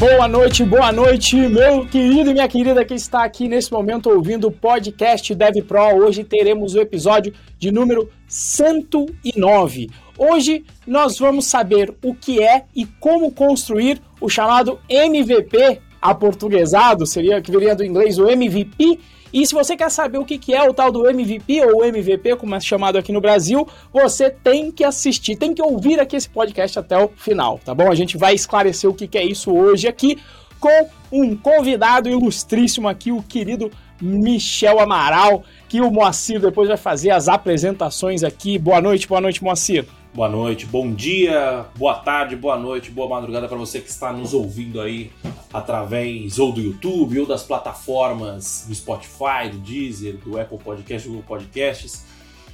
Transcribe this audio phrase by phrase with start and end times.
[0.00, 4.48] Boa noite, boa noite, meu querido e minha querida que está aqui nesse momento ouvindo
[4.48, 5.94] o podcast Dev Pro.
[5.94, 9.90] Hoje teremos o episódio de número 109.
[10.16, 17.42] Hoje nós vamos saber o que é e como construir o chamado MVP aportuguesado, seria
[17.42, 18.98] que viria do inglês o MVP
[19.32, 22.54] e se você quer saber o que é o tal do MVP ou MVP, como
[22.54, 26.78] é chamado aqui no Brasil, você tem que assistir, tem que ouvir aqui esse podcast
[26.78, 27.90] até o final, tá bom?
[27.90, 30.18] A gente vai esclarecer o que é isso hoje aqui
[30.58, 37.10] com um convidado ilustríssimo aqui, o querido Michel Amaral, que o Moacir depois vai fazer
[37.10, 38.58] as apresentações aqui.
[38.58, 39.86] Boa noite, boa noite, Moacir.
[40.12, 44.34] Boa noite, bom dia, boa tarde, boa noite, boa madrugada para você que está nos
[44.34, 45.12] ouvindo aí
[45.52, 51.14] através ou do YouTube ou das plataformas do Spotify, do Deezer, do Apple Podcast, do
[51.14, 52.04] Google Podcasts.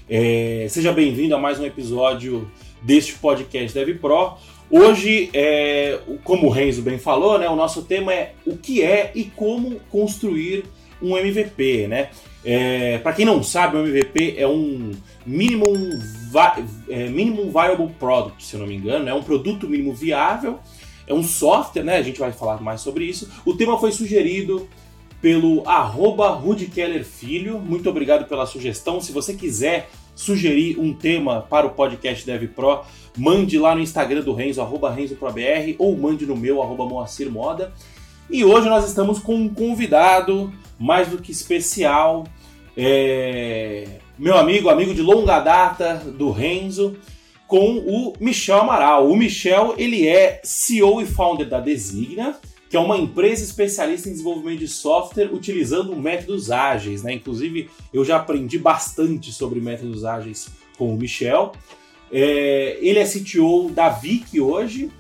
[0.07, 2.47] É, seja bem-vindo a mais um episódio
[2.83, 4.35] deste podcast Dev Pro.
[4.71, 9.13] Hoje, é, como o Renzo bem falou, né, o nosso tema é o que é
[9.15, 10.65] e como construir
[11.01, 12.11] um MVP, né?
[12.45, 14.93] É, para quem não sabe, o MVP é um
[15.27, 15.73] minimum,
[16.89, 20.59] é, minimum viable product, se eu não me engano, é um produto mínimo viável,
[21.07, 21.97] é um software, né?
[21.97, 23.31] A gente vai falar mais sobre isso.
[23.45, 24.69] O tema foi sugerido
[25.21, 27.59] pelo arroba Rudy Keller Filho.
[27.59, 29.01] Muito obrigado pela sugestão.
[29.01, 32.83] Se você quiser sugerir um tema para o podcast Dev Pro,
[33.17, 37.73] mande lá no Instagram do Renzo, arroba RenzoProBR, ou mande no meu, arroba Moacir Moda.
[38.29, 42.27] E hoje nós estamos com um convidado mais do que especial,
[42.77, 46.97] é, meu amigo, amigo de longa data do Renzo,
[47.47, 49.11] com o Michel Amaral.
[49.11, 52.39] O Michel, ele é CEO e founder da Designa,
[52.71, 57.13] que é uma empresa especialista em desenvolvimento de software utilizando métodos ágeis, né?
[57.13, 61.53] Inclusive, eu já aprendi bastante sobre métodos ágeis com o Michel.
[62.11, 64.91] É, ele é CTO da Vic hoje,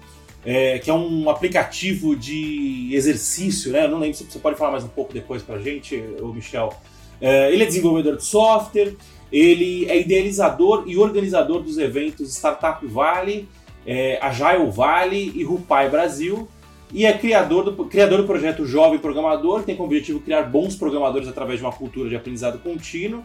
[0.44, 3.84] é, que é um aplicativo de exercício, né?
[3.84, 6.72] Eu não lembro se você pode falar mais um pouco depois pra gente, o Michel.
[7.20, 8.94] É, ele é desenvolvedor de software,
[9.32, 13.48] ele é idealizador e organizador dos eventos Startup Valley,
[13.86, 16.48] é, Agile Valley e Rupai Brasil,
[16.92, 20.76] e é criador do, criador do projeto Jovem Programador, que tem como objetivo criar bons
[20.76, 23.24] programadores através de uma cultura de aprendizado contínuo.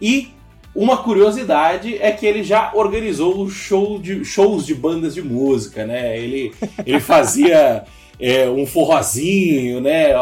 [0.00, 0.28] E
[0.74, 6.16] uma curiosidade é que ele já organizou show de, shows de bandas de música, né?
[6.16, 6.54] Ele,
[6.86, 7.84] ele fazia
[8.18, 10.12] é, um forrozinho, né?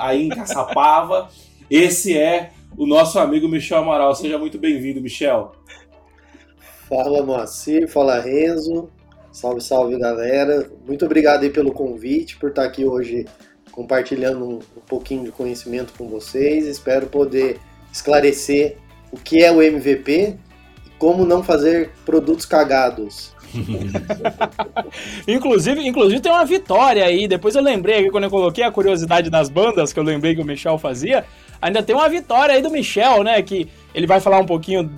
[0.00, 1.28] Aí em Caçapava.
[1.70, 4.14] Esse é o nosso amigo Michel Amaral.
[4.14, 5.52] Seja muito bem-vindo, Michel.
[6.88, 8.88] Fala Moacir, fala Renzo.
[9.32, 10.70] Salve, salve galera.
[10.86, 13.26] Muito obrigado aí pelo convite, por estar aqui hoje
[13.72, 16.66] compartilhando um, um pouquinho de conhecimento com vocês.
[16.66, 17.58] Espero poder
[17.92, 18.78] esclarecer
[19.10, 20.36] o que é o MVP
[20.86, 23.34] e como não fazer produtos cagados.
[25.26, 27.26] inclusive, inclusive tem uma vitória aí.
[27.26, 30.40] Depois eu lembrei aqui quando eu coloquei a curiosidade nas bandas, que eu lembrei que
[30.40, 31.24] o Michel fazia.
[31.60, 33.40] Ainda tem uma vitória aí do Michel, né?
[33.42, 34.90] Que ele vai falar um pouquinho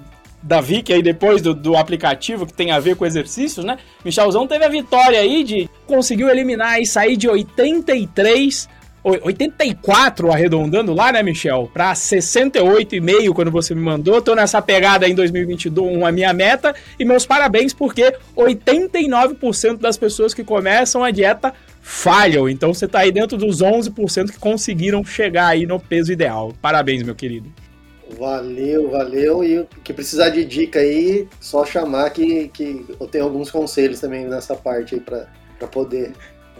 [0.43, 3.79] da Vic aí depois do, do aplicativo que tem a ver com exercícios, né?
[4.05, 8.69] Michelzão teve a vitória aí de conseguiu eliminar e sair de 83
[9.03, 11.71] 84 arredondando lá, né, Michel?
[11.73, 14.21] Para 68,5 quando você me mandou.
[14.21, 16.75] Tô nessa pegada em 2021, a minha meta.
[16.99, 21.55] E meus parabéns, porque 89% das pessoas que começam a dieta
[21.88, 22.49] falham.
[22.49, 26.53] Então você tá aí dentro dos 11% que conseguiram chegar aí no peso ideal.
[26.60, 27.50] Parabéns, meu querido.
[28.19, 29.43] Valeu, valeu.
[29.43, 34.26] E que precisar de dica aí, só chamar que, que eu tenho alguns conselhos também
[34.26, 36.12] nessa parte aí para poder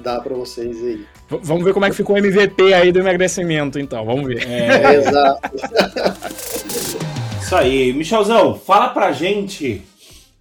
[0.03, 1.05] dar para vocês aí.
[1.31, 4.05] V vamos ver como é que ficou o MVP aí do emagrecimento, então.
[4.07, 4.49] Vamos ver.
[4.49, 5.51] É, exato.
[7.43, 7.93] Isso aí.
[7.93, 9.83] Michelzão, fala pra gente.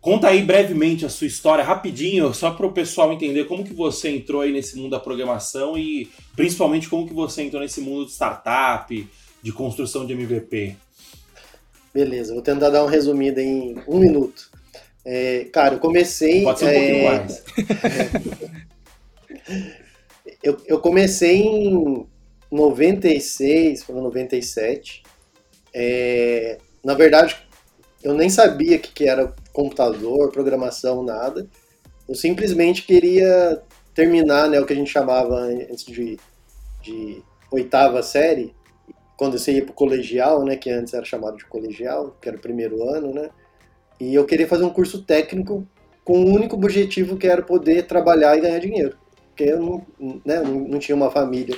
[0.08, 4.08] Conta aí brevemente a sua história, rapidinho, só para o pessoal entender como que você
[4.10, 8.14] entrou aí nesse mundo da programação e principalmente como que você entrou nesse mundo de
[8.14, 9.06] startup,
[9.44, 10.78] de construção de MVP.
[11.94, 14.50] Beleza, vou tentar dar um resumido em um minuto.
[15.04, 16.42] É, cara, eu comecei.
[16.42, 16.80] Pode ser um é...
[16.80, 17.44] pouquinho mais.
[20.42, 22.08] eu, eu comecei em
[22.50, 25.04] 96 para 97.
[25.74, 27.36] É, na verdade,
[28.02, 31.48] eu nem sabia o que, que era computador, programação, nada.
[32.08, 33.62] Eu simplesmente queria
[33.94, 36.18] terminar né, o que a gente chamava antes de,
[36.82, 38.56] de oitava série,
[39.18, 42.38] quando você ia para o colegial, né, que antes era chamado de colegial, que era
[42.38, 43.30] o primeiro ano, né?
[44.00, 45.68] E eu queria fazer um curso técnico
[46.06, 48.96] com o único objetivo que era poder trabalhar e ganhar dinheiro
[49.38, 49.86] porque eu não,
[50.26, 51.56] né, não tinha uma família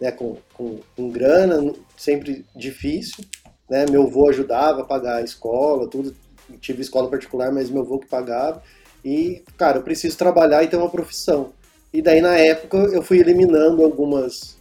[0.00, 3.24] né, com, com, com, grana, sempre difícil.
[3.70, 3.86] Né?
[3.88, 6.16] Meu avô ajudava a pagar a escola, tudo.
[6.58, 8.62] Tive escola particular, mas meu avô que pagava.
[9.04, 11.52] E, cara, eu preciso trabalhar e ter uma profissão.
[11.92, 14.56] E daí, na época, eu fui eliminando algumas,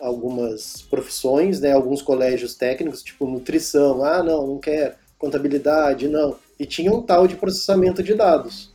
[0.00, 1.72] algumas profissões, né?
[1.72, 4.04] Alguns colégios técnicos, tipo nutrição.
[4.04, 4.94] Ah, não, não quero.
[5.18, 6.36] Contabilidade, não.
[6.58, 8.72] E tinha um tal de processamento de dados.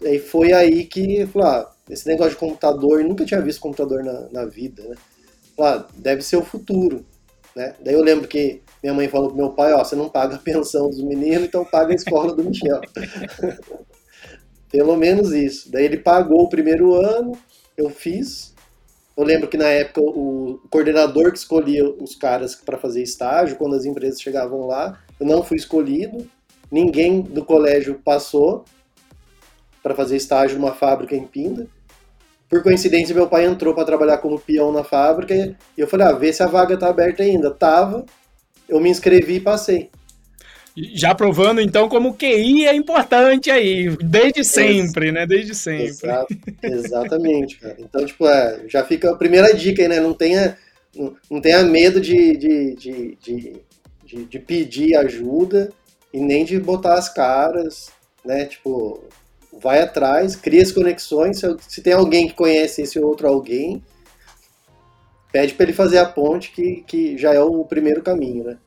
[0.00, 4.04] E aí foi aí que, falou, ah, esse negócio de computador, nunca tinha visto computador
[4.04, 4.96] na, na vida, né?
[5.56, 7.04] Falei, ah, deve ser o futuro,
[7.54, 7.74] né?
[7.80, 10.38] Daí eu lembro que minha mãe falou pro meu pai, ó, você não paga a
[10.38, 12.80] pensão dos meninos, então paga a escola do Michel.
[14.70, 15.70] Pelo menos isso.
[15.70, 17.32] Daí ele pagou o primeiro ano,
[17.76, 18.54] eu fiz.
[19.16, 23.74] Eu lembro que na época o coordenador que escolhia os caras para fazer estágio, quando
[23.74, 26.28] as empresas chegavam lá, eu não fui escolhido,
[26.70, 28.64] ninguém do colégio passou
[29.82, 31.66] para fazer estágio numa fábrica em Pinda.
[32.48, 36.12] Por coincidência, meu pai entrou para trabalhar como peão na fábrica e eu falei: ah,
[36.12, 37.50] vê se a vaga tá aberta ainda.
[37.50, 38.06] Tava,
[38.68, 39.90] eu me inscrevi e passei.
[40.94, 45.26] Já provando, então, como QI é importante aí, desde sempre, né?
[45.26, 45.86] Desde sempre.
[45.86, 47.76] Exato, exatamente, cara.
[47.80, 49.98] Então, tipo, é, já fica a primeira dica aí, né?
[49.98, 50.56] Não tenha,
[51.28, 53.18] não, tenha medo de, de, de,
[54.04, 55.70] de, de pedir ajuda
[56.14, 57.90] e nem de botar as caras,
[58.24, 58.44] né?
[58.44, 59.02] Tipo,
[59.60, 61.40] vai atrás, cria as conexões.
[61.40, 63.82] Se, se tem alguém que conhece esse outro alguém,
[65.32, 68.58] pede para ele fazer a ponte, que, que já é o primeiro caminho, né?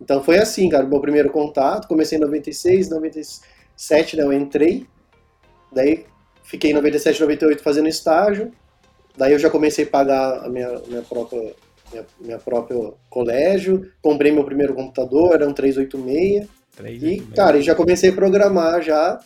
[0.00, 1.88] Então foi assim, cara, o meu primeiro contato.
[1.88, 4.86] Comecei em 96, 97, né, eu entrei.
[5.72, 6.04] Daí
[6.42, 8.52] fiquei em 97, 98 fazendo estágio.
[9.16, 11.54] Daí eu já comecei a pagar a minha, minha própria
[11.92, 13.90] minha, minha própria colégio.
[14.02, 16.48] Comprei meu primeiro computador, era um 386.
[16.76, 17.28] 386.
[17.28, 19.20] E, cara, já comecei a programar já.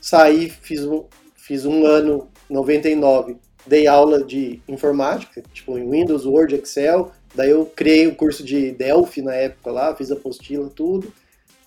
[0.00, 1.04] Saí, fiz um,
[1.34, 7.66] fiz um ano, 99, dei aula de informática, tipo em Windows, Word, Excel, Daí eu
[7.66, 11.12] criei o curso de Delphi na época lá, fiz apostila, tudo.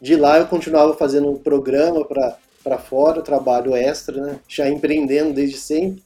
[0.01, 4.39] De lá eu continuava fazendo um programa para fora, trabalho extra, né?
[4.47, 6.03] Já empreendendo desde sempre.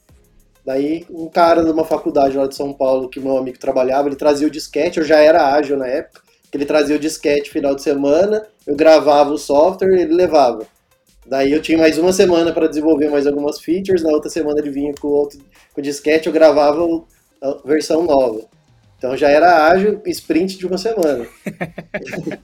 [0.65, 4.17] Daí um cara de uma faculdade lá de São Paulo, que meu amigo trabalhava, ele
[4.17, 6.21] trazia o disquete, eu já era ágil na época,
[6.53, 10.67] ele trazia o disquete final de semana, eu gravava o software e ele levava.
[11.25, 14.69] Daí eu tinha mais uma semana para desenvolver mais algumas features, na outra semana ele
[14.69, 15.39] vinha com, outro,
[15.73, 16.85] com o disquete, eu gravava
[17.41, 18.41] a versão nova.
[18.97, 21.25] Então já era ágil, sprint de uma semana.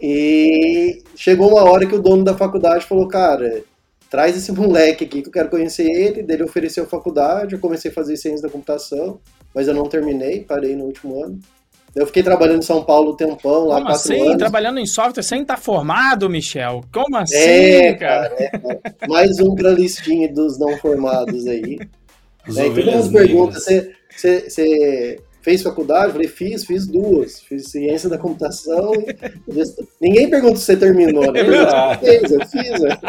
[0.00, 3.62] e chegou uma hora que o dono da faculdade falou, cara,
[4.10, 6.22] traz esse moleque aqui que eu quero conhecer ele.
[6.22, 9.20] Dele ofereceu a faculdade, eu comecei a fazer ciência da computação,
[9.54, 11.38] mas eu não terminei, parei no último ano.
[11.98, 14.22] Eu fiquei trabalhando em São Paulo um tempão, lá Como quatro assim?
[14.22, 14.36] anos.
[14.36, 16.84] Trabalhando em software sem estar tá formado, Michel?
[16.92, 18.32] Como assim, é, cara?
[18.38, 18.52] É,
[19.08, 21.76] mais um pra listinha dos não formados aí.
[22.46, 22.68] né?
[22.68, 26.06] E todo mundo pergunta, você, você, você fez faculdade?
[26.06, 27.40] Eu falei, fiz, fiz duas.
[27.40, 29.08] Fiz ciência da computação e
[30.00, 31.40] Ninguém pergunta se você terminou, né?
[31.40, 32.96] É fez, eu fiz, né?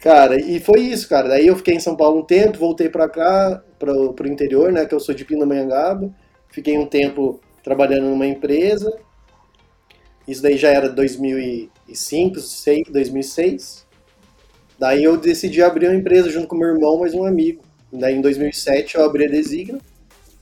[0.00, 1.30] Cara, e foi isso, cara.
[1.30, 4.86] Daí eu fiquei em São Paulo um tempo, voltei pra cá, pro, pro interior, né?
[4.86, 6.12] Que eu sou de Pindamonhangaba.
[6.50, 8.96] Fiquei um tempo trabalhando numa empresa.
[10.26, 12.40] Isso daí já era 2005,
[12.90, 13.86] 2006.
[14.78, 17.62] Daí eu decidi abrir uma empresa junto com meu irmão, mais um amigo.
[17.92, 19.78] Daí, em 2007, eu abri a Designa,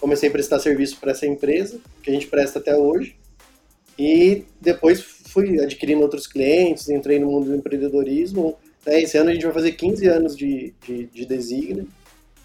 [0.01, 3.17] comecei a prestar serviço para essa empresa, que a gente presta até hoje.
[3.99, 8.57] E depois fui adquirindo outros clientes, entrei no mundo do empreendedorismo.
[8.85, 9.03] Né?
[9.03, 11.87] Esse ano a gente vai fazer 15 anos de, de, de Designa.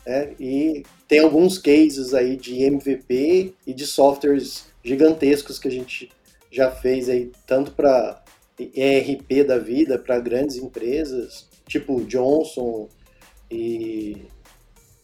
[0.10, 0.32] Né?
[0.39, 6.10] E tem alguns cases aí de MVP e de softwares gigantescos que a gente
[6.50, 8.20] já fez aí, tanto para
[8.58, 12.89] ERP da vida, para grandes empresas, tipo Johnson
[13.51, 14.18] e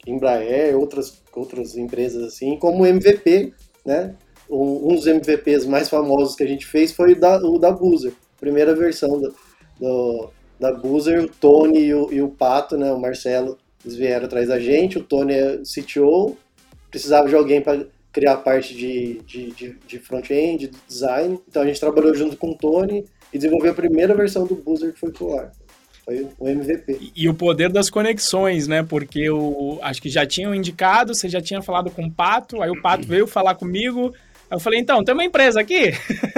[0.08, 3.54] Embraer, outras, outras empresas assim, como MVP,
[3.86, 4.16] né?
[4.50, 7.72] Um, um, dos MVPs mais famosos que a gente fez foi o da, o da
[7.72, 9.36] Boozer, primeira versão do,
[9.80, 14.26] do, da Boozer, o Tony e o, e o, Pato, né, o Marcelo, eles vieram
[14.26, 16.36] atrás da gente, o Tony é CTO,
[16.90, 21.62] precisava de alguém para criar a parte de, de, de, de front-end, de design, então
[21.62, 25.00] a gente trabalhou junto com o Tony e desenvolveu a primeira versão do Boozer que
[25.00, 25.52] foi pro ar.
[26.06, 26.98] Foi o MVP.
[27.02, 28.84] E, e, o poder das conexões, né?
[28.84, 32.70] Porque o, acho que já tinham indicado, você já tinha falado com o Pato, aí
[32.70, 34.14] o Pato veio falar comigo.
[34.50, 35.92] Aí eu falei, então, tem uma empresa aqui?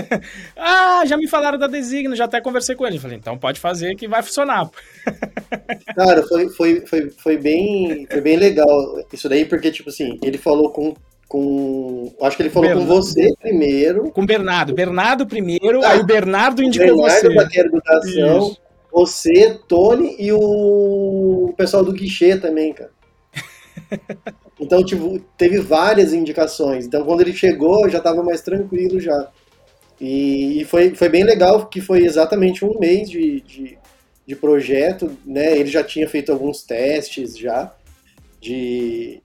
[0.56, 2.98] ah, já me falaram da Designo, já até conversei com ele.
[2.98, 4.70] Eu falei, então pode fazer que vai funcionar.
[5.96, 8.70] Cara, foi, foi, foi, foi, bem, foi bem legal
[9.12, 10.96] isso daí, porque, tipo assim, ele falou com
[11.28, 12.14] com.
[12.22, 12.88] Acho que ele falou Bernardo.
[12.88, 14.12] com você primeiro.
[14.12, 14.74] Com o Bernardo.
[14.74, 17.30] Bernardo primeiro, ah, aí o Bernardo indicou Bernardo você.
[17.30, 18.58] Bernardo.
[18.92, 22.92] Você, Tony e o pessoal do guichê também, cara.
[24.60, 26.86] Então, tipo, teve várias indicações.
[26.86, 29.30] Então, quando ele chegou, já estava mais tranquilo já.
[30.00, 33.78] E, e, foi, foi bem legal, que foi exatamente um mês de, de,
[34.26, 35.58] de projeto, né?
[35.58, 37.74] Ele já tinha feito alguns testes já
[38.42, 39.22] de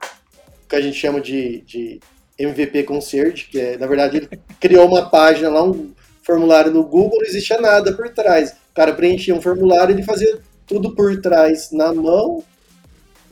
[0.68, 2.00] que a gente chama de, de
[2.38, 7.18] MVP Concierge, que é, na verdade, ele criou uma página lá, um formulário no Google,
[7.18, 8.50] não existia nada por trás.
[8.50, 12.42] O cara preenchia um formulário, ele fazia tudo por trás na mão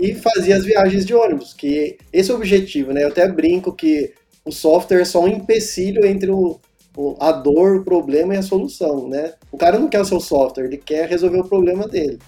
[0.00, 3.04] e fazia as viagens de ônibus, que esse é o objetivo, né?
[3.04, 4.14] Eu até brinco que
[4.44, 6.58] o software é só um empecilho entre o,
[6.96, 9.34] o, a dor, o problema e a solução, né?
[9.52, 12.18] O cara não quer o seu software, ele quer resolver o problema dele,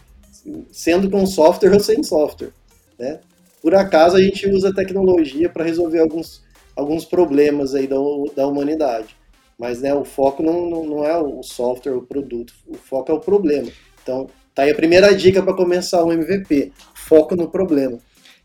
[0.71, 2.53] sendo com software ou sem software,
[2.99, 3.21] né?
[3.63, 6.43] Por acaso a gente usa tecnologia para resolver alguns,
[6.77, 7.97] alguns problemas aí da,
[8.37, 9.17] da humanidade,
[9.59, 13.15] mas né, o foco não, não, não é o software, o produto, o foco é
[13.15, 13.71] o problema.
[14.03, 17.99] Então, tá aí a primeira dica para começar o MVP, foco no problema.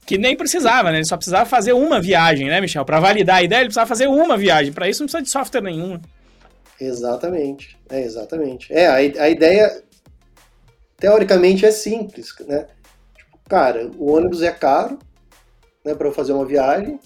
[0.06, 1.00] Que nem precisava, né?
[1.00, 2.86] Ele só precisava fazer uma viagem, né, Michel?
[2.86, 4.72] Para validar a ideia, ele precisava fazer uma viagem.
[4.72, 6.00] Para isso não precisa de software nenhum.
[6.80, 7.78] Exatamente.
[7.90, 8.72] É, exatamente.
[8.72, 9.84] É, a, a ideia,
[10.98, 12.68] teoricamente, é simples, né?
[13.18, 14.98] Tipo, cara, o ônibus é caro,
[15.84, 17.00] né, para fazer uma viagem,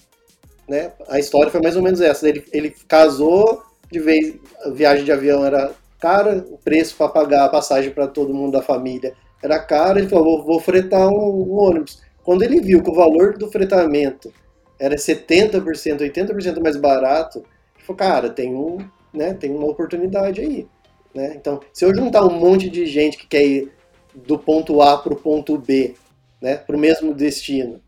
[0.68, 0.92] né?
[1.08, 2.28] A história foi mais ou menos essa.
[2.28, 7.44] Ele, ele casou, de vez a viagem de avião era cara, o preço para pagar
[7.44, 11.14] a passagem para todo mundo da família era caro, ele falou, vou, vou fretar um,
[11.14, 12.02] um ônibus.
[12.24, 14.32] Quando ele viu que o valor do fretamento
[14.80, 18.78] era 70%, 80% mais barato, ele falou, cara, tem, um,
[19.14, 20.66] né, tem uma oportunidade aí.
[21.14, 21.34] Né?
[21.36, 23.72] Então, se eu juntar um monte de gente que quer ir
[24.12, 25.94] do ponto A para o ponto B,
[26.40, 27.80] né, para o mesmo destino,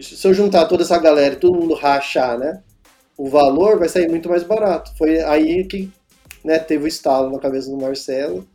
[0.00, 2.62] se eu juntar toda essa galera e todo mundo rachar, né,
[3.14, 4.96] o valor vai sair muito mais barato.
[4.96, 5.92] Foi aí que
[6.44, 8.46] né, teve o estalo na cabeça do Marcelo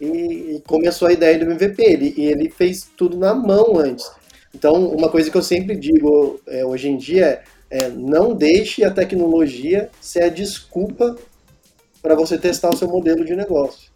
[0.00, 1.82] e, e começou a ideia do MVP.
[1.82, 4.10] Ele, e ele fez tudo na mão antes.
[4.54, 8.90] Então, uma coisa que eu sempre digo é, hoje em dia é, não deixe a
[8.90, 11.16] tecnologia ser a desculpa
[12.02, 13.90] para você testar o seu modelo de negócio.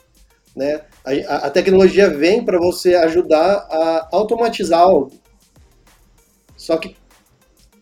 [0.54, 0.82] Né?
[1.04, 5.10] A, a tecnologia vem para você ajudar a automatizar algo.
[6.56, 6.96] Só que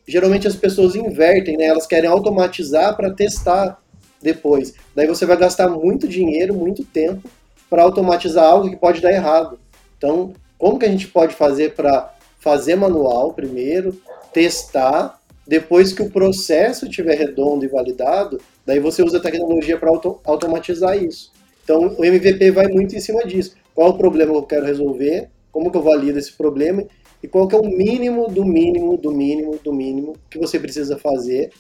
[0.09, 1.65] geralmente as pessoas invertem, né?
[1.67, 3.82] elas querem automatizar para testar
[4.23, 4.75] depois.
[4.95, 7.29] Daí você vai gastar muito dinheiro, muito tempo
[7.69, 9.59] para automatizar algo que pode dar errado.
[9.97, 14.01] Então, como que a gente pode fazer para fazer manual primeiro,
[14.33, 19.91] testar, depois que o processo estiver redondo e validado, daí você usa a tecnologia para
[19.91, 21.33] auto automatizar isso.
[21.65, 23.55] Então o MVP vai muito em cima disso.
[23.75, 25.29] Qual é o problema que eu quero resolver?
[25.51, 26.85] Como que eu valido esse problema?
[27.23, 30.97] E qual que é o mínimo do mínimo do mínimo do mínimo que você precisa
[30.99, 31.51] fazer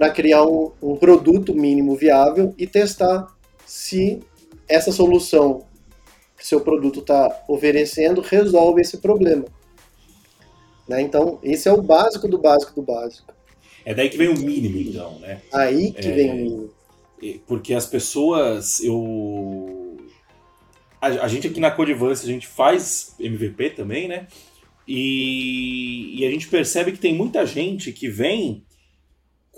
[0.00, 3.26] para criar um, um produto mínimo viável e testar
[3.66, 4.20] se
[4.66, 5.66] essa solução
[6.38, 9.44] que seu produto está oferecendo resolve esse problema.
[10.88, 11.02] Né?
[11.02, 13.30] Então, esse é o básico do básico do básico.
[13.84, 15.42] É daí que vem o mínimo, então, né?
[15.52, 16.70] Aí que é, vem o mínimo.
[17.46, 19.98] Porque as pessoas, eu...
[20.98, 24.28] A, a gente aqui na Codivance, a gente faz MVP também, né?
[24.88, 28.64] E, e, a gente percebe que tem muita gente que vem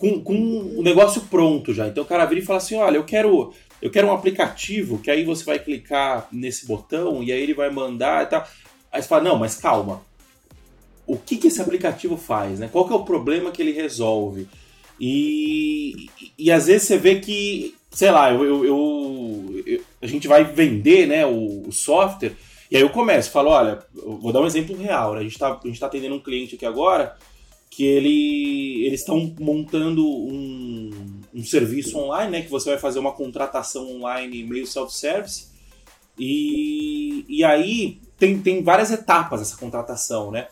[0.02, 0.34] com, com
[0.76, 1.86] o negócio pronto já.
[1.86, 5.08] Então o cara vira e fala assim, olha, eu quero eu quero um aplicativo que
[5.08, 8.44] aí você vai clicar nesse botão e aí ele vai mandar e tal.
[8.90, 10.02] Aí você fala, não, mas calma,
[11.06, 12.68] o que, que esse aplicativo faz, né?
[12.70, 14.48] Qual que é o problema que ele resolve?
[14.98, 20.06] E, e, e às vezes você vê que, sei lá, eu, eu, eu, eu a
[20.06, 22.32] gente vai vender né, o, o, software,
[22.70, 25.20] e aí eu começo, falo, olha, vou dar um exemplo real, né?
[25.20, 27.16] a gente está tá atendendo um cliente aqui agora
[27.74, 30.90] que ele, eles estão montando um,
[31.34, 32.42] um serviço online, né?
[32.42, 35.46] Que você vai fazer uma contratação online meio self-service.
[36.18, 40.48] E, e aí tem, tem várias etapas essa contratação, né?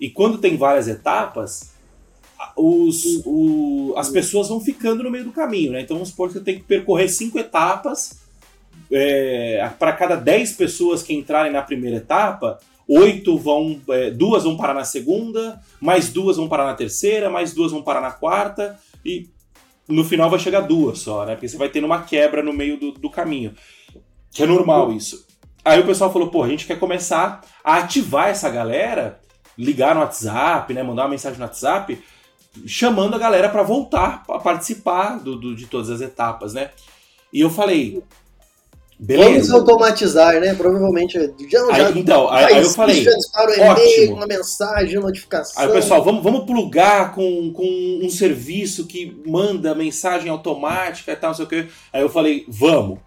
[0.00, 1.72] E quando tem várias etapas,
[2.56, 5.82] os, o, as pessoas vão ficando no meio do caminho, né?
[5.82, 8.18] Então vamos supor que você tem que percorrer cinco etapas.
[8.90, 13.80] É, para cada dez pessoas que entrarem na primeira etapa, oito vão.
[13.88, 17.82] É, duas vão parar na segunda, mais duas vão parar na terceira, mais duas vão
[17.82, 19.28] parar na quarta, e
[19.88, 21.34] no final vai chegar duas só, né?
[21.34, 23.54] Porque você vai tendo uma quebra no meio do, do caminho.
[24.30, 25.26] Que é normal isso.
[25.64, 29.20] Aí o pessoal falou, pô, a gente quer começar a ativar essa galera
[29.56, 32.02] ligar no WhatsApp, né, mandar uma mensagem no WhatsApp,
[32.66, 36.70] chamando a galera para voltar a participar do, do, de todas as etapas, né?
[37.32, 38.02] E eu falei,
[39.04, 39.30] beleza.
[39.30, 40.54] Vamos automatizar, né?
[40.54, 41.18] Provavelmente
[41.48, 45.06] já, aí, já então, aí, aí eu falei, já dispara um e-mail, uma mensagem, uma
[45.08, 45.62] notificação.
[45.62, 51.30] Aí pessoal, vamos, vamos plugar com, com um serviço que manda mensagem automática e tal,
[51.30, 51.66] não sei o que.
[51.92, 52.98] Aí eu falei, vamos.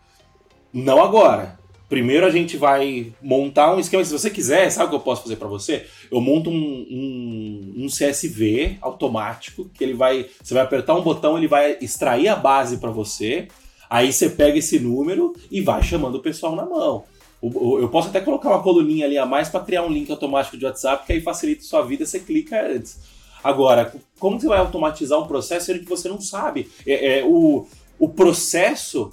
[0.74, 1.58] Não agora.
[1.89, 4.04] Primeiro a gente vai montar um esquema.
[4.04, 5.86] Se você quiser, sabe o que eu posso fazer para você?
[6.12, 10.25] Eu monto um, um, um, CSV automático que ele vai.
[10.44, 13.48] Você vai apertar um botão, ele vai extrair a base para você.
[13.89, 17.03] Aí você pega esse número e vai chamando o pessoal na mão.
[17.41, 20.65] Eu posso até colocar uma coluninha ali a mais para criar um link automático de
[20.65, 23.00] WhatsApp, que aí facilita a sua vida, você clica antes.
[23.44, 26.70] Agora, como você vai automatizar um processo sendo que você não sabe?
[26.86, 27.67] É, é, o,
[28.00, 29.12] o processo,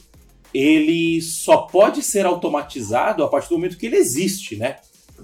[0.53, 4.79] ele só pode ser automatizado a partir do momento que ele existe, né?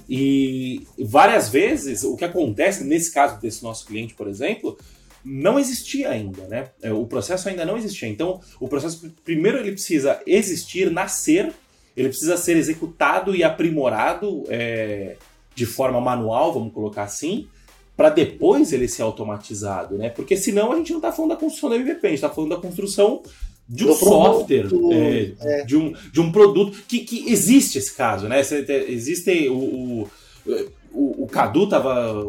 [0.08, 4.76] E várias vezes o que acontece, nesse caso desse nosso cliente, por exemplo,
[5.24, 6.68] não existia ainda, né?
[6.82, 8.08] É, o processo ainda não existia.
[8.08, 11.52] Então, o processo, primeiro, ele precisa existir, nascer,
[11.96, 15.16] ele precisa ser executado e aprimorado é,
[15.54, 17.48] de forma manual, vamos colocar assim,
[17.96, 20.08] para depois ele ser automatizado, né?
[20.08, 22.50] Porque senão a gente não está falando da construção da MVP, a gente está falando
[22.50, 23.22] da construção
[23.68, 25.64] de um do software, produto, é, é.
[25.64, 28.40] De, um, de um produto que, que existe esse caso, né?
[28.88, 30.10] Existe o, o,
[30.92, 32.24] o, o Cadu tava,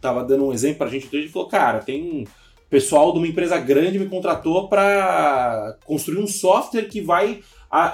[0.00, 2.26] tava dando um exemplo para a gente, ele falou, cara, tem
[2.68, 7.40] pessoal de uma empresa grande me contratou para construir um software que vai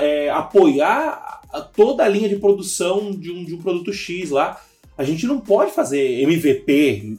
[0.00, 1.42] é, apoiar
[1.74, 4.60] toda a linha de produção de um, de um produto X lá.
[4.96, 7.18] A gente não pode fazer MVP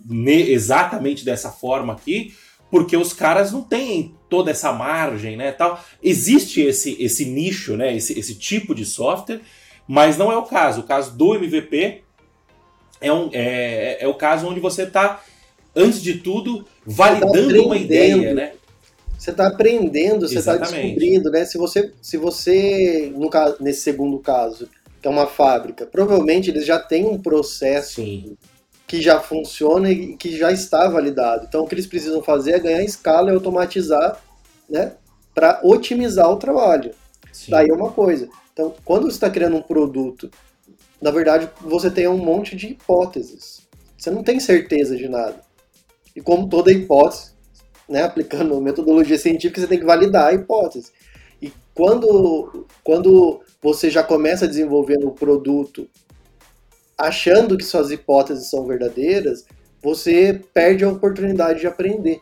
[0.50, 2.34] exatamente dessa forma aqui,
[2.70, 5.84] porque os caras não têm toda essa margem, né, tal.
[6.02, 9.42] Existe esse, esse nicho, né, esse, esse tipo de software,
[9.88, 10.82] mas não é o caso.
[10.82, 12.03] O caso do MVP
[13.04, 15.22] é, um, é, é o caso onde você está,
[15.76, 18.54] antes de tudo, validando tá uma ideia, né?
[19.18, 21.46] Você está aprendendo, você está descobrindo, né?
[21.46, 24.68] Se você, se você no caso, nesse segundo caso,
[25.02, 28.38] que é uma fábrica, provavelmente eles já têm um processo Sim.
[28.88, 31.46] que já funciona e que já está validado.
[31.48, 34.22] Então, o que eles precisam fazer é ganhar escala e automatizar,
[34.70, 34.94] né?
[35.34, 36.92] Para otimizar o trabalho.
[37.32, 37.52] Sim.
[37.52, 38.30] Daí é uma coisa.
[38.54, 40.30] Então, quando você está criando um produto,
[41.04, 43.68] na verdade, você tem um monte de hipóteses.
[43.98, 45.42] Você não tem certeza de nada.
[46.16, 47.34] E como toda hipótese,
[47.90, 50.94] né, aplicando metodologia científica, você tem que validar a hipótese.
[51.42, 55.90] E quando, quando você já começa desenvolvendo o produto
[56.98, 59.46] achando que suas hipóteses são verdadeiras,
[59.82, 62.22] você perde a oportunidade de aprender.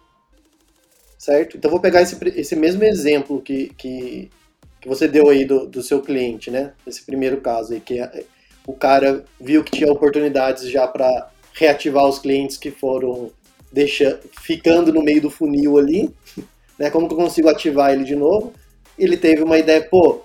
[1.20, 1.56] Certo?
[1.56, 4.32] Então, vou pegar esse, esse mesmo exemplo que, que,
[4.80, 6.74] que você deu aí do, do seu cliente, né?
[6.88, 8.26] Esse primeiro caso aí, que é,
[8.72, 13.32] o cara viu que tinha oportunidades já para reativar os clientes que foram
[13.72, 16.10] deixa, ficando no meio do funil ali,
[16.80, 16.90] né?
[16.90, 18.54] Como que eu consigo ativar ele de novo?
[18.98, 20.22] Ele teve uma ideia, pô,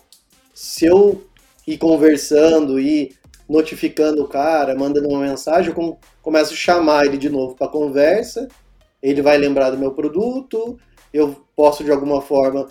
[0.55, 1.25] se eu
[1.67, 3.13] ir conversando e
[3.49, 8.49] notificando o cara, mandando uma mensagem, eu começo a chamar ele de novo para conversa,
[9.03, 10.79] ele vai lembrar do meu produto,
[11.13, 12.69] eu posso de alguma forma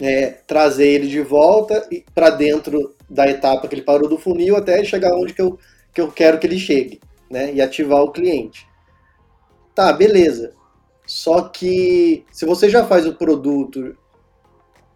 [0.00, 4.82] é, trazer ele de volta para dentro da etapa que ele parou do funil até
[4.82, 5.58] chegar onde que eu,
[5.92, 7.52] que eu quero que ele chegue, né?
[7.52, 8.66] E ativar o cliente.
[9.74, 10.54] Tá, beleza.
[11.06, 13.96] Só que se você já faz o produto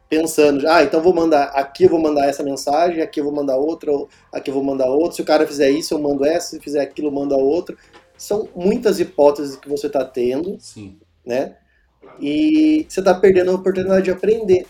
[0.09, 3.57] pensando, ah, então vou mandar, aqui eu vou mandar essa mensagem, aqui eu vou mandar
[3.57, 3.92] outra,
[4.33, 6.81] aqui eu vou mandar outra, se o cara fizer isso, eu mando essa, se fizer
[6.81, 7.76] aquilo, eu mando a outra.
[8.16, 10.96] São muitas hipóteses que você está tendo, Sim.
[11.24, 11.57] né?
[12.20, 14.66] E você está perdendo a oportunidade de aprender.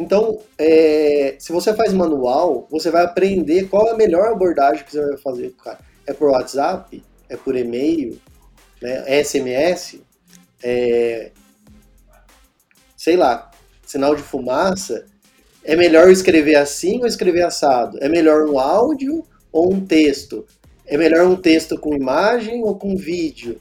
[0.00, 4.92] Então, é, se você faz manual, você vai aprender qual é a melhor abordagem que
[4.92, 5.78] você vai fazer com o cara.
[6.06, 7.02] É por WhatsApp?
[7.28, 8.18] É por e-mail?
[8.80, 10.00] né, SMS,
[10.62, 11.30] é,
[12.96, 13.50] sei lá,
[13.86, 15.04] sinal de fumaça,
[15.62, 17.98] é melhor escrever assim ou escrever assado?
[18.00, 20.46] É melhor um áudio ou um texto?
[20.86, 23.60] É melhor um texto com imagem ou com vídeo?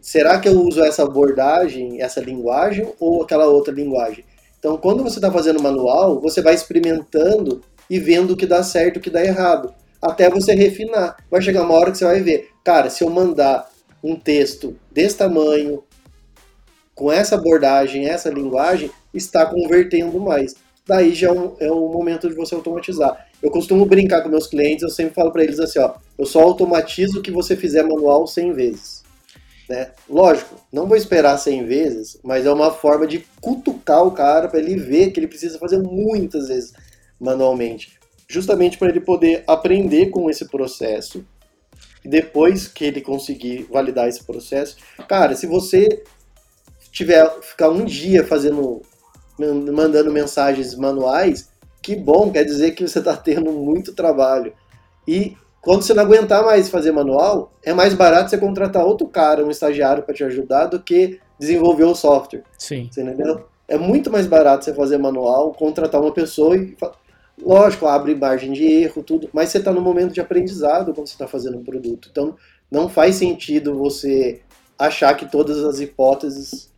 [0.00, 4.24] Será que eu uso essa abordagem, essa linguagem ou aquela outra linguagem?
[4.60, 8.96] Então, quando você está fazendo manual, você vai experimentando e vendo o que dá certo
[8.96, 11.16] e o que dá errado, até você refinar.
[11.30, 13.70] Vai chegar uma hora que você vai ver, cara, se eu mandar
[14.04, 15.82] um texto desse tamanho,
[16.94, 20.54] com essa abordagem, essa linguagem, está convertendo mais.
[20.86, 23.28] Daí já é um, é um momento de você automatizar.
[23.42, 26.42] Eu costumo brincar com meus clientes, eu sempre falo para eles assim, ó, eu só
[26.42, 28.99] automatizo o que você fizer manual 100 vezes.
[29.70, 29.92] Né?
[30.08, 34.58] Lógico, não vou esperar 100 vezes, mas é uma forma de cutucar o cara para
[34.58, 36.72] ele ver que ele precisa fazer muitas vezes
[37.20, 41.24] manualmente, justamente para ele poder aprender com esse processo
[42.04, 46.02] depois que ele conseguir validar esse processo, cara, se você
[46.90, 48.82] tiver ficar um dia fazendo
[49.38, 51.48] mandando mensagens manuais,
[51.80, 54.52] que bom, quer dizer que você está tendo muito trabalho.
[55.06, 59.44] E quando você não aguentar mais fazer manual, é mais barato você contratar outro cara,
[59.44, 62.44] um estagiário para te ajudar do que desenvolver o software.
[62.58, 62.88] Sim.
[62.90, 63.46] Você entendeu?
[63.68, 66.74] É muito mais barato você fazer manual, contratar uma pessoa e
[67.42, 71.14] Lógico, abre margem de erro, tudo, mas você está no momento de aprendizado quando você
[71.14, 72.08] está fazendo um produto.
[72.10, 72.36] Então,
[72.70, 74.42] não faz sentido você
[74.78, 76.70] achar que todas as hipóteses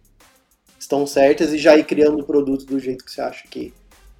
[0.78, 3.72] estão certas e já ir criando o produto do jeito que você acha que,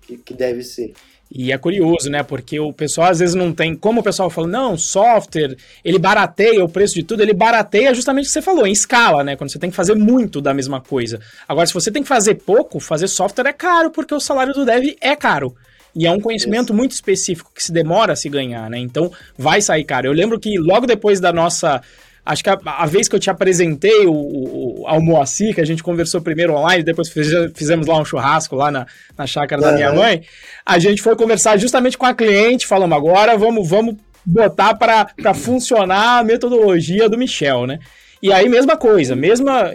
[0.03, 0.95] que, que deve ser.
[1.35, 2.23] E é curioso, né?
[2.23, 3.75] Porque o pessoal às vezes não tem.
[3.75, 8.25] Como o pessoal fala, não, software, ele barateia o preço de tudo, ele barateia justamente
[8.25, 9.35] o que você falou, em escala, né?
[9.35, 11.21] Quando você tem que fazer muito da mesma coisa.
[11.49, 14.67] Agora, se você tem que fazer pouco, fazer software é caro, porque o salário do
[14.67, 15.55] dev é caro.
[15.95, 16.75] E é um conhecimento Isso.
[16.75, 18.79] muito específico que se demora a se ganhar, né?
[18.79, 20.07] Então vai sair caro.
[20.07, 21.83] Eu lembro que logo depois da nossa
[22.25, 25.67] Acho que a, a, vez que eu te apresentei o, o, ao Moacir, que a
[25.67, 27.13] gente conversou primeiro online, depois
[27.55, 28.87] fizemos lá um churrasco lá na,
[29.19, 29.69] na chácara uhum.
[29.69, 30.23] da minha mãe,
[30.65, 36.21] a gente foi conversar justamente com a cliente, falamos agora vamos, vamos botar para funcionar
[36.21, 37.81] a metodologia do Michel, né?
[38.23, 39.73] E aí, mesma coisa, mesma.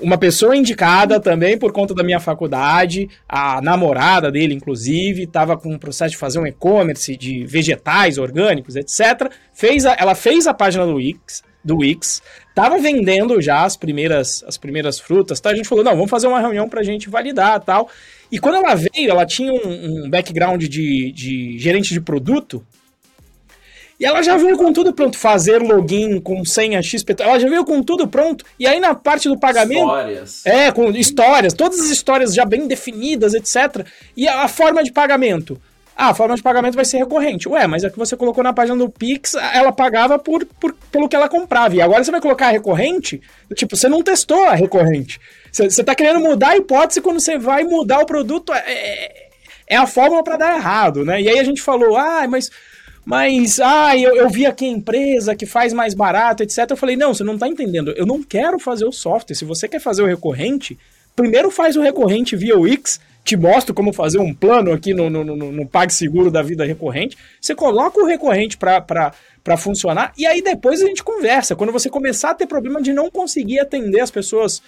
[0.00, 5.72] Uma pessoa indicada também por conta da minha faculdade, a namorada dele, inclusive, estava com
[5.72, 9.30] um processo de fazer um e-commerce de vegetais orgânicos, etc.
[9.52, 12.22] Fez a, ela fez a página do Wix, do Wix,
[12.54, 15.50] tava vendendo já as primeiras, as primeiras frutas, tá?
[15.50, 17.88] A gente falou, não, vamos fazer uma reunião pra gente validar tal.
[18.30, 22.64] E quando ela veio, ela tinha um, um background de, de gerente de produto,
[23.98, 27.64] e ela já veio com tudo pronto, fazer login com senha XP, ela já veio
[27.64, 28.44] com tudo pronto.
[28.58, 30.46] E aí na parte do pagamento, histórias.
[30.46, 33.86] é, com histórias, todas as histórias já bem definidas, etc.
[34.16, 35.60] E a, a forma de pagamento.
[36.00, 37.48] Ah, a forma de pagamento vai ser recorrente.
[37.48, 41.08] Ué, mas é que você colocou na página do Pix, ela pagava por, por pelo
[41.08, 41.74] que ela comprava.
[41.74, 43.20] E agora você vai colocar a recorrente?
[43.56, 45.18] Tipo, você não testou a recorrente.
[45.50, 48.54] Você, você tá querendo mudar a hipótese quando você vai mudar o produto.
[48.54, 49.28] É, é,
[49.70, 51.20] é a fórmula para dar errado, né?
[51.20, 52.48] E aí a gente falou, ah, mas
[53.08, 56.66] mas, ah, eu, eu vi aqui a empresa que faz mais barato, etc.
[56.68, 57.90] Eu falei, não, você não tá entendendo.
[57.92, 59.34] Eu não quero fazer o software.
[59.34, 60.78] Se você quer fazer o recorrente,
[61.16, 65.24] primeiro faz o recorrente via Wix te mostro como fazer um plano aqui no, no,
[65.24, 67.16] no, no PagSeguro da vida recorrente.
[67.40, 71.56] Você coloca o recorrente para funcionar e aí depois a gente conversa.
[71.56, 74.62] Quando você começar a ter problema de não conseguir atender as pessoas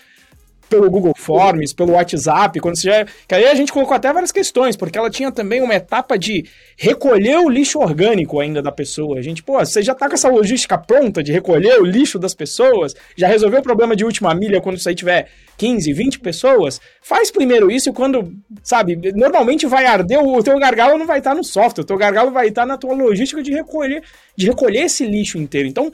[0.70, 3.06] pelo Google Forms, pelo WhatsApp, quando você já.
[3.26, 6.46] Que aí a gente colocou até várias questões, porque ela tinha também uma etapa de
[6.78, 9.18] recolher o lixo orgânico ainda da pessoa.
[9.18, 12.34] A gente, pô, você já tá com essa logística pronta de recolher o lixo das
[12.34, 15.28] pessoas, já resolveu o problema de última milha quando você tiver
[15.58, 16.80] 15, 20 pessoas?
[17.02, 21.34] Faz primeiro isso e quando, sabe, normalmente vai arder, o teu gargalo não vai estar
[21.34, 24.02] no software, o teu gargalo vai estar na tua logística de recolher,
[24.36, 25.68] de recolher esse lixo inteiro.
[25.68, 25.92] Então,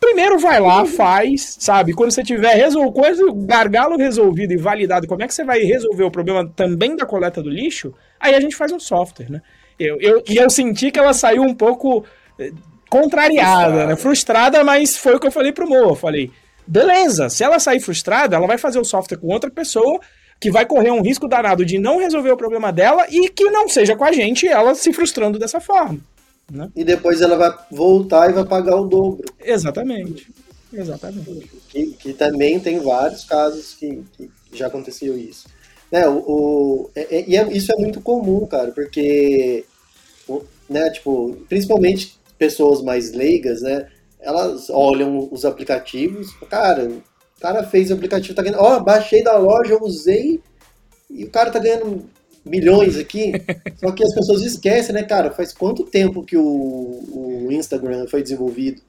[0.00, 1.92] Primeiro vai lá, faz, sabe?
[1.92, 2.92] Quando você tiver resol...
[2.92, 7.04] coisa, gargalo resolvido e validado, como é que você vai resolver o problema também da
[7.04, 7.92] coleta do lixo?
[8.20, 9.42] Aí a gente faz um software, né?
[9.78, 12.04] Eu, eu, e eu senti que ela saiu um pouco
[12.38, 12.50] eh,
[12.88, 13.86] contrariada, frustrada.
[13.86, 13.96] né?
[13.96, 15.74] Frustrada, mas foi o que eu falei pro Mo.
[15.76, 16.30] Eu falei,
[16.66, 20.00] beleza, se ela sair frustrada, ela vai fazer o software com outra pessoa
[20.40, 23.68] que vai correr um risco danado de não resolver o problema dela e que não
[23.68, 25.98] seja com a gente ela se frustrando dessa forma.
[26.50, 26.70] Né?
[26.74, 29.32] E depois ela vai voltar e vai pagar o dobro.
[29.38, 30.32] Exatamente.
[30.72, 31.50] Exatamente.
[31.68, 35.48] Que, que também tem vários casos que, que já aconteceu isso.
[35.90, 39.64] Né, o, o é, é, e é, isso é muito comum, cara, porque,
[40.68, 43.88] né, tipo, principalmente pessoas mais leigas, né,
[44.20, 49.22] elas olham os aplicativos, cara, o cara fez o aplicativo, tá ganhando, ó, oh, baixei
[49.22, 50.42] da loja, usei,
[51.08, 52.04] e o cara tá ganhando
[52.44, 53.32] milhões aqui.
[53.76, 55.30] Só que as pessoas esquecem, né, cara?
[55.30, 58.80] Faz quanto tempo que o, o Instagram foi desenvolvido?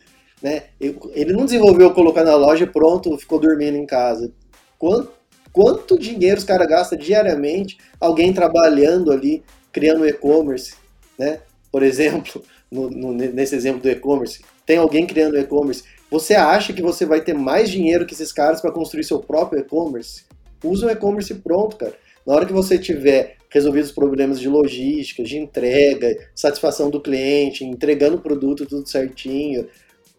[0.42, 0.64] Né?
[0.80, 4.32] Ele não desenvolveu colocar na loja pronto, ficou dormindo em casa.
[4.78, 5.12] Quanto,
[5.52, 10.74] quanto dinheiro os caras gastam diariamente alguém trabalhando ali, criando e-commerce,
[11.18, 11.42] né?
[11.72, 15.84] Por exemplo, no, no, nesse exemplo do e-commerce, tem alguém criando e-commerce.
[16.10, 19.60] Você acha que você vai ter mais dinheiro que esses caras para construir seu próprio
[19.60, 20.24] e-commerce?
[20.64, 21.94] Usa um e-commerce pronto, cara.
[22.26, 27.66] Na hora que você tiver resolvido os problemas de logística, de entrega, satisfação do cliente,
[27.66, 29.68] entregando o produto tudo certinho,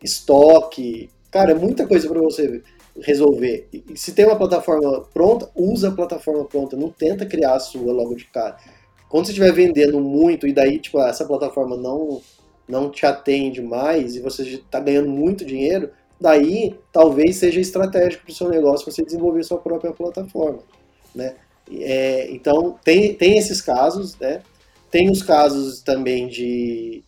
[0.02, 2.62] estoque, cara, é muita coisa para você
[3.00, 3.68] resolver.
[3.72, 7.92] E se tem uma plataforma pronta, usa a plataforma pronta, não tenta criar a sua
[7.92, 8.56] logo de cara.
[9.08, 12.20] Quando você estiver vendendo muito e daí, tipo, essa plataforma não
[12.68, 18.32] não te atende mais e você está ganhando muito dinheiro, daí talvez seja estratégico para
[18.32, 20.60] o seu negócio você desenvolver sua própria plataforma,
[21.12, 21.34] né?
[21.70, 24.42] É, então, tem, tem esses casos, né?
[24.90, 27.02] Tem os casos também de,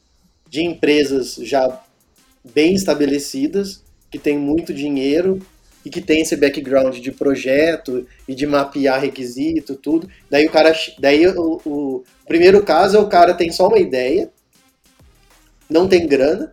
[0.49, 1.81] de empresas já
[2.45, 5.41] bem estabelecidas, que tem muito dinheiro
[5.85, 10.09] e que tem esse background de projeto e de mapear requisito, tudo.
[10.31, 14.31] Daí o cara, daí o, o primeiro caso é o cara tem só uma ideia,
[15.69, 16.53] não tem grana,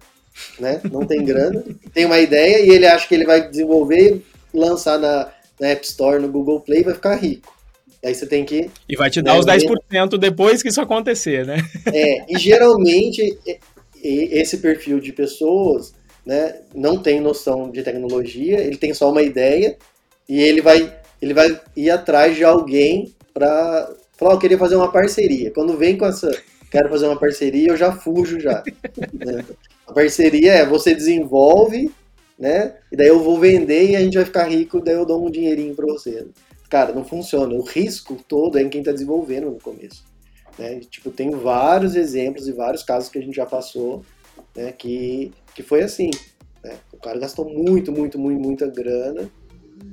[0.59, 0.81] né?
[0.91, 5.31] Não tem grana, tem uma ideia e ele acha que ele vai desenvolver, lançar na,
[5.59, 7.59] na App Store, no Google Play, vai ficar rico.
[8.03, 8.69] Aí você tem que.
[8.88, 11.57] E vai te dar né, os 10% depois que isso acontecer, né?
[11.93, 13.38] É, e geralmente
[14.01, 15.93] esse perfil de pessoas
[16.25, 19.77] né, não tem noção de tecnologia, ele tem só uma ideia
[20.27, 24.91] e ele vai, ele vai ir atrás de alguém para falar, eu queria fazer uma
[24.91, 25.51] parceria.
[25.51, 26.29] Quando vem com essa,
[26.69, 28.63] quero fazer uma parceria, eu já fujo já.
[29.13, 29.43] né?
[29.88, 31.91] A parceria é você desenvolve,
[32.38, 32.75] né?
[32.91, 35.31] E daí eu vou vender e a gente vai ficar rico, daí eu dou um
[35.31, 36.27] dinheirinho para você.
[36.69, 37.53] Cara, não funciona.
[37.55, 40.05] O risco todo é em quem está desenvolvendo no começo.
[40.58, 40.79] Né?
[40.82, 44.03] Tipo, tem vários exemplos e vários casos que a gente já passou
[44.55, 46.12] né, que, que foi assim.
[46.63, 46.77] Né?
[46.93, 49.29] O cara gastou muito, muito, muito, muita grana.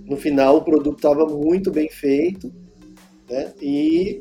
[0.04, 2.52] No final, o produto estava muito bem feito
[3.30, 3.52] né?
[3.62, 4.18] e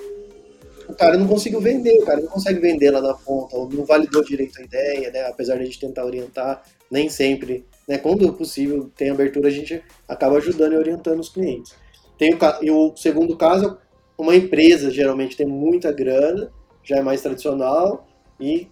[0.87, 3.83] o cara não conseguiu vender, o cara não consegue vender lá na ponta, ou não
[3.83, 5.27] validou direito a ideia, né?
[5.27, 7.65] apesar de a gente tentar orientar, nem sempre.
[7.87, 7.97] Né?
[7.97, 11.73] Quando possível, tem abertura, a gente acaba ajudando e orientando os clientes.
[12.17, 13.77] Tem o, e o segundo caso
[14.17, 16.51] uma empresa geralmente tem muita grana,
[16.83, 18.07] já é mais tradicional
[18.39, 18.67] e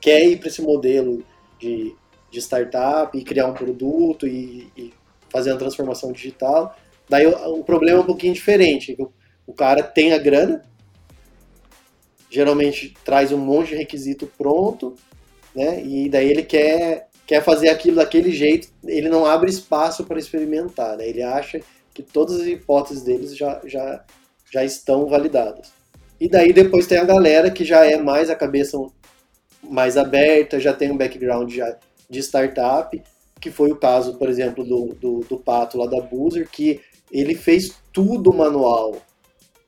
[0.00, 1.24] quer ir para esse modelo
[1.58, 1.94] de,
[2.30, 4.92] de startup e criar um produto e, e
[5.30, 6.76] fazer uma transformação digital.
[7.08, 8.94] Daí o, o, problema é um pouquinho diferente.
[8.98, 9.10] O,
[9.46, 10.62] o cara tem a grana,
[12.30, 14.94] geralmente traz um monte de requisito pronto,
[15.54, 15.82] né?
[15.84, 20.96] E daí ele quer, quer fazer aquilo daquele jeito, ele não abre espaço para experimentar,
[20.96, 21.08] né?
[21.08, 21.60] Ele acha
[21.94, 24.04] que todas as hipóteses deles já, já,
[24.52, 25.72] já estão validadas.
[26.20, 28.76] E daí depois tem a galera que já é mais a cabeça
[29.62, 31.78] mais aberta, já tem um background já
[32.10, 33.00] de startup,
[33.40, 36.80] que foi o caso, por exemplo, do, do, do Pato lá da Boozer, que
[37.10, 38.96] ele fez tudo manual.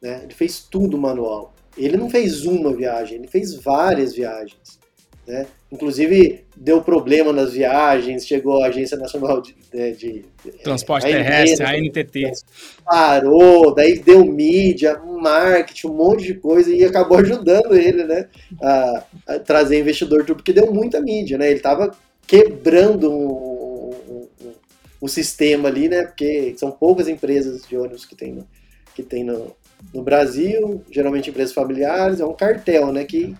[0.02, 0.22] Né?
[0.24, 1.54] Ele fez tudo manual.
[1.76, 4.78] Ele não fez uma viagem, ele fez várias viagens.
[5.26, 5.46] Né?
[5.70, 10.24] Inclusive, deu problema nas viagens, chegou a Agência Nacional de, de, de
[10.62, 12.32] Transporte a Terrestre, a NTT.
[12.84, 18.28] Parou, daí deu mídia, marketing, um monte de coisa e acabou ajudando ele né,
[18.62, 21.36] a, a trazer investidor, porque deu muita mídia.
[21.36, 21.48] Né?
[21.48, 21.90] Ele estava
[22.24, 24.30] quebrando o, o,
[25.00, 26.04] o, sistema ali, né?
[26.04, 28.38] porque são poucas empresas de ônibus que tem,
[28.94, 29.56] que tem no,
[29.92, 33.34] no Brasil, geralmente empresas familiares, é um cartel né, que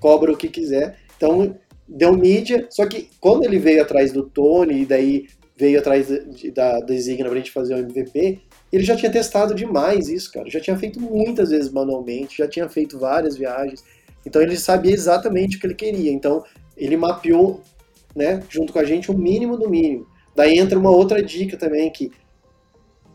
[0.00, 0.96] cobra o que quiser.
[1.20, 1.54] Então,
[1.86, 6.50] deu mídia, só que quando ele veio atrás do Tony e daí veio atrás de,
[6.50, 8.40] da Designa pra gente fazer o MVP,
[8.72, 10.48] ele já tinha testado demais isso, cara.
[10.48, 13.84] Já tinha feito muitas vezes manualmente, já tinha feito várias viagens.
[14.24, 16.10] Então ele sabia exatamente o que ele queria.
[16.10, 16.42] Então
[16.74, 17.60] ele mapeou,
[18.16, 20.06] né, junto com a gente, o mínimo do mínimo.
[20.34, 22.10] Daí entra uma outra dica também que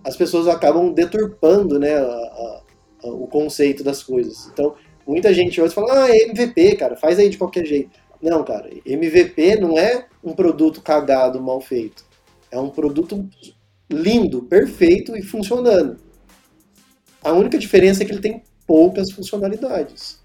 [0.04, 2.62] as pessoas acabam deturpando, né, a, a,
[3.06, 4.48] a, o conceito das coisas.
[4.54, 4.76] Então
[5.08, 7.92] Muita gente hoje fala, ah, é MVP, cara, faz aí de qualquer jeito.
[8.22, 12.04] Não, cara, MVP não é um produto cagado, mal feito.
[12.50, 13.28] É um produto
[13.90, 15.98] lindo, perfeito e funcionando.
[17.24, 20.20] A única diferença é que ele tem poucas funcionalidades.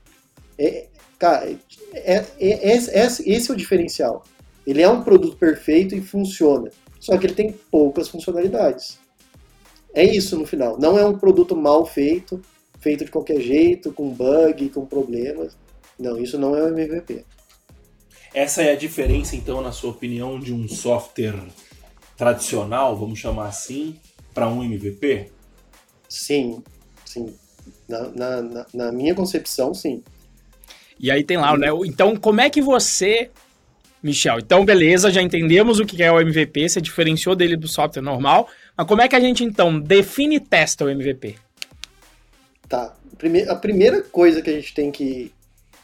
[0.58, 0.86] É,
[1.18, 1.50] cara,
[1.94, 4.24] é, é, é, esse é o diferencial.
[4.66, 8.98] Ele é um produto perfeito e funciona, só que ele tem poucas funcionalidades.
[9.92, 10.78] É isso no final.
[10.78, 12.40] Não é um produto mal feito,
[12.80, 15.56] feito de qualquer jeito, com bug, com problemas.
[15.98, 17.24] Não, isso não é o MVP.
[18.32, 21.42] Essa é a diferença, então, na sua opinião, de um software
[22.16, 23.96] tradicional, vamos chamar assim,
[24.32, 25.30] para um MVP?
[26.08, 26.62] Sim,
[27.04, 27.34] sim.
[27.88, 30.02] Na, na, na, na, minha concepção, sim.
[30.98, 31.68] E aí tem lá, né?
[31.84, 33.30] Então, como é que você,
[34.02, 34.38] Michel?
[34.38, 38.48] Então, beleza, já entendemos o que é o MVP, você diferenciou dele do software normal,
[38.76, 41.36] mas como é que a gente, então, define e testa o MVP?
[42.70, 42.94] Tá.
[43.48, 45.35] A primeira coisa que a gente tem que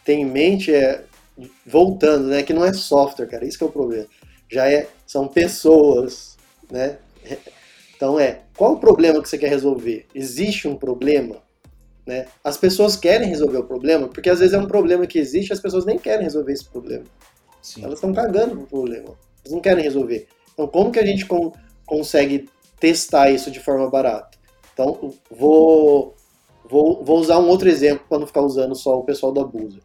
[0.05, 1.03] ter em mente é,
[1.67, 4.07] voltando, né, que não é software, cara, isso que é o problema.
[4.49, 6.37] Já é, são pessoas,
[6.71, 6.97] né?
[7.97, 10.07] Então é, qual o problema que você quer resolver?
[10.15, 11.43] Existe um problema?
[12.07, 12.27] Né?
[12.45, 15.53] As pessoas querem resolver o problema, porque às vezes é um problema que existe e
[15.55, 17.05] as pessoas nem querem resolver esse problema.
[17.61, 17.83] Sim.
[17.83, 19.09] Elas estão cagando pro problema.
[19.45, 20.29] Elas não querem resolver.
[20.53, 21.53] Então, como que a gente con
[21.85, 24.39] consegue testar isso de forma barata?
[24.73, 26.15] Então, vou
[26.69, 29.79] Vou, vou usar um outro exemplo para não ficar usando só o pessoal da Busa.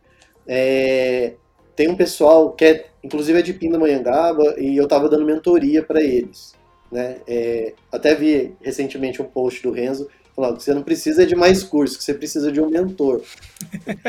[0.48, 1.34] É,
[1.76, 6.02] tem um pessoal que é, inclusive é de Pindamonhangaba e eu estava dando mentoria para
[6.02, 6.54] eles.
[6.92, 7.18] Né?
[7.28, 11.64] É, até vi recentemente um post do Renzo falando que você não precisa de mais
[11.64, 13.22] curso, que você precisa de um mentor.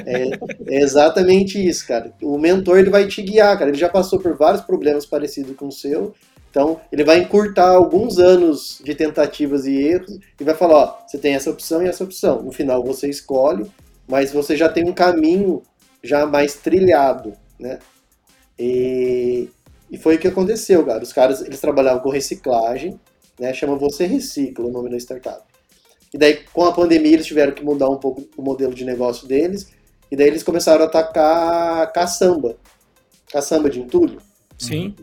[0.06, 0.30] É,
[0.66, 2.12] é, exatamente isso, cara.
[2.22, 3.70] O mentor ele vai te guiar, cara.
[3.70, 6.14] Ele já passou por vários problemas parecidos com o seu
[6.52, 11.16] então, ele vai encurtar alguns anos de tentativas e erros e vai falar, ó, você
[11.16, 12.42] tem essa opção e essa opção.
[12.42, 13.64] No final você escolhe,
[14.06, 15.62] mas você já tem um caminho
[16.04, 17.78] já mais trilhado, né?
[18.58, 19.48] E,
[19.90, 21.02] e foi o que aconteceu, cara.
[21.02, 23.00] Os caras, eles trabalhavam com reciclagem,
[23.40, 23.54] né?
[23.54, 25.42] Chama Você Recicla o nome da startup.
[26.12, 29.26] E daí, com a pandemia, eles tiveram que mudar um pouco o modelo de negócio
[29.26, 29.72] deles.
[30.10, 32.58] E daí eles começaram a atacar caçamba.
[33.32, 34.20] Caçamba de entulho.
[34.58, 34.94] Sim.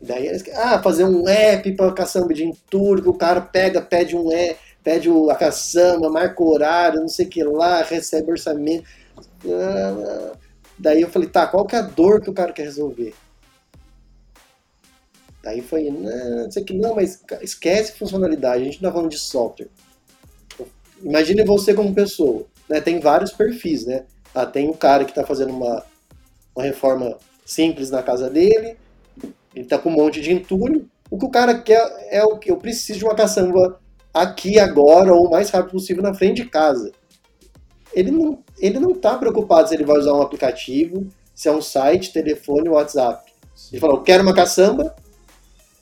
[0.00, 4.30] Daí eles ah, fazer um app para caçamba de entulho, o cara pega, pede um
[4.30, 8.84] app, pede a caçamba, marca o horário, não sei o que lá, recebe orçamento.
[10.78, 13.12] Daí eu falei, tá, qual que é a dor que o cara quer resolver?
[15.42, 19.18] Daí foi, não, sei que não, mas esquece funcionalidade, a gente não tá falando de
[19.18, 19.68] software.
[21.02, 22.80] Imagine você como pessoa, né?
[22.80, 24.04] Tem vários perfis, né?
[24.34, 25.84] Ah, tem um cara que está fazendo uma,
[26.54, 28.76] uma reforma simples na casa dele,
[29.54, 30.88] ele está com um monte de entulho.
[31.10, 31.80] O que o cara quer
[32.10, 33.80] é o que eu preciso de uma caçamba
[34.12, 36.92] aqui agora ou o mais rápido possível na frente de casa.
[37.94, 41.62] Ele não ele não está preocupado se ele vai usar um aplicativo, se é um
[41.62, 43.30] site, telefone, WhatsApp.
[43.54, 43.68] Sim.
[43.72, 44.94] Ele falou, quero uma caçamba,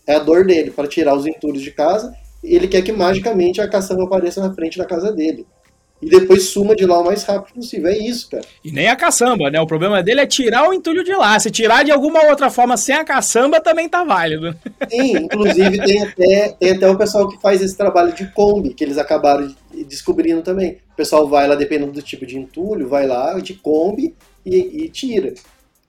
[0.06, 2.14] é a dor dele para tirar os entulhos de casa.
[2.44, 5.46] Ele quer que magicamente a caçamba apareça na frente da casa dele
[6.06, 7.88] e depois suma de lá o mais rápido possível.
[7.88, 8.44] É isso, cara.
[8.64, 9.60] E nem a caçamba, né?
[9.60, 11.36] O problema dele é tirar o entulho de lá.
[11.40, 14.56] Se tirar de alguma outra forma sem a caçamba, também tá válido.
[14.88, 18.84] Sim, inclusive tem até, tem até o pessoal que faz esse trabalho de Kombi, que
[18.84, 19.52] eles acabaram
[19.88, 20.78] descobrindo também.
[20.92, 24.14] O pessoal vai lá, dependendo do tipo de entulho, vai lá de Kombi
[24.44, 25.34] e, e tira.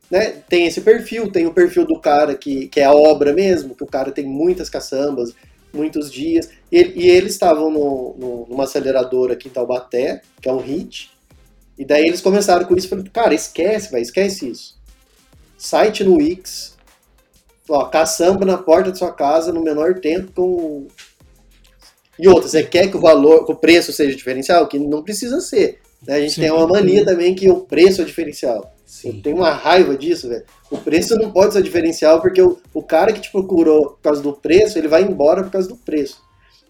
[0.09, 0.33] Né?
[0.49, 3.83] Tem esse perfil, tem o perfil do cara que, que é a obra mesmo, que
[3.83, 5.35] o cara tem muitas caçambas,
[5.73, 6.49] muitos dias.
[6.71, 11.11] E, e eles estavam no, no, numa aceleradora aqui em Taubaté, que é um HIT.
[11.77, 12.89] E daí eles começaram com isso.
[12.89, 14.77] Falei, cara, esquece, vai, esquece isso.
[15.57, 16.75] Site no Wix,
[17.67, 20.87] ó, caçamba na porta de sua casa no menor tempo com.
[22.19, 24.67] E outra, você quer que o valor, que o preço seja diferencial?
[24.67, 25.79] Que não precisa ser.
[26.05, 26.15] Né?
[26.15, 26.41] A gente Sim.
[26.41, 28.73] tem uma mania também que o preço é diferencial.
[28.87, 29.17] Sim.
[29.17, 30.45] Eu tenho uma raiva disso, velho.
[30.71, 34.21] O preço não pode ser diferencial, porque o, o cara que te procurou por causa
[34.23, 36.25] do preço, ele vai embora por causa do preço.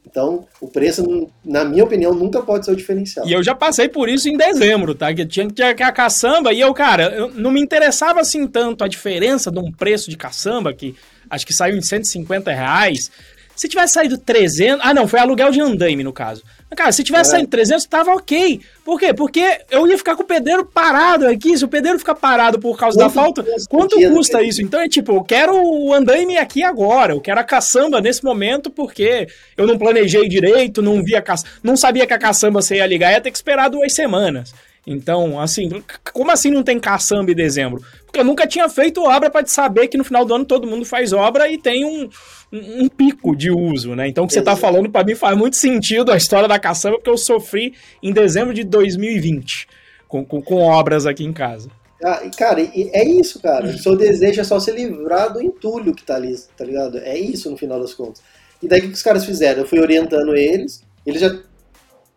[0.09, 3.27] Então, o preço, na minha opinião, nunca pode ser o diferencial.
[3.27, 5.13] E eu já passei por isso em dezembro, tá?
[5.13, 8.83] Que tinha que ter a caçamba e eu, cara, eu não me interessava assim tanto
[8.83, 10.95] a diferença de um preço de caçamba, que
[11.29, 13.11] acho que saiu em 150 reais.
[13.57, 14.85] Se tivesse saído 300.
[14.85, 16.43] Ah, não, foi aluguel de andaime no caso.
[16.75, 17.37] Cara, se tivesse é.
[17.37, 18.61] saindo 300, tava ok.
[18.85, 19.13] Por quê?
[19.15, 21.57] Porque eu ia ficar com o pedreiro parado aqui.
[21.57, 24.61] Se o pedreiro ficar parado por causa quanto da falta, quanto custa isso?
[24.61, 27.13] Então é tipo, eu quero o andaime aqui agora.
[27.13, 31.45] Eu quero a caçamba nesse momento porque eu não planejei direito, não vi a caça...
[31.63, 34.53] não sabia que a caçamba você ia ligar, ia ter que esperar duas semanas.
[34.89, 37.83] Então, assim, como assim não tem caçamba em dezembro?
[38.05, 40.85] Porque eu nunca tinha feito obra para saber que no final do ano todo mundo
[40.85, 42.09] faz obra e tem um,
[42.53, 44.07] um, um pico de uso, né?
[44.07, 46.95] Então o que você está falando para mim faz muito sentido a história da caçamba,
[46.95, 49.67] porque eu sofri em dezembro de 2020
[50.07, 51.69] com, com, com obras aqui em casa.
[52.01, 53.65] Ah, cara, é isso, cara.
[53.65, 56.99] O seu desejo é só se livrar do entulho que tá ali, tá ligado?
[56.99, 58.21] É isso no final das contas.
[58.63, 59.61] E daí o que os caras fizeram?
[59.61, 61.37] Eu fui orientando eles, eles já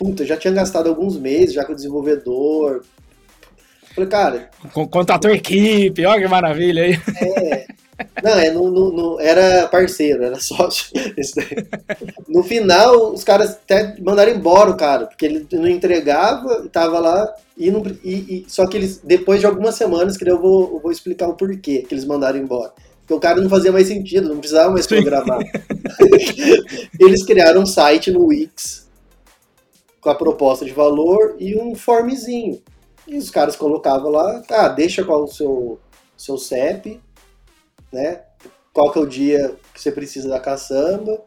[0.01, 2.83] puta, já tinha gastado alguns meses já com o desenvolvedor.
[3.95, 4.51] Falei, cara.
[4.73, 6.99] Contratou equipe, olha que maravilha aí.
[7.23, 7.67] É.
[8.25, 10.91] Não, é, no, era parceiro, era sócio.
[12.27, 17.35] no final, os caras até mandaram embora o cara, porque ele não entregava, tava lá,
[17.59, 20.81] e, não, e, e só que eles, depois de algumas semanas, que eu vou, eu
[20.81, 22.73] vou explicar o porquê que eles mandaram embora.
[23.01, 25.41] Porque o cara não fazia mais sentido, não precisava mais programar.
[26.99, 28.89] eles criaram um site no Wix,
[30.01, 32.63] com a proposta de valor e um formezinho.
[33.07, 35.79] E os caras colocavam lá, ah, deixa qual o seu,
[36.17, 37.01] seu CEP,
[37.93, 38.23] né?
[38.73, 41.21] Qual que é o dia que você precisa da caçamba,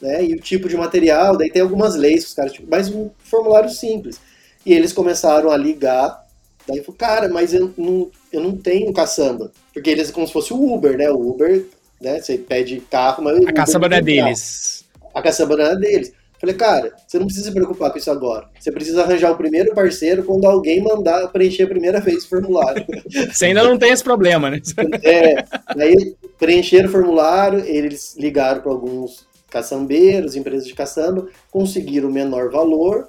[0.00, 0.24] né?
[0.24, 4.20] E o tipo de material, daí tem algumas leis, os caras, mas um formulário simples.
[4.64, 6.26] E eles começaram a ligar,
[6.66, 9.50] daí falou, cara, mas eu não, eu não tenho caçamba.
[9.72, 11.10] Porque eles é como se fosse o Uber, né?
[11.10, 11.66] O Uber,
[12.00, 12.20] né?
[12.20, 13.46] Você pede carro, mas.
[13.46, 14.84] A caçamba não é deles.
[15.14, 16.12] A caçamba não é deles.
[16.40, 18.48] Falei, cara, você não precisa se preocupar com isso agora.
[18.58, 22.82] Você precisa arranjar o primeiro parceiro quando alguém mandar preencher a primeira vez o formulário.
[23.30, 24.60] Você ainda não tem esse problema, né?
[25.02, 25.44] É,
[25.78, 32.50] aí preencheram o formulário, eles ligaram para alguns caçambeiros, empresas de caçamba, conseguiram o menor
[32.50, 33.08] valor,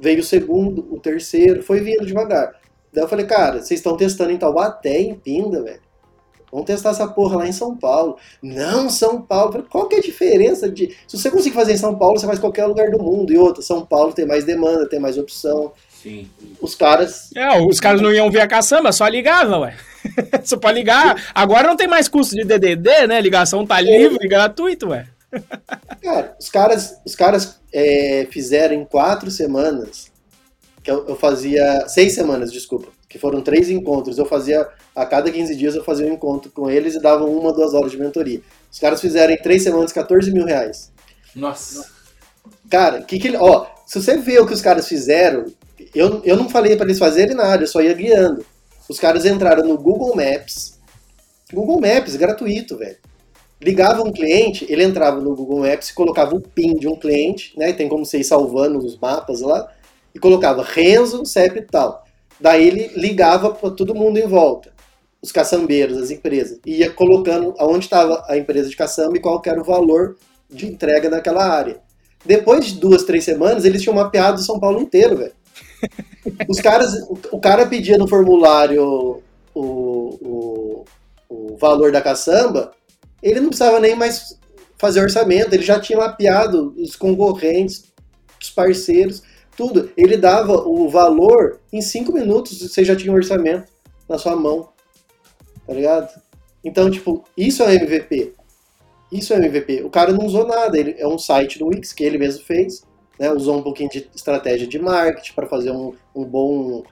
[0.00, 2.54] veio o segundo, o terceiro, foi vindo devagar.
[2.92, 5.83] Daí eu falei, cara, vocês estão testando em Taubaté, em Pinda, velho.
[6.54, 8.16] Vamos testar essa porra lá em São Paulo.
[8.40, 9.66] Não, São Paulo.
[9.68, 10.96] Qual que é a diferença de.
[11.08, 13.32] Se você conseguir fazer em São Paulo, você faz em qualquer lugar do mundo.
[13.32, 15.72] E outra, São Paulo tem mais demanda, tem mais opção.
[16.00, 16.30] Sim.
[16.60, 17.30] Os caras.
[17.34, 19.76] É, os caras não iam ver a caçamba, só ligavam, ué.
[20.44, 21.20] só pra ligar.
[21.34, 23.20] Agora não tem mais custo de DDD, né?
[23.20, 24.28] Ligação tá livre, é.
[24.28, 25.08] gratuito, ué.
[26.00, 30.08] Cara, os caras, os caras é, fizeram em quatro semanas.
[30.84, 31.88] Que eu, eu fazia.
[31.88, 32.92] Seis semanas, desculpa.
[33.14, 34.18] Que foram três encontros.
[34.18, 37.52] Eu fazia a cada 15 dias eu fazia um encontro com eles e dava uma,
[37.52, 38.40] duas horas de mentoria.
[38.68, 40.90] Os caras fizeram em três semanas 14 mil reais.
[41.32, 41.88] Nossa.
[42.68, 45.46] Cara, que que ó, se você vê o que os caras fizeram,
[45.94, 48.44] eu, eu não falei para eles fazerem nada, eu só ia guiando.
[48.88, 50.80] Os caras entraram no Google Maps.
[51.52, 52.96] Google Maps, gratuito, velho.
[53.62, 57.56] Ligava um cliente, ele entrava no Google Maps e colocava o PIN de um cliente,
[57.56, 57.72] né?
[57.72, 59.72] Tem como você ir salvando os mapas lá,
[60.12, 62.03] e colocava Renzo, CEP e tal.
[62.40, 64.72] Daí ele ligava para todo mundo em volta.
[65.22, 69.40] os caçambeiros, as empresas, e ia colocando aonde estava a empresa de caçamba e qual
[69.46, 70.16] era o valor
[70.50, 71.80] de entrega daquela área.
[72.24, 75.32] Depois de duas, três semanas, eles tinham mapeado São Paulo inteiro, velho.
[76.48, 79.22] Os caras, o, o, cara pedia no formulário
[79.54, 79.62] o,
[80.20, 80.84] o,
[81.28, 82.72] o valor da caçamba,
[83.22, 84.38] ele não precisava nem mais
[84.78, 87.84] fazer orçamento, ele já tinha mapeado os concorrentes,
[88.40, 89.22] os parceiros,
[89.56, 89.90] tudo.
[89.96, 93.70] Ele dava o valor em cinco minutos, você já tinha um orçamento
[94.08, 94.68] na sua mão.
[95.66, 96.10] Tá ligado?
[96.62, 98.32] Então, tipo, isso é MVP.
[99.12, 99.82] Isso é MVP.
[99.82, 102.82] O cara não usou nada, ele é um site do Wix que ele mesmo fez,
[103.18, 103.30] né?
[103.30, 106.82] Usou um pouquinho de estratégia de marketing para fazer um, um bom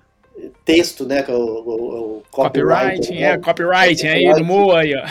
[0.64, 1.22] texto, né?
[1.22, 3.32] Que é o, o, o copywriting, né?
[3.32, 5.04] é, copywriting, aí do Moa aí, ó.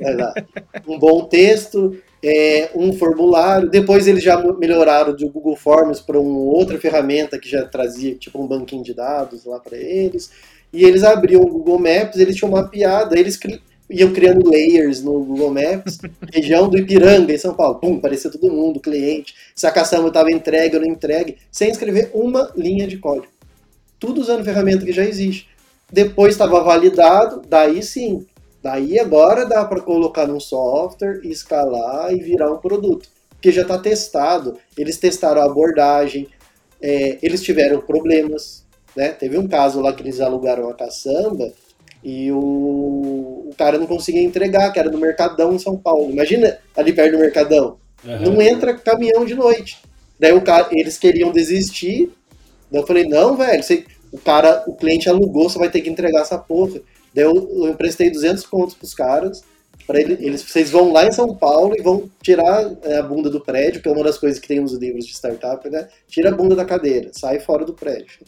[0.00, 0.44] É,
[0.86, 3.68] um bom texto, é, um formulário.
[3.68, 8.42] Depois eles já melhoraram do Google Forms para uma outra ferramenta que já trazia tipo
[8.42, 10.30] um banquinho de dados lá para eles.
[10.72, 13.60] E eles abriam o Google Maps, eles tinham mapeado, eles cri
[13.90, 15.98] iam criando layers no Google Maps,
[16.32, 17.76] região do Ipiranga, em São Paulo.
[17.76, 22.10] Pum, aparecia todo mundo, cliente, se a caçamba estava entregue ou não entregue, sem escrever
[22.14, 23.34] uma linha de código
[24.04, 25.48] tudo usando ferramenta que já existe.
[25.90, 28.26] Depois estava validado, daí sim.
[28.64, 33.06] Daí agora dá para colocar num software, escalar e virar um produto.
[33.28, 34.56] Porque já está testado.
[34.74, 36.28] Eles testaram a abordagem,
[36.80, 38.64] é, eles tiveram problemas.
[38.96, 39.10] Né?
[39.10, 41.52] Teve um caso lá que eles alugaram a caçamba
[42.02, 46.10] e o, o cara não conseguia entregar, que era no Mercadão em São Paulo.
[46.10, 47.76] Imagina ali perto do Mercadão.
[48.02, 48.32] Uhum.
[48.32, 49.82] Não entra caminhão de noite.
[50.18, 52.10] Daí o cara, eles queriam desistir.
[52.72, 55.90] Daí eu falei, não, velho, você, o cara, o cliente alugou, você vai ter que
[55.90, 56.80] entregar essa porra.
[57.14, 59.42] Daí eu, eu emprestei 200 contos pros caras,
[59.86, 63.28] para ele, eles, vocês vão lá em São Paulo e vão tirar é, a bunda
[63.28, 65.88] do prédio, que é uma das coisas que tem nos livros de startup, né?
[66.08, 68.20] Tira a bunda da cadeira, sai fora do prédio.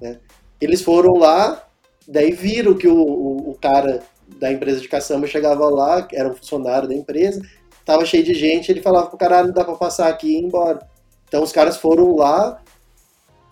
[0.00, 0.18] Né?
[0.60, 1.66] Eles foram lá,
[2.08, 4.02] daí viram que o, o, o cara
[4.38, 7.42] da empresa de caçamba chegava lá, era um funcionário da empresa,
[7.84, 10.38] tava cheio de gente, ele falava pro cara, ah, não dá pra passar aqui e
[10.38, 10.80] ir embora.
[11.28, 12.58] Então os caras foram lá,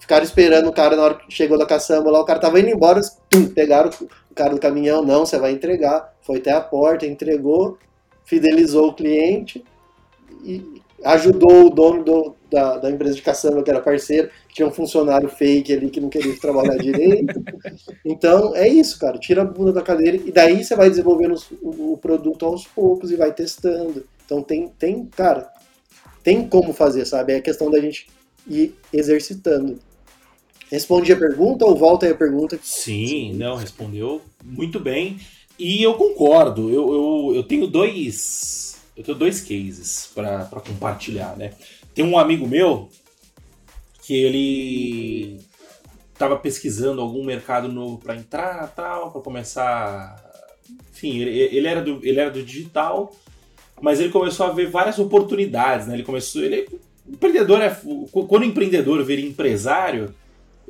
[0.00, 2.70] Ficaram esperando o cara na hora que chegou da caçamba lá, o cara tava indo
[2.70, 3.90] embora, tum, pegaram
[4.34, 6.14] cara do caminhão, não, você vai entregar.
[6.22, 7.78] Foi até a porta, entregou,
[8.24, 9.64] fidelizou o cliente
[10.44, 14.70] e ajudou o dono do, da, da, empresa de caçamba, que era parceiro, tinha um
[14.70, 17.42] funcionário fake ali que não queria trabalhar direito.
[18.04, 19.18] Então, é isso, cara.
[19.18, 23.10] Tira a bunda da cadeira e daí você vai desenvolvendo o, o produto aos poucos
[23.10, 24.04] e vai testando.
[24.24, 25.50] Então, tem, tem, cara,
[26.22, 27.32] tem como fazer, sabe?
[27.32, 28.08] É questão da gente
[28.46, 29.78] ir exercitando.
[30.70, 32.58] Respondi a pergunta ou volta aí a pergunta?
[32.62, 35.18] Sim, não, respondeu muito bem.
[35.58, 38.80] E eu concordo, eu, eu, eu tenho dois.
[38.96, 41.52] Eu tenho dois cases para compartilhar, né?
[41.92, 42.88] Tem um amigo meu
[44.02, 45.40] que ele
[46.12, 50.16] estava pesquisando algum mercado novo para entrar, tal, para começar.
[50.92, 53.14] Enfim, ele, ele, era do, ele era do digital,
[53.80, 55.94] mas ele começou a ver várias oportunidades, né?
[55.94, 56.42] Ele começou.
[56.42, 56.68] Ele,
[57.08, 57.76] empreendedor é.
[58.12, 60.14] Quando o empreendedor vira empresário,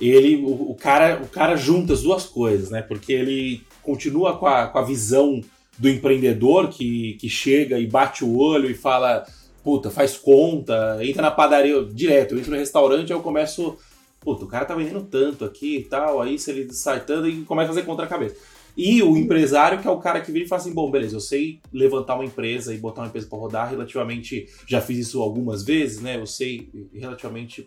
[0.09, 2.83] ele o, o, cara o cara junta as duas coisas, né?
[2.83, 5.41] Porque ele continua com a, com a visão
[5.79, 9.25] do empreendedor que, que chega e bate o olho e fala,
[9.65, 13.79] puta, faz conta, entra na padaria direto, eu entro no restaurante, eu começo,
[14.21, 17.43] puta, o cara tá vendendo tanto aqui e tal, aí se ele sai tanto e
[17.43, 18.37] começa a fazer contra cabeça.
[18.77, 21.21] E o empresário, que é o cara que vira e fala assim: bom, beleza, eu
[21.21, 24.49] sei levantar uma empresa e botar uma empresa para rodar relativamente.
[24.67, 26.17] Já fiz isso algumas vezes, né?
[26.17, 27.67] Eu sei relativamente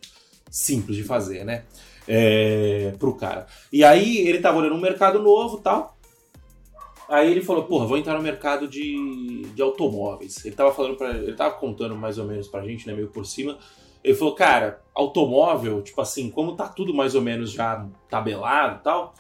[0.50, 1.66] simples de fazer, né?
[2.08, 3.48] É, pro cara.
[3.72, 5.98] E aí ele tava olhando um mercado novo tal.
[7.08, 10.44] Aí ele falou, porra, vou entrar no mercado de, de automóveis.
[10.46, 13.26] Ele tava falando para ele tava contando mais ou menos pra gente, né, meio por
[13.26, 13.58] cima.
[14.04, 19.14] Ele falou, cara, automóvel, tipo assim, como tá tudo mais ou menos já tabelado tal,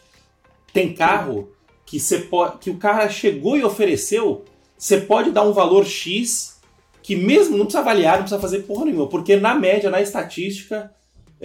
[0.73, 1.49] tem carro
[1.85, 4.43] que você pode, que o cara chegou e ofereceu,
[4.77, 6.59] você pode dar um valor X
[7.01, 10.93] que mesmo não precisa avaliar, não precisa fazer porra nenhuma, porque na média, na estatística,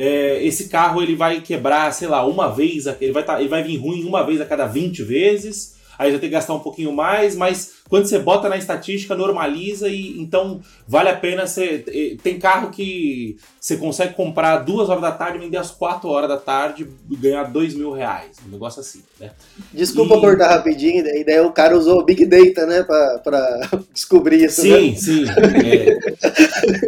[0.01, 3.65] é, esse carro ele vai quebrar, sei lá, uma vez, ele vai, tá, ele vai
[3.65, 6.93] vir ruim uma vez a cada 20 vezes, aí vai ter que gastar um pouquinho
[6.93, 11.85] mais, mas quando você bota na estatística, normaliza e então vale a pena você.
[12.23, 16.37] Tem carro que você consegue comprar duas horas da tarde, vender às quatro horas da
[16.37, 18.37] tarde e ganhar dois mil reais.
[18.47, 19.33] Um negócio assim, né?
[19.73, 20.21] Desculpa e...
[20.21, 23.61] cortar rapidinho, e daí o cara usou Big Data, né, pra, pra
[23.93, 24.61] descobrir isso.
[24.61, 24.97] Sim, né?
[24.97, 25.25] sim.
[25.65, 26.88] É...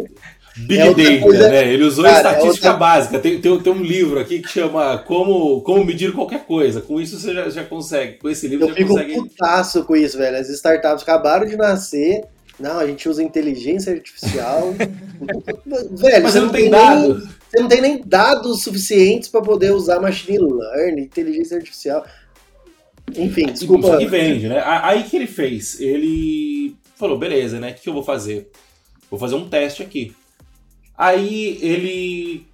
[0.55, 1.49] Big é Data, coisa...
[1.49, 1.73] né?
[1.73, 2.73] Ele usou Cara, estatística é outra...
[2.73, 3.19] básica.
[3.19, 6.81] Tem, tem, tem, um livro aqui que chama Como, Como Medir Qualquer Coisa.
[6.81, 8.17] Com isso você já, já consegue.
[8.17, 9.15] Com esse livro Eu você fico consegue.
[9.15, 10.37] putaço com isso, velho.
[10.37, 12.25] As startups acabaram de nascer.
[12.59, 14.73] Não, a gente usa inteligência artificial.
[14.77, 17.23] velho, Mas você não, tem, tem dados.
[17.49, 22.05] Você não tem nem dados suficientes para poder usar machine learning, inteligência artificial.
[23.15, 23.87] Enfim, desculpa.
[23.87, 24.61] Só que vende, né?
[24.65, 25.79] Aí que ele fez?
[25.79, 27.71] Ele falou, beleza, né?
[27.71, 28.49] O que eu vou fazer?
[29.09, 30.13] Vou fazer um teste aqui.
[30.97, 32.47] Aí ele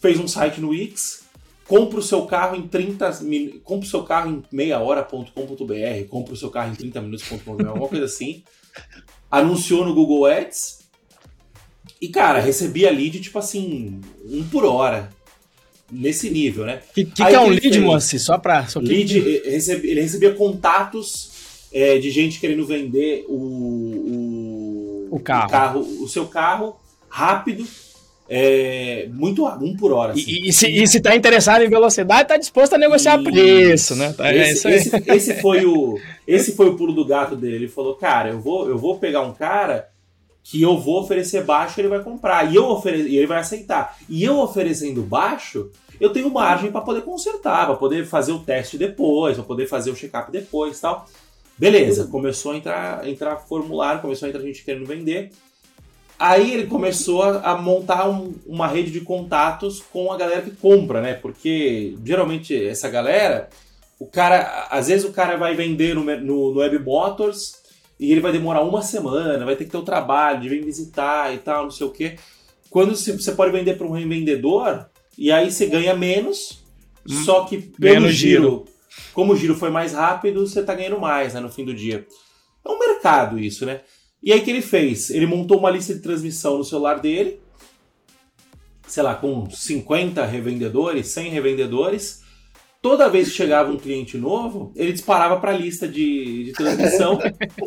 [0.00, 1.24] fez um site no Wix,
[1.66, 3.20] compra o seu carro em 30
[3.62, 7.88] compra o seu carro em meia hora.com.br, compra o seu carro em 30 minutos.com.br, alguma
[7.88, 8.42] coisa assim.
[9.30, 10.84] Anunciou no Google Ads.
[12.00, 15.10] E, cara, recebia lead, tipo assim, um por hora.
[15.90, 16.80] Nesse nível, né?
[16.90, 17.78] O que, que, que, é um lead, fez?
[17.78, 18.20] Moacir?
[18.20, 18.66] Só pra.
[18.66, 21.30] Só lead, ele recebia contatos
[21.72, 25.46] é, de gente querendo vender o, o, o, carro.
[25.46, 25.80] o, carro.
[25.80, 26.76] o seu carro
[27.14, 27.64] rápido
[28.28, 30.14] é, muito um por hora.
[30.14, 30.24] Assim.
[30.26, 33.30] E, e, se, e se tá interessado em velocidade, tá disposto a negociar isso.
[33.30, 34.12] preço, né?
[34.12, 35.96] Tá, é esse, é esse, esse, foi o
[36.26, 37.54] esse foi o pulo do gato dele.
[37.54, 39.88] Ele falou, cara, eu vou, eu vou pegar um cara
[40.42, 43.96] que eu vou oferecer baixo ele vai comprar e eu ofere e ele vai aceitar.
[44.08, 48.76] E eu oferecendo baixo, eu tenho margem para poder consertar, para poder fazer o teste
[48.76, 51.06] depois, para poder fazer o check-up depois, tal.
[51.56, 55.30] Beleza, começou a entrar, entrar formulário, começou a entrar gente querendo vender.
[56.26, 61.02] Aí ele começou a, montar um, uma rede de contatos com a galera que compra,
[61.02, 61.12] né?
[61.12, 63.50] Porque geralmente essa galera,
[64.00, 67.56] o cara, às vezes o cara vai vender no, no, no Web Motors
[68.00, 71.34] e ele vai demorar uma semana, vai ter que ter o trabalho de vir visitar
[71.34, 72.16] e tal, não sei o quê.
[72.70, 74.86] Quando você pode vender para um revendedor
[75.18, 76.64] e aí você ganha menos,
[77.06, 78.64] hum, só que pelo giro, giro,
[79.12, 82.06] como o giro foi mais rápido, você tá ganhando mais né, no fim do dia.
[82.66, 83.82] É um mercado isso, né?
[84.24, 85.10] E aí o que ele fez?
[85.10, 87.38] Ele montou uma lista de transmissão no celular dele,
[88.88, 92.24] sei lá, com 50 revendedores, 100 revendedores.
[92.80, 97.18] Toda vez que chegava um cliente novo, ele disparava para a lista de, de transmissão.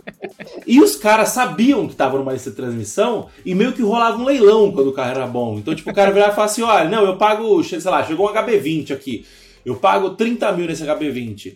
[0.66, 4.26] e os caras sabiam que estava numa lista de transmissão e meio que rolava um
[4.26, 5.60] leilão quando o carro era bom.
[5.60, 8.28] Então, tipo, o cara virava e falava assim: olha, não, eu pago, sei lá, chegou
[8.28, 9.26] um HB20 aqui.
[9.64, 11.56] Eu pago 30 mil nesse HB20.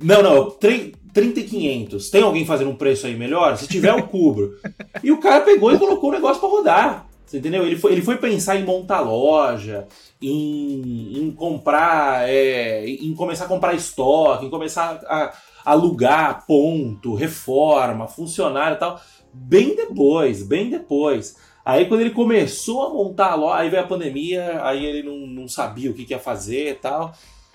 [0.00, 2.10] Não, não, 30,500.
[2.10, 3.56] Tem alguém fazendo um preço aí melhor?
[3.56, 4.56] Se tiver, eu cubro.
[5.02, 7.08] e o cara pegou e colocou o negócio para rodar.
[7.26, 7.66] Você entendeu?
[7.66, 9.86] Ele foi, ele foi pensar em montar loja,
[10.22, 17.14] em, em comprar, é, em começar a comprar estoque, em começar a, a alugar ponto,
[17.14, 18.98] reforma, funcionário e tal.
[19.30, 21.36] Bem depois, bem depois.
[21.62, 25.26] Aí quando ele começou a montar a loja, aí veio a pandemia, aí ele não,
[25.26, 27.12] não sabia o que, que ia fazer e tal.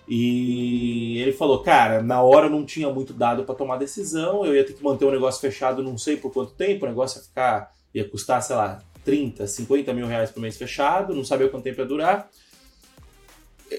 [0.07, 4.65] E ele falou, cara, na hora não tinha muito dado para tomar decisão, eu ia
[4.65, 7.71] ter que manter o negócio fechado não sei por quanto tempo, o negócio ia ficar,
[7.93, 11.79] ia custar, sei lá, 30, 50 mil reais por mês fechado, não sabia quanto tempo
[11.79, 12.29] ia durar.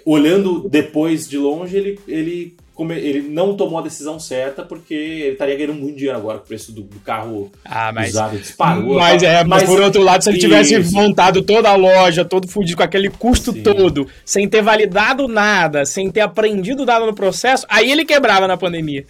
[0.05, 2.57] Olhando depois de longe, ele, ele
[2.91, 6.49] ele não tomou a decisão certa porque ele estaria ganhando muito dinheiro agora com o
[6.49, 8.97] preço do, do carro ah, mas, usado disparou.
[8.97, 10.93] Mas, é, mas, mas por outro lado, se ele tivesse isso.
[10.93, 13.63] montado toda a loja, todo fudido com aquele custo Sim.
[13.63, 18.57] todo, sem ter validado nada, sem ter aprendido nada no processo, aí ele quebrava na
[18.57, 19.07] pandemia.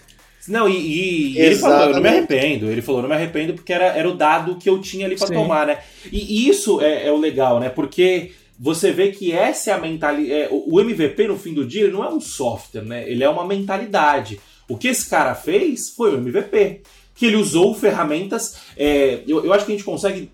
[0.47, 2.71] Não, e, e ele falou, eu não me arrependo.
[2.71, 5.29] Ele falou, não me arrependo porque era, era o dado que eu tinha ali para
[5.29, 5.79] tomar, né?
[6.13, 7.71] E isso é, é o legal, né?
[7.71, 10.33] Porque você vê que essa é a mentalidade.
[10.33, 13.09] É, o MVP, no fim do dia, não é um software, né?
[13.09, 14.41] Ele é uma mentalidade.
[14.69, 16.83] O que esse cara fez foi o MVP.
[17.15, 18.57] Que ele usou ferramentas.
[18.77, 20.31] É, eu, eu acho que a gente consegue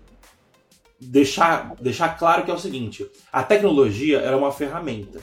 [0.99, 5.19] deixar, deixar claro que é o seguinte: a tecnologia é uma ferramenta.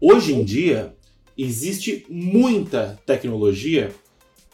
[0.00, 0.94] Hoje em dia,
[1.36, 3.92] existe muita tecnologia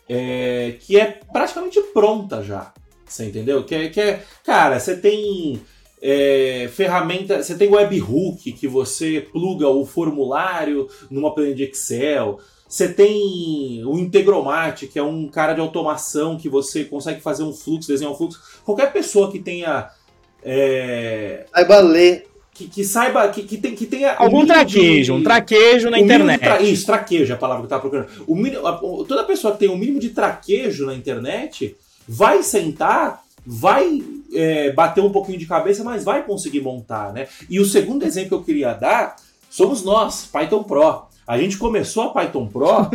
[0.08, 2.72] é, que é praticamente pronta já.
[3.06, 3.62] Você entendeu?
[3.64, 5.60] Que é, que é cara, você tem
[6.06, 12.38] é, ferramenta, você tem o webhook que você pluga o formulário numa planilha de Excel.
[12.68, 17.54] Você tem o Integromat, que é um cara de automação que você consegue fazer um
[17.54, 18.38] fluxo, desenhar um fluxo.
[18.66, 19.88] Qualquer pessoa que tenha.
[20.42, 22.26] É, saiba ler.
[22.52, 24.12] Que, que saiba, que, que, tem, que tenha.
[24.12, 26.38] Algum traquejo, de, um traquejo na internet.
[26.38, 28.24] Tra, isso, traquejo é a palavra que eu estava procurando.
[28.26, 31.74] O mínimo, toda pessoa que tem o um mínimo de traquejo na internet
[32.06, 34.02] vai sentar vai
[34.32, 37.28] é, bater um pouquinho de cabeça, mas vai conseguir montar, né?
[37.48, 39.16] E o segundo exemplo que eu queria dar
[39.50, 41.04] somos nós, Python Pro.
[41.26, 42.90] A gente começou a Python Pro,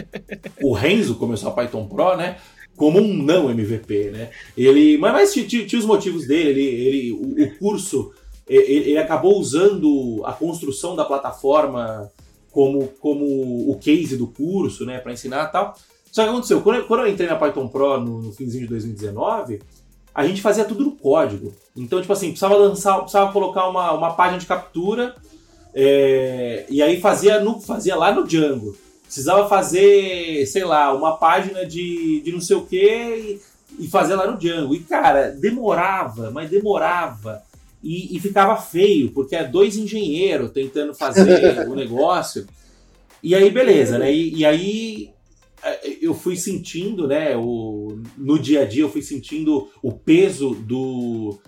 [0.62, 2.38] o Renzo começou a Python Pro, né?
[2.76, 4.30] Como um não MVP, né?
[4.56, 8.12] Ele, mas, mas tinha, tinha os motivos dele, ele, ele o, o curso,
[8.48, 12.10] ele, ele, acabou usando a construção da plataforma
[12.50, 13.24] como, como
[13.70, 14.98] o case do curso, né?
[14.98, 15.76] Para ensinar e tal.
[16.10, 18.70] Só que aconteceu, quando eu, quando eu entrei na Python Pro no, no finzinho de
[18.70, 19.60] 2019,
[20.14, 21.54] a gente fazia tudo no código.
[21.76, 25.14] Então, tipo assim, precisava lançar, precisava colocar uma, uma página de captura
[25.74, 28.76] é, e aí fazia, no, fazia lá no Django.
[29.04, 33.40] Precisava fazer, sei lá, uma página de, de não sei o que
[33.78, 34.74] e, e fazer lá no Django.
[34.74, 37.42] E, cara, demorava, mas demorava.
[37.82, 42.46] E, e ficava feio, porque é dois engenheiros tentando fazer o negócio.
[43.22, 44.12] E aí, beleza, né?
[44.12, 45.10] E, e aí
[46.00, 51.38] eu fui sentindo, né, o, no dia a dia, eu fui sentindo o peso do,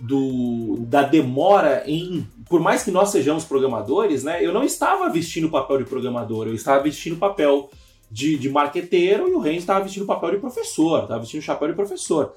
[0.00, 2.26] do, da demora em.
[2.48, 6.46] Por mais que nós sejamos programadores, né, eu não estava vestindo o papel de programador,
[6.46, 7.70] eu estava vestindo o papel
[8.10, 11.44] de, de marqueteiro e o Renzo estava vestindo o papel de professor, estava vestindo o
[11.44, 12.34] chapéu de professor.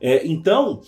[0.00, 0.80] É, então,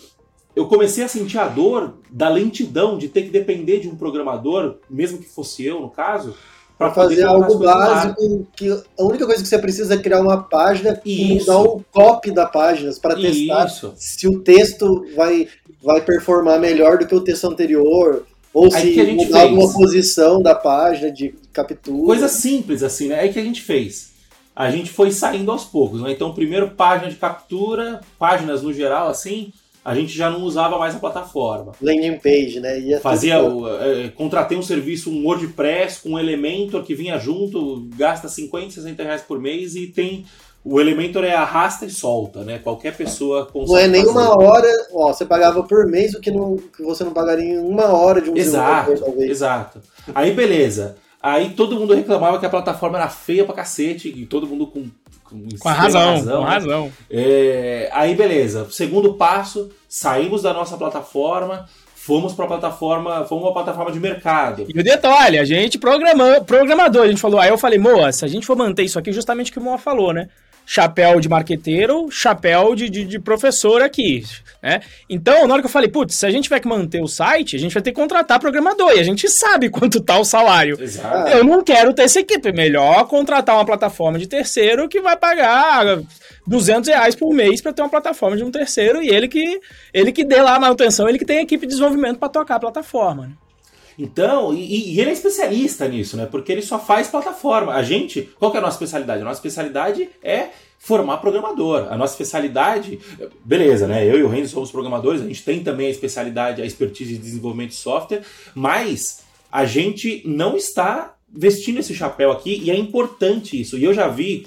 [0.54, 4.78] eu comecei a sentir a dor da lentidão de ter que depender de um programador,
[4.88, 6.34] mesmo que fosse eu, no caso,
[6.78, 11.00] para fazer algo básico, que a única coisa que você precisa é criar uma página
[11.04, 13.92] e mudar o copy da página para testar Isso.
[13.96, 15.48] se o texto vai,
[15.82, 18.24] vai performar melhor do que o texto anterior,
[18.54, 22.06] ou Aí se mudar alguma posição da página de captura.
[22.06, 23.26] Coisa simples assim, né?
[23.26, 24.12] É que a gente fez.
[24.54, 26.12] A gente foi saindo aos poucos, né?
[26.12, 29.52] Então, primeiro página de captura, páginas no geral, assim,
[29.88, 31.72] a gente já não usava mais a plataforma.
[31.80, 32.78] Landing page, né?
[32.78, 37.88] Ia Fazia, o, é, contratei um serviço, um WordPress com um Elementor que vinha junto,
[37.96, 40.26] gasta 50, 60 reais por mês e tem
[40.62, 42.58] o Elementor é arrasta e solta, né?
[42.58, 43.70] Qualquer pessoa consegue.
[43.70, 47.02] Não é nem uma hora, ó, você pagava por mês o que, não, que você
[47.02, 49.30] não pagaria em uma hora de um exato, talvez.
[49.30, 49.80] Exato.
[50.14, 50.96] Aí beleza.
[51.22, 54.90] Aí todo mundo reclamava que a plataforma era feia pra cacete, e todo mundo com
[55.28, 56.50] com, razão, razão, com né?
[56.50, 56.92] razão.
[57.10, 63.52] É, aí beleza, segundo passo, saímos da nossa plataforma, fomos para a plataforma, fomos uma
[63.52, 64.64] plataforma de mercado.
[64.66, 68.24] E o detalhe, a gente programou, programador, a gente falou, aí eu falei, Moa, se
[68.24, 70.28] a gente for manter isso aqui, justamente o que o Moa falou, né?
[70.70, 74.22] Chapéu de marqueteiro, chapéu de, de, de, professor aqui,
[74.62, 74.82] né?
[75.08, 77.56] Então, na hora que eu falei, putz, se a gente tiver que manter o site,
[77.56, 80.76] a gente vai ter que contratar programador, e a gente sabe quanto tá o salário.
[80.78, 81.30] Exato.
[81.30, 86.02] Eu não quero ter essa equipe, melhor contratar uma plataforma de terceiro que vai pagar
[86.46, 89.60] 200 reais por mês para ter uma plataforma de um terceiro, e ele que,
[89.94, 92.56] ele que dê lá a manutenção, ele que tem a equipe de desenvolvimento para tocar
[92.56, 93.32] a plataforma, né?
[93.98, 96.24] Então, e, e, ele é especialista nisso, né?
[96.24, 97.74] Porque ele só faz plataforma.
[97.74, 99.22] A gente, qual que é a nossa especialidade?
[99.22, 101.88] A nossa especialidade é formar programador.
[101.90, 103.00] A nossa especialidade,
[103.44, 104.06] beleza, né?
[104.06, 107.18] Eu e o Renzo somos programadores, a gente tem também a especialidade, a expertise de
[107.18, 108.22] desenvolvimento de software,
[108.54, 113.76] mas a gente não está vestindo esse chapéu aqui e é importante isso.
[113.76, 114.46] E eu já vi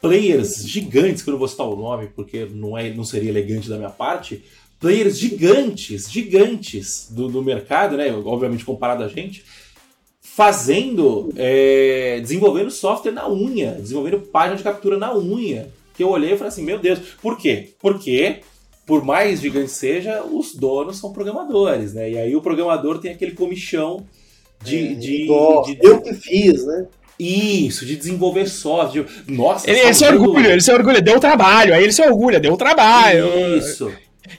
[0.00, 3.68] players gigantes, que eu não vou citar o nome porque não, é, não seria elegante
[3.68, 4.44] da minha parte,
[4.80, 8.12] players gigantes, gigantes do, do mercado, né?
[8.12, 9.44] Obviamente comparado a gente,
[10.20, 15.68] fazendo, é, desenvolvendo software na unha, desenvolvendo página de captura na unha.
[15.94, 17.70] Que eu olhei e falei assim, meu Deus, por quê?
[17.80, 18.36] Porque,
[18.86, 22.10] por mais gigante seja, os donos são programadores, né?
[22.10, 24.06] E aí o programador tem aquele comichão
[24.62, 24.92] de.
[24.92, 26.86] É, de, de, eu que fiz, né?
[27.18, 29.06] Isso, de desenvolver software.
[29.26, 29.32] De...
[29.32, 32.56] Nossa, ele, ele se orgulha, ele se orgulha, deu trabalho, aí ele se orgulha, deu
[32.56, 33.56] trabalho.
[33.56, 33.90] Isso.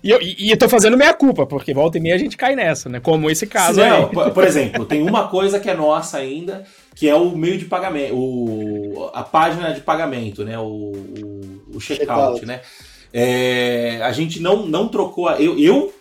[0.03, 2.55] E eu, e eu tô fazendo meia culpa, porque volta e meia a gente cai
[2.55, 2.99] nessa, né?
[2.99, 6.63] Como esse caso Não, por, por, exemplo, tem uma coisa que é nossa ainda,
[6.95, 10.57] que é o meio de pagamento, o, a página de pagamento, né?
[10.59, 12.61] O, o, o checkout, check né?
[13.13, 15.29] É, a gente não, não trocou.
[15.31, 15.93] Eu, eu,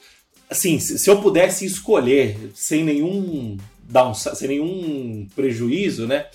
[0.49, 6.27] assim, se eu pudesse escolher sem nenhum, down, sem nenhum prejuízo, né?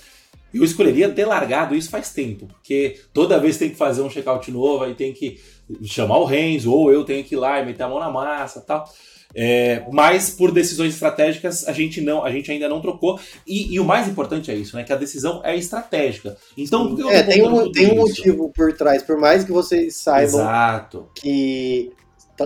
[0.53, 4.51] Eu escolheria ter largado isso faz tempo, porque toda vez tem que fazer um checkout
[4.51, 5.39] novo, aí tem que
[5.83, 8.61] chamar o Renzo, ou eu tenho que ir lá e meter a mão na massa
[8.61, 8.87] tal.
[9.35, 13.19] É, mas por decisões estratégicas a gente não, a gente ainda não trocou.
[13.47, 14.83] E, e, o mais importante é isso, né?
[14.83, 16.37] Que a decisão é estratégica.
[16.55, 19.01] Então, é, tem um, tem um motivo por trás.
[19.01, 21.09] Por mais que vocês saibam Exato.
[21.15, 21.91] que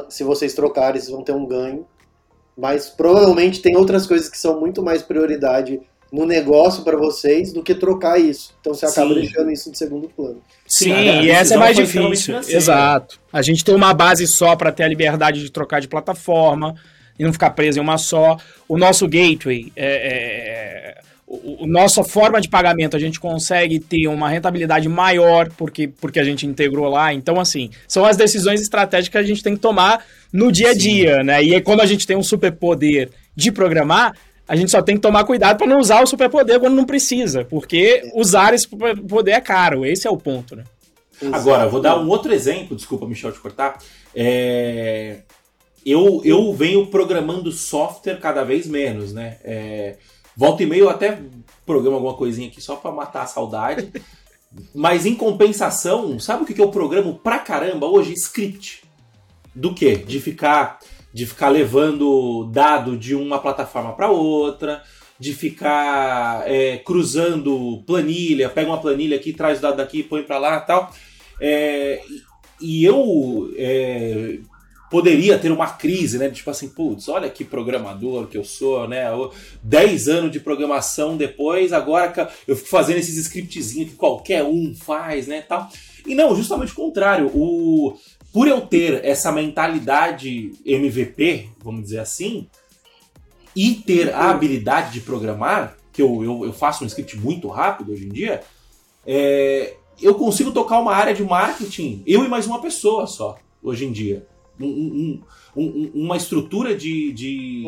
[0.09, 1.85] se vocês trocarem, vocês vão ter um ganho.
[2.57, 5.79] Mas provavelmente tem outras coisas que são muito mais prioridade
[6.11, 8.53] no negócio para vocês do que trocar isso.
[8.61, 9.21] Então você acaba Sim.
[9.21, 10.41] deixando isso de segundo plano.
[10.65, 12.37] Sim, e essa é mais difícil.
[12.47, 13.19] Exato.
[13.31, 16.75] A gente tem uma base só para ter a liberdade de trocar de plataforma
[17.17, 18.37] e não ficar preso em uma só.
[18.67, 24.07] O nosso gateway, é, é, o, o, nossa forma de pagamento, a gente consegue ter
[24.07, 27.13] uma rentabilidade maior porque, porque a gente integrou lá.
[27.13, 30.73] Então, assim, são as decisões estratégicas que a gente tem que tomar no dia a
[30.73, 31.23] dia, Sim.
[31.23, 31.43] né?
[31.43, 34.15] E aí, quando a gente tem um superpoder de programar,
[34.47, 37.43] a gente só tem que tomar cuidado para não usar o superpoder quando não precisa,
[37.43, 39.85] porque usar esse superpoder é caro.
[39.85, 40.63] Esse é o ponto, né?
[41.31, 43.79] Agora, vou dar um outro exemplo, desculpa, Michel, te cortar.
[44.15, 45.21] É...
[45.85, 49.37] Eu, eu venho programando software cada vez menos, né?
[49.43, 49.95] É...
[50.35, 51.19] Volta e meio eu até
[51.65, 53.91] programo alguma coisinha aqui só para matar a saudade.
[54.73, 58.13] Mas em compensação, sabe o que eu programo pra caramba hoje?
[58.13, 58.83] Script.
[59.53, 59.95] Do quê?
[59.95, 60.79] De ficar
[61.17, 64.83] de ficar levando dado de uma plataforma para outra,
[65.19, 70.37] de ficar é, cruzando planilha, pega uma planilha aqui, traz o dado daqui, põe para
[70.37, 70.93] lá tal.
[71.41, 72.03] É,
[72.61, 74.37] e eu, é,
[74.91, 76.29] poderia ter uma crise, né?
[76.29, 79.05] Tipo assim, putz, olha que programador que eu sou, né?
[79.63, 85.25] 10 anos de programação depois, agora eu fico fazendo esses scriptzinhos que qualquer um faz,
[85.25, 85.41] né?
[85.41, 85.67] Tal.
[86.05, 87.31] E não, justamente o contrário.
[87.33, 87.97] O,
[88.37, 92.47] por eu ter essa mentalidade MVP, vamos dizer assim,
[93.55, 97.93] e ter a habilidade de programar, que eu, eu, eu faço um script muito rápido
[97.93, 98.43] hoje em dia,
[99.07, 103.85] é, eu consigo tocar uma área de marketing, eu e mais uma pessoa só, hoje
[103.85, 104.27] em dia.
[104.61, 105.21] Um, um,
[105.55, 107.65] um, uma estrutura de, de,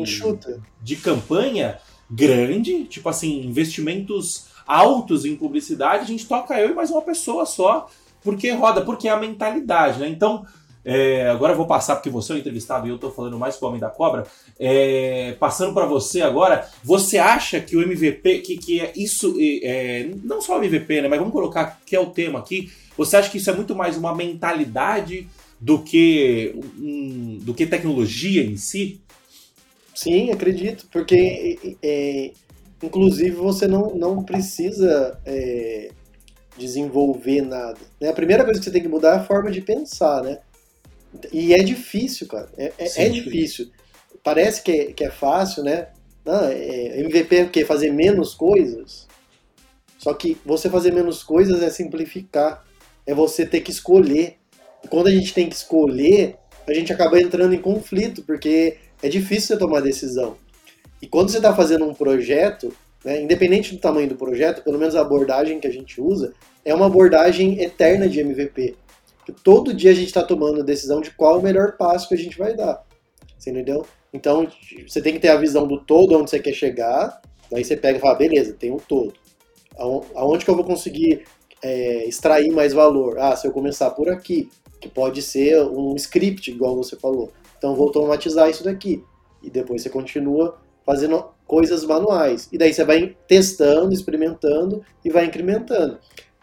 [0.80, 6.92] de campanha grande, tipo assim, investimentos altos em publicidade, a gente toca eu e mais
[6.92, 7.88] uma pessoa só,
[8.22, 10.08] porque roda, porque é a mentalidade, né?
[10.08, 10.46] Então,
[10.84, 13.56] é, agora eu vou passar, porque você é o entrevistado e eu estou falando mais
[13.56, 14.26] com o Homem da Cobra.
[14.58, 20.10] É, passando para você agora, você acha que o MVP, que, que é isso, é,
[20.24, 23.30] não só o MVP, né, mas vamos colocar que é o tema aqui, você acha
[23.30, 25.28] que isso é muito mais uma mentalidade
[25.60, 29.00] do que, um, do que tecnologia em si?
[29.94, 32.30] Sim, acredito, porque é,
[32.82, 35.90] inclusive você não, não precisa é,
[36.56, 37.78] desenvolver nada.
[38.00, 38.08] Né?
[38.08, 40.38] A primeira coisa que você tem que mudar é a forma de pensar, né?
[41.32, 42.48] E é difícil, cara.
[42.56, 43.70] É, é, é difícil.
[44.22, 45.88] Parece que é, que é fácil, né?
[46.24, 47.64] Não, é, MVP é o quê?
[47.64, 49.08] Fazer menos coisas.
[49.98, 52.64] Só que você fazer menos coisas é simplificar.
[53.06, 54.36] É você ter que escolher.
[54.84, 56.36] E quando a gente tem que escolher,
[56.66, 60.36] a gente acaba entrando em conflito, porque é difícil você tomar decisão.
[61.02, 62.72] E quando você está fazendo um projeto,
[63.04, 66.32] né, independente do tamanho do projeto, pelo menos a abordagem que a gente usa,
[66.64, 68.76] é uma abordagem eterna de MVP
[69.42, 72.14] todo dia a gente está tomando a decisão de qual é o melhor passo que
[72.14, 72.84] a gente vai dar.
[73.38, 73.86] Você entendeu?
[74.12, 74.48] Então,
[74.86, 77.98] você tem que ter a visão do todo, onde você quer chegar, daí você pega
[77.98, 79.14] e fala, beleza, tem um todo.
[80.14, 81.24] Aonde que eu vou conseguir
[81.62, 83.18] é, extrair mais valor?
[83.18, 84.50] Ah, se eu começar por aqui,
[84.80, 87.32] que pode ser um script, igual você falou.
[87.56, 89.04] Então, vou automatizar isso daqui.
[89.42, 92.48] E depois você continua fazendo coisas manuais.
[92.52, 95.98] E daí você vai testando, experimentando e vai incrementando.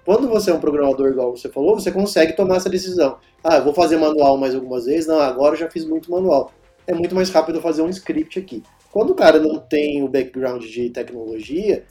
[0.07, 3.17] Quando você é um programador, igual você falou, você consegue tomar essa decisão.
[3.43, 5.05] Ah, vou fazer manual mais algumas vezes.
[5.05, 6.53] Não, agora eu já fiz muito manual.
[6.87, 8.63] É muito mais rápido fazer um script aqui.
[8.89, 11.83] Quando o cara não tem o background de tecnologia,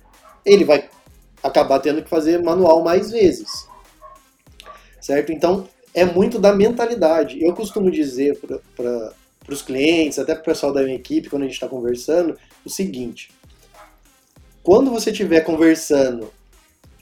[0.47, 0.89] ele vai
[1.43, 3.69] acabar tendo que fazer manual mais vezes.
[4.99, 5.31] Certo?
[5.31, 7.45] Então, é muito da mentalidade.
[7.45, 8.41] Eu costumo dizer
[8.75, 9.13] para
[9.47, 12.71] os clientes, até para o pessoal da minha equipe, quando a gente está conversando, o
[12.71, 13.31] seguinte:
[14.63, 16.31] quando você estiver conversando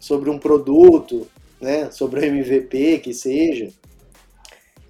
[0.04, 1.26] sobre um produto,
[1.58, 3.70] né, sobre o MVP que seja.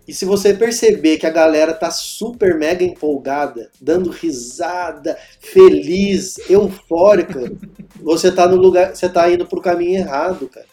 [0.09, 7.41] E se você perceber que a galera tá super mega empolgada, dando risada, feliz, eufórica,
[8.03, 10.67] você tá no lugar, você tá indo pro caminho errado, cara.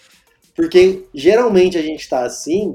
[0.56, 2.74] Porque geralmente a gente tá assim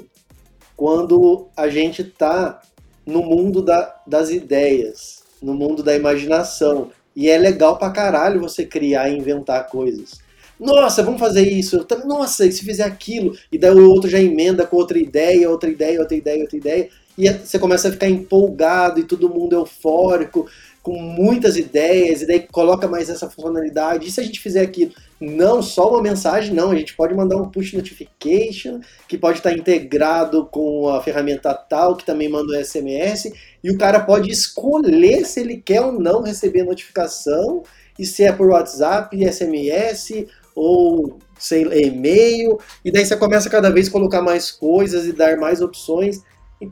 [0.76, 2.62] quando a gente tá
[3.04, 6.92] no mundo da, das ideias, no mundo da imaginação.
[7.14, 10.24] E é legal pra caralho você criar e inventar coisas.
[10.58, 11.86] Nossa, vamos fazer isso.
[12.04, 13.36] Nossa, e se fizer aquilo?
[13.52, 16.88] E daí o outro já emenda com outra ideia, outra ideia, outra ideia, outra ideia.
[17.18, 20.46] E você começa a ficar empolgado e todo mundo eufórico,
[20.82, 24.06] com muitas ideias, e daí coloca mais essa funcionalidade.
[24.06, 24.92] E se a gente fizer aquilo?
[25.20, 26.70] Não só uma mensagem, não.
[26.70, 31.96] A gente pode mandar um push notification, que pode estar integrado com a ferramenta tal,
[31.96, 33.32] que também manda um SMS,
[33.64, 37.62] e o cara pode escolher se ele quer ou não receber notificação,
[37.98, 40.26] e se é por WhatsApp, SMS
[40.56, 45.36] ou sei e-mail, e daí você começa cada vez a colocar mais coisas e dar
[45.36, 46.22] mais opções.
[46.58, 46.70] E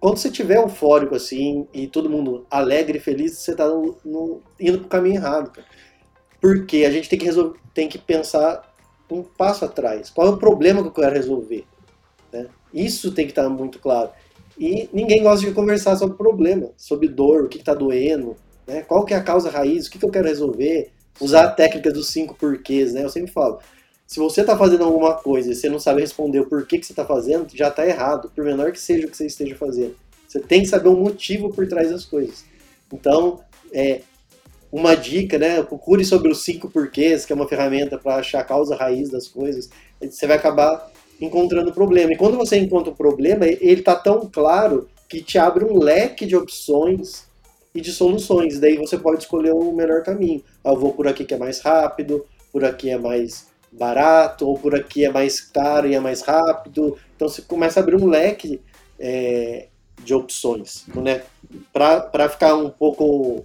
[0.00, 4.42] quando você tiver eufórico assim e todo mundo alegre e feliz, você está no, no,
[4.58, 5.52] indo para o caminho errado.
[5.52, 5.66] Cara.
[6.40, 8.74] Porque a gente tem que, resolver, tem que pensar
[9.08, 10.10] um passo atrás.
[10.10, 11.64] Qual é o problema que eu quero resolver?
[12.32, 12.48] Né?
[12.72, 14.10] Isso tem que estar muito claro.
[14.58, 18.36] E ninguém gosta de conversar sobre problema, sobre dor, o que está doendo,
[18.66, 18.82] né?
[18.82, 20.90] qual que é a causa raiz, o que, que eu quero resolver,
[21.20, 23.04] usar a técnica dos cinco porquês, né?
[23.04, 23.60] Eu sempre falo,
[24.06, 26.92] se você está fazendo alguma coisa e você não sabe responder o porquê que você
[26.92, 29.96] está fazendo, já está errado, por menor que seja o que você esteja fazendo.
[30.26, 32.44] Você tem que saber o motivo por trás das coisas.
[32.92, 33.40] Então,
[33.72, 34.02] é,
[34.70, 35.62] uma dica, né?
[35.62, 39.28] Procure sobre os cinco porquês, que é uma ferramenta para achar a causa raiz das
[39.28, 39.70] coisas.
[40.00, 42.12] Você vai acabar encontrando o problema.
[42.12, 46.26] E quando você encontra o problema, ele está tão claro que te abre um leque
[46.26, 47.24] de opções
[47.74, 48.60] e de soluções.
[48.60, 50.42] Daí você pode escolher o melhor caminho.
[50.62, 54.56] Ah, eu vou por aqui que é mais rápido, por aqui é mais barato, ou
[54.56, 56.96] por aqui é mais caro e é mais rápido.
[57.16, 58.60] Então você começa a abrir um leque
[58.98, 59.66] é,
[60.02, 61.22] de opções, né?
[61.72, 63.44] Para ficar um pouco,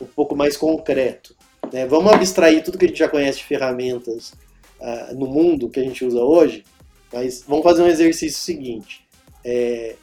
[0.00, 1.34] um pouco mais concreto.
[1.72, 1.86] Né?
[1.86, 4.32] Vamos abstrair tudo que a gente já conhece de ferramentas
[4.80, 6.64] uh, no mundo que a gente usa hoje,
[7.12, 9.04] mas vamos fazer um exercício seguinte.
[9.44, 9.96] É,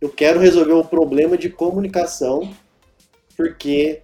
[0.00, 2.54] Eu quero resolver o problema de comunicação,
[3.36, 4.02] porque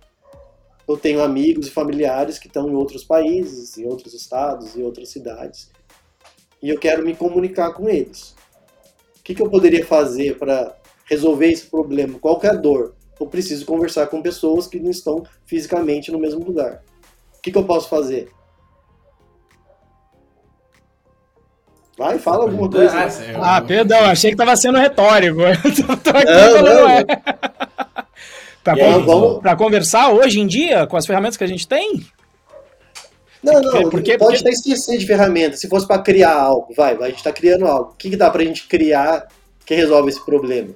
[0.86, 5.08] eu tenho amigos e familiares que estão em outros países, em outros estados, em outras
[5.08, 5.70] cidades,
[6.62, 8.34] e eu quero me comunicar com eles.
[9.18, 10.76] O que, que eu poderia fazer para
[11.06, 12.18] resolver esse problema?
[12.18, 12.94] Qual é a dor?
[13.18, 16.82] Eu preciso conversar com pessoas que não estão fisicamente no mesmo lugar.
[17.38, 18.28] O que, que eu posso fazer?
[21.96, 23.06] Vai, fala alguma coisa.
[23.40, 25.40] Ah, perdão, achei que estava sendo retórico.
[26.02, 27.04] Tô aqui não, não, é.
[28.62, 32.04] Para con conversar hoje em dia com as ferramentas que a gente tem?
[33.42, 34.38] Não, não, porque, pode porque...
[34.38, 35.56] até esquecer de ferramenta.
[35.56, 37.90] Se fosse para criar algo, vai, vai, a gente está criando algo.
[37.90, 39.26] O que, que dá para a gente criar
[39.66, 40.68] que resolve esse problema?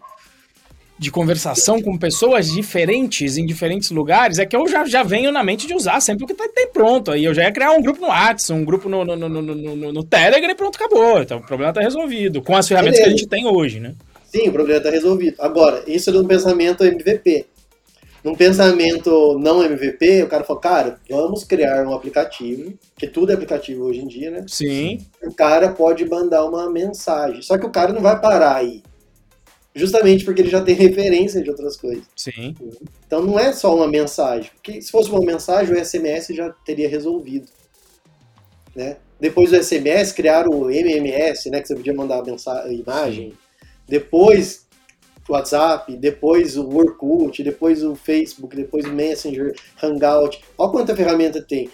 [0.98, 5.44] De conversação com pessoas diferentes em diferentes lugares, é que eu já, já venho na
[5.44, 7.12] mente de usar sempre o que tá, tem pronto.
[7.12, 9.92] Aí eu já ia criar um grupo no WhatsApp, um grupo no, no, no, no,
[9.92, 11.20] no Telegram e pronto, acabou.
[11.20, 13.14] Então o problema está resolvido, com as ferramentas Beleza.
[13.14, 13.94] que a gente tem hoje, né?
[14.24, 15.36] Sim, o problema está resolvido.
[15.38, 17.46] Agora, isso é um pensamento MVP
[18.26, 23.34] num pensamento não MVP, o cara falou, cara, vamos criar um aplicativo, que tudo é
[23.34, 24.44] aplicativo hoje em dia, né?
[24.48, 24.98] Sim.
[25.22, 27.40] O cara pode mandar uma mensagem.
[27.40, 28.82] Só que o cara não vai parar aí.
[29.72, 32.02] Justamente porque ele já tem referência de outras coisas.
[32.16, 32.56] Sim.
[33.06, 34.50] Então não é só uma mensagem.
[34.54, 37.46] Porque se fosse uma mensagem, o SMS já teria resolvido.
[38.74, 38.96] Né?
[39.20, 41.60] Depois do SMS, criaram o MMS, né?
[41.60, 43.34] Que você podia mandar mensagem, imagem.
[43.88, 44.65] Depois
[45.32, 50.42] WhatsApp, depois o Orkut, depois o Facebook, depois o Messenger, Hangout.
[50.56, 51.70] Olha quanta ferramenta tem.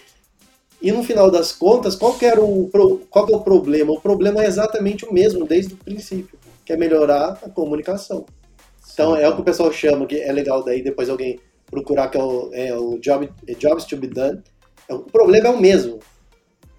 [0.81, 2.69] E no final das contas, qual, que era o,
[3.09, 3.93] qual é o problema?
[3.93, 8.25] O problema é exatamente o mesmo desde o princípio, que é melhorar a comunicação.
[8.93, 12.17] Então é o que o pessoal chama, que é legal daí depois alguém procurar, que
[12.17, 14.41] é o, é o job, é jobs to be done.
[14.89, 15.99] O problema é o mesmo.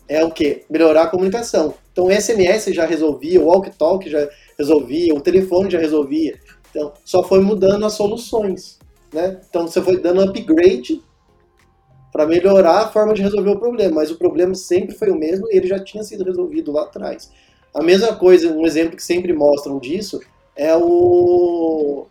[0.07, 0.65] É o que?
[0.69, 1.75] Melhorar a comunicação.
[1.91, 6.39] Então o SMS já resolvia, o walk talk já resolvia, o telefone já resolvia.
[6.75, 8.81] Então, só foi mudando as soluções,
[9.13, 9.41] né?
[9.49, 11.01] Então, você foi dando upgrade
[12.11, 15.47] para melhorar a forma de resolver o problema, mas o problema sempre foi o mesmo
[15.51, 17.31] e ele já tinha sido resolvido lá atrás.
[17.73, 20.21] A mesma coisa, um exemplo que sempre mostram disso
[20.57, 22.07] é o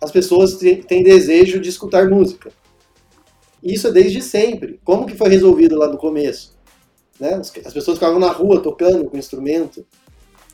[0.00, 2.52] as pessoas têm desejo de escutar música.
[3.62, 4.78] Isso é desde sempre.
[4.84, 6.54] Como que foi resolvido lá no começo?
[7.18, 7.34] Né?
[7.34, 9.86] As pessoas ficavam na rua tocando com instrumento.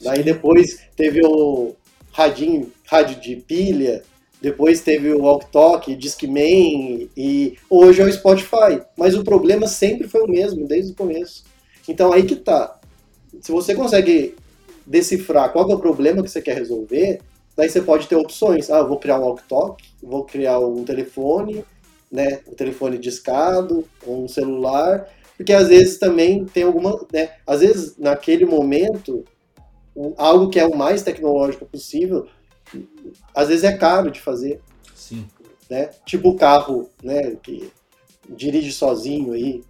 [0.01, 1.75] Daí depois teve o,
[2.13, 4.03] radinho, rádio de pilha,
[4.43, 8.83] depois teve o Walk Talk, Discman e hoje é o Spotify.
[8.97, 11.45] Mas o problema sempre foi o mesmo, desde o começo.
[11.89, 12.81] Então aí que tá.
[13.41, 14.35] Se você consegue
[14.85, 17.21] decifrar qual é o problema que você quer resolver,
[17.57, 18.69] daí você pode ter opções.
[18.69, 21.65] Ah, vou criar um Walk Talk, vou criar um telefone,
[22.11, 27.97] né, um telefone discado, um celular, porque às vezes também tem alguma, né, às vezes
[27.97, 29.25] naquele momento
[30.17, 32.27] algo que é o mais tecnológico possível,
[33.35, 34.61] às vezes é caro de fazer.
[34.95, 35.27] Sim.
[35.69, 35.91] Né?
[36.07, 37.71] Tipo o carro, né, que
[38.29, 39.63] dirige sozinho aí.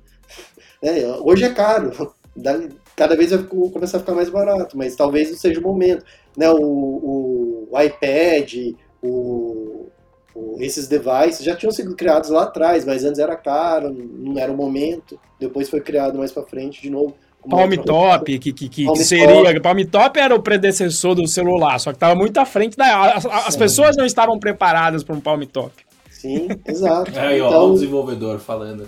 [0.83, 1.07] Né?
[1.21, 2.15] Hoje é caro.
[2.97, 6.05] Cada vez vai começar a ficar mais barato, mas talvez não seja o momento.
[6.37, 6.51] Né?
[6.51, 9.87] O, o, o iPad, o,
[10.35, 14.53] o, esses devices já tinham sido criados lá atrás, mas antes era caro, não era
[14.53, 15.19] o momento.
[15.39, 17.15] Depois foi criado mais para frente de novo.
[17.49, 19.27] Palm Top, que, que, que, Palm que seria.
[19.27, 19.61] Top.
[19.61, 23.15] Palm Top era o predecessor do celular, só que estava muito à frente da.
[23.15, 25.73] As, as pessoas não estavam preparadas para um Palm Top.
[26.11, 27.11] Sim, exato.
[27.19, 27.71] É, então...
[27.71, 28.87] o desenvolvedor falando.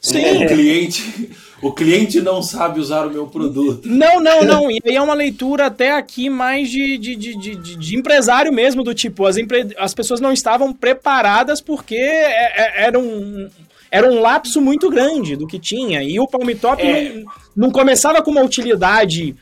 [0.00, 0.44] Sim.
[0.44, 1.30] O cliente,
[1.62, 3.86] o cliente não sabe usar o meu produto.
[3.86, 4.70] Não, não, não.
[4.70, 8.82] E aí é uma leitura até aqui mais de, de, de, de, de empresário mesmo,
[8.82, 9.72] do tipo, as, empre...
[9.78, 13.48] as pessoas não estavam preparadas porque é, é, era um,
[13.90, 16.02] era um lapso muito grande do que tinha.
[16.02, 17.10] E o Palm Top é.
[17.10, 17.24] não,
[17.56, 19.34] não começava com uma utilidade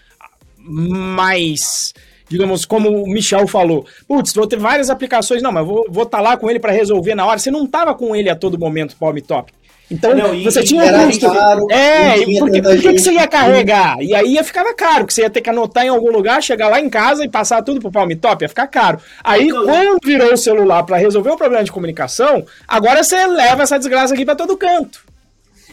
[0.59, 1.93] mais
[2.29, 6.21] digamos, como o Michel falou, putz, vou ter várias aplicações, não, mas vou estar tá
[6.21, 7.39] lá com ele para resolver na hora.
[7.39, 9.51] Você não estava com ele a todo momento, Palm Top.
[9.91, 11.33] Então, não, você tinha um custo.
[11.33, 13.97] Caro, é, porque, por que, que você ia carregar?
[14.03, 16.69] E aí ia ficava caro, que você ia ter que anotar em algum lugar, chegar
[16.69, 19.01] lá em casa e passar tudo pro Palm Top, ia ficar caro.
[19.25, 23.79] Aí, quando virou o celular para resolver o problema de comunicação, agora você leva essa
[23.79, 25.07] desgraça aqui para todo canto.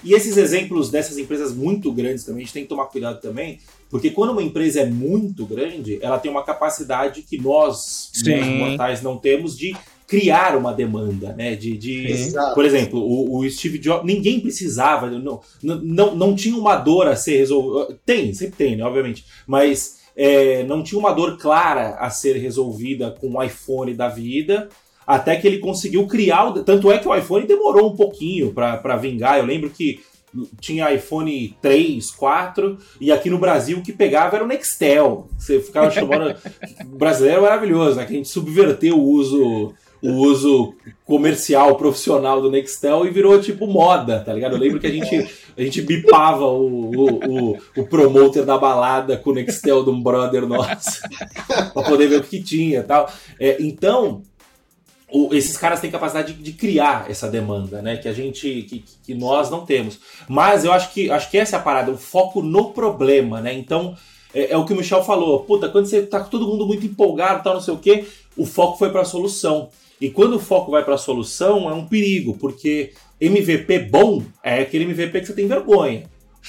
[0.04, 3.60] E esses exemplos dessas empresas muito grandes também, a gente tem que tomar cuidado também,
[3.90, 9.02] porque quando uma empresa é muito grande, ela tem uma capacidade que nós, nós mortais,
[9.02, 9.76] não temos de
[10.08, 11.56] criar uma demanda, né?
[11.56, 16.76] De, de por exemplo, o, o, Steve Jobs, ninguém precisava, não, não, não tinha uma
[16.76, 17.98] dor a ser resolvida.
[18.06, 18.84] Tem, sempre tem, né?
[18.84, 24.08] Obviamente, mas é, não tinha uma dor clara a ser resolvida com o iPhone da
[24.08, 24.70] vida.
[25.08, 26.48] Até que ele conseguiu criar.
[26.48, 29.38] O, tanto é que o iPhone demorou um pouquinho para vingar.
[29.38, 30.00] Eu lembro que
[30.60, 35.30] tinha iPhone 3, 4, e aqui no Brasil o que pegava era o Nextel.
[35.38, 36.36] Você ficava chamando.
[36.86, 38.06] o brasileiro é maravilhoso, né?
[38.06, 40.74] Que a gente subverteu o uso o uso
[41.06, 44.56] comercial, profissional do Nextel e virou tipo moda, tá ligado?
[44.56, 45.16] Eu lembro que a gente,
[45.58, 50.02] a gente bipava o, o, o, o promoter da balada com o Nextel de um
[50.02, 51.02] brother nosso
[51.74, 53.12] pra poder ver o que tinha tal.
[53.40, 54.22] É, então,
[55.12, 57.98] o, esses caras têm capacidade de, de, criar essa demanda, né?
[57.98, 60.00] Que a gente, que, que nós não temos.
[60.28, 63.54] Mas eu acho que acho que essa é a parada, o foco no problema, né?
[63.54, 63.96] Então
[64.34, 65.40] é, é o que o Michel falou.
[65.42, 68.78] Puta, quando você tá todo mundo muito empolgado, tal, não sei o quê, o foco
[68.78, 69.70] foi para a solução.
[70.00, 74.60] E quando o foco vai para a solução, é um perigo, porque MVP bom é
[74.60, 76.04] aquele MVP que você tem vergonha.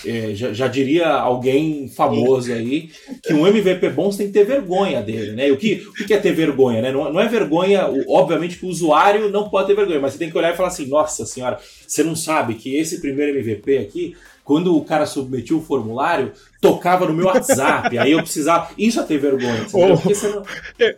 [0.05, 2.90] É, já, já, diria alguém famoso aí
[3.22, 5.51] que um MVP bom você tem que ter vergonha dele, né?
[5.51, 6.92] O que, o que é ter vergonha, né?
[6.92, 10.30] Não, não é vergonha, obviamente que o usuário não pode ter vergonha, mas você tem
[10.30, 14.14] que olhar e falar assim: nossa senhora, você não sabe que esse primeiro MVP aqui
[14.47, 17.99] quando o cara submetia o formulário, tocava no meu WhatsApp.
[17.99, 18.70] aí eu precisava.
[18.78, 19.66] Isso é ter vergonha.
[19.72, 20.42] Oh, não...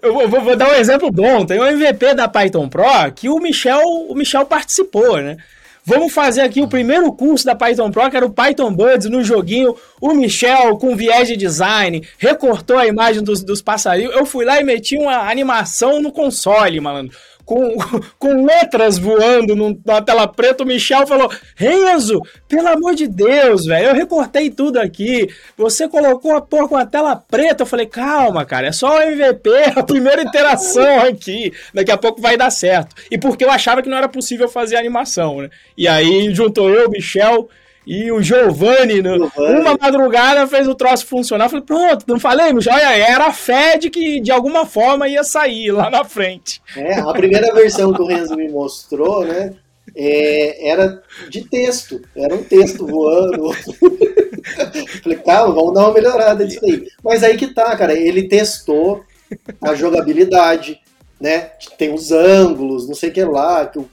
[0.02, 1.46] Eu vou, vou, dar um exemplo bom.
[1.46, 2.84] Tem um MVP da Python Pro
[3.16, 5.38] que o Michel, o Michel participou, né?
[5.82, 9.24] Vamos fazer aqui o primeiro curso da Python Pro, que era o Python Buds no
[9.24, 9.74] joguinho.
[9.98, 14.14] O Michel, com viés de design, recortou a imagem dos, dos passarinhos.
[14.14, 17.16] Eu fui lá e meti uma animação no console, malandro
[17.48, 17.74] com,
[18.18, 23.88] com letras voando numa tela preta, o Michel falou: Renzo, pelo amor de Deus, velho,
[23.88, 25.26] eu recortei tudo aqui.
[25.56, 27.62] Você colocou a porra com a tela preta.
[27.62, 31.50] Eu falei: calma, cara, é só o MVP, a primeira interação aqui.
[31.72, 32.94] Daqui a pouco vai dar certo.
[33.10, 35.48] E porque eu achava que não era possível fazer animação, né?
[35.74, 37.48] E aí juntou eu, Michel
[37.90, 41.48] e o Giovanni, no, uma madrugada, fez o troço funcionar.
[41.48, 45.24] falei, pronto, não falei, mas olha, era a fé de que de alguma forma ia
[45.24, 46.60] sair lá na frente.
[46.76, 49.54] É, a primeira versão que o Renzo me mostrou, né?
[49.96, 53.54] É, era de texto, era um texto voando.
[55.02, 56.86] falei, calma, vamos dar uma melhorada disso aí.
[57.02, 59.02] Mas aí que tá, cara, ele testou
[59.62, 60.78] a jogabilidade,
[61.20, 61.50] né?
[61.76, 63.88] Tem os ângulos, não sei o que lá, que o,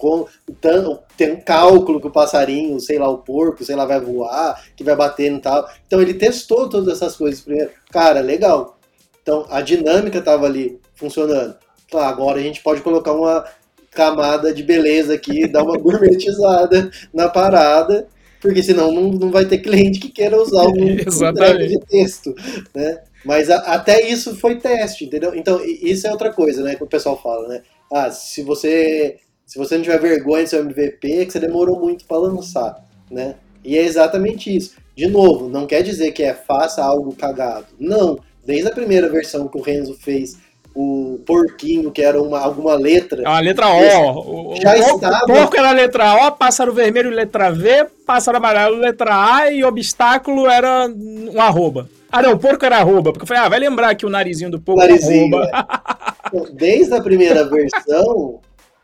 [1.17, 4.83] tem um cálculo que o passarinho, sei lá, o porco, sei lá, vai voar, que
[4.83, 5.67] vai bater e tal.
[5.87, 7.71] Então ele testou todas essas coisas primeiro.
[7.91, 8.77] Cara, legal.
[9.21, 11.55] Então a dinâmica estava ali funcionando.
[11.89, 13.45] Claro, agora a gente pode colocar uma
[13.91, 18.07] camada de beleza aqui, dar uma gourmetizada na parada,
[18.45, 22.35] porque senão não, não vai ter cliente que queira usar um, um de texto,
[22.75, 22.99] né?
[23.25, 25.33] Mas a, até isso foi teste, entendeu?
[25.33, 26.75] Então, isso é outra coisa, né?
[26.75, 27.63] Que o pessoal fala, né?
[27.91, 31.79] Ah, se você, se você não tiver vergonha do seu MVP, é que você demorou
[31.79, 33.35] muito para lançar, né?
[33.63, 34.75] E é exatamente isso.
[34.95, 37.65] De novo, não quer dizer que é faça algo cagado.
[37.79, 38.19] Não.
[38.45, 40.37] Desde a primeira versão que o Renzo fez,
[40.75, 43.23] o porquinho, que era uma, alguma letra.
[43.23, 44.55] É uma letra O.
[44.61, 45.23] Já o, estava...
[45.23, 50.47] o porco era letra O, pássaro vermelho letra V, pássaro amarelo letra A e obstáculo
[50.47, 51.89] era um arroba.
[52.11, 54.51] Ah, não, o porco era arroba, porque eu falei, ah, vai lembrar que o narizinho
[54.51, 56.05] do porco narizinho, é arroba.
[56.33, 56.51] É.
[56.51, 58.41] Desde a primeira versão,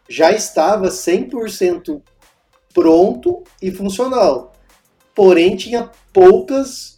[0.07, 2.01] já estava 100%
[2.73, 4.53] pronto e funcional.
[5.13, 6.97] Porém, tinha poucas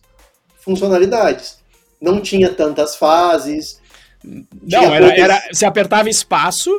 [0.59, 1.57] funcionalidades.
[1.99, 3.81] Não tinha tantas fases.
[4.23, 6.69] Não, era, era, você apertava espaço,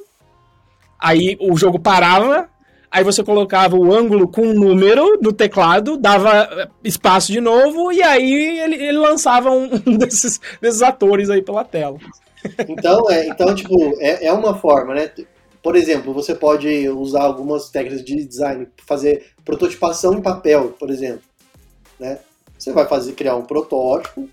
[0.99, 2.49] aí o jogo parava,
[2.91, 8.03] aí você colocava o ângulo com um número no teclado, dava espaço de novo, e
[8.03, 9.69] aí ele, ele lançava um,
[9.99, 11.99] desses, desses atores aí pela tela.
[12.69, 15.11] Então, é, então tipo, é, é uma forma, né?
[15.63, 21.23] Por exemplo, você pode usar algumas técnicas de design, fazer prototipação em papel, por exemplo.
[21.99, 22.19] Né?
[22.59, 24.29] Você vai fazer, criar um protótipo,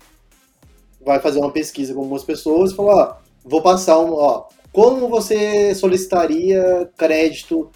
[1.04, 5.08] vai fazer uma pesquisa com algumas pessoas e falar, ó, vou passar um, ó, como
[5.08, 7.70] você solicitaria crédito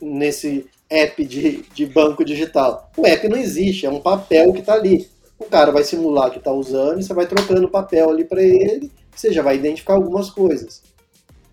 [0.00, 2.90] nesse app de, de banco digital.
[2.96, 5.08] O app não existe, é um papel que está ali.
[5.38, 8.42] O cara vai simular que está usando e você vai trocando o papel ali para
[8.42, 10.82] ele, você já vai identificar algumas coisas.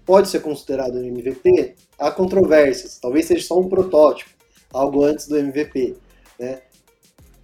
[0.05, 1.75] Pode ser considerado um MVP?
[1.97, 4.30] Há controvérsias, talvez seja só um protótipo,
[4.71, 5.95] algo antes do MVP.
[6.38, 6.61] Né?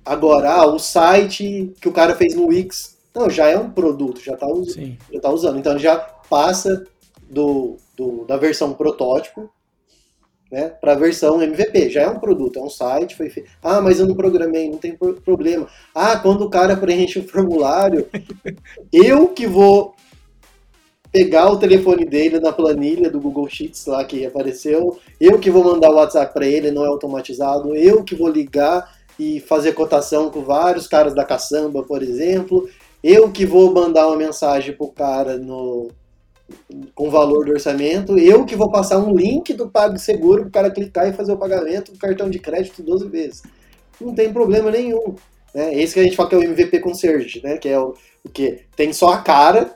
[0.03, 4.21] Agora, ah, o site que o cara fez no Wix, não, já é um produto,
[4.21, 4.75] já está us
[5.21, 5.57] tá usando.
[5.57, 6.85] Então já passa
[7.29, 9.49] do, do, da versão protótipo
[10.51, 11.89] né, para a versão MVP.
[11.89, 13.49] Já é um produto, é um site, foi feito.
[13.61, 15.67] Ah, mas eu não programei, não tem problema.
[15.93, 18.07] Ah, quando o cara preenche o formulário,
[18.91, 19.95] eu que vou
[21.11, 25.63] pegar o telefone dele na planilha do Google Sheets lá que apareceu, eu que vou
[25.63, 30.29] mandar o WhatsApp para ele, não é automatizado, eu que vou ligar e fazer cotação
[30.29, 32.67] com vários caras da caçamba, por exemplo,
[33.07, 35.91] eu que vou mandar uma mensagem pro cara no
[36.95, 40.71] com valor do orçamento, eu que vou passar um link do PagSeguro para o cara
[40.71, 43.43] clicar e fazer o pagamento do cartão de crédito 12 vezes.
[44.01, 45.15] não tem problema nenhum.
[45.53, 45.75] Né?
[45.75, 47.57] Esse que a gente fala que é o MVP Concierge, né?
[47.57, 49.75] que é o, o que tem só a cara,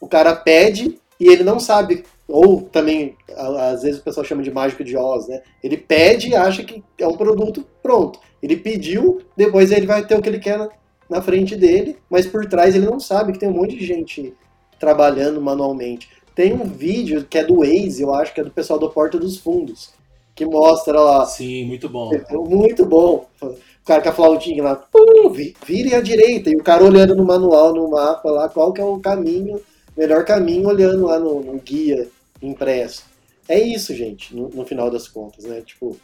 [0.00, 4.52] o cara pede e ele não sabe ou também, às vezes o pessoal chama de
[4.52, 5.42] mágico de Oz, né?
[5.64, 8.20] Ele pede e acha que é um produto pronto.
[8.40, 10.68] Ele pediu, depois ele vai ter o que ele quer
[11.10, 14.32] na frente dele, mas por trás ele não sabe que tem um monte de gente
[14.78, 16.08] trabalhando manualmente.
[16.34, 19.18] Tem um vídeo que é do Waze, eu acho que é do pessoal do Porta
[19.18, 19.90] dos Fundos,
[20.34, 21.26] que mostra lá.
[21.26, 22.10] Sim, muito bom.
[22.48, 23.26] Muito bom.
[23.42, 27.24] O cara com a flautinha lá, pum, vire à direita, e o cara olhando no
[27.24, 29.60] manual, no mapa lá, qual que é o caminho,
[29.96, 32.08] melhor caminho, olhando lá no, no guia
[32.40, 33.04] impresso.
[33.48, 35.60] É isso, gente, no, no, final das contas, né?
[35.62, 35.96] Tipo,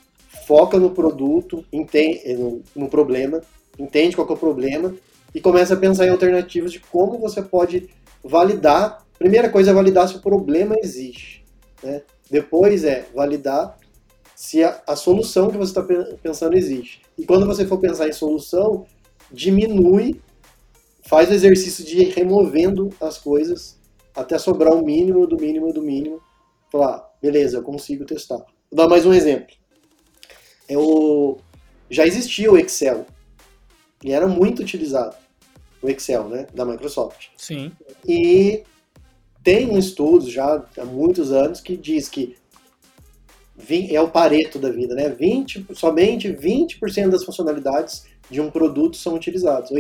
[0.47, 3.41] foca no produto, entende, no, no problema,
[3.79, 4.95] entende qual é o problema
[5.35, 7.91] e começa a pensar em alternativas de como você pode
[8.23, 9.05] validar.
[9.19, 11.45] Primeira coisa é validar se o problema existe.
[11.83, 12.03] Né?
[12.31, 13.79] Depois é validar
[14.35, 15.83] se a, a solução que você está
[16.23, 17.03] pensando existe.
[17.17, 18.87] E quando você for pensar em solução,
[19.31, 20.21] diminui,
[21.03, 23.79] faz o exercício de ir removendo as coisas
[24.15, 26.21] até sobrar o mínimo do mínimo do mínimo
[26.71, 28.39] falar, beleza, eu consigo testar.
[28.71, 29.55] Vou dar mais um exemplo.
[30.69, 31.39] É o...
[31.89, 33.07] Já existia o Excel
[34.07, 35.17] e era muito utilizado
[35.83, 37.27] o Excel, né, da Microsoft.
[37.37, 37.73] Sim.
[38.07, 38.63] E
[39.43, 42.37] tem um estudo já há muitos anos que diz que
[43.91, 45.09] é o pareto da vida, né?
[45.09, 49.71] 20, somente 20% das funcionalidades de um produto são utilizadas.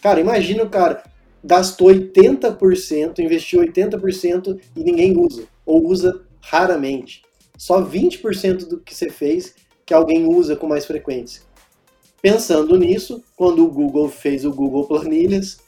[0.00, 1.04] Cara, imagina o cara
[1.44, 7.22] gastou 80%, investiu 80% e ninguém usa, ou usa raramente.
[7.56, 9.54] Só 20% do que você fez
[9.84, 11.42] que alguém usa com mais frequência.
[12.20, 15.58] Pensando nisso, quando o Google fez o Google Planilhas,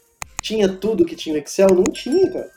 [0.42, 1.68] tinha tudo que tinha Excel?
[1.68, 2.50] Não tinha, cara.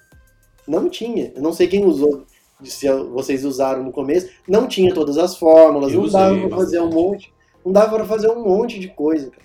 [0.68, 1.32] Não tinha.
[1.36, 2.26] Eu não sei quem usou,
[2.64, 4.30] se vocês usaram no começo.
[4.48, 7.34] Não tinha todas as fórmulas, Eu não dava para fazer um monte.
[7.64, 9.44] Não dava para fazer um monte de coisa, cara.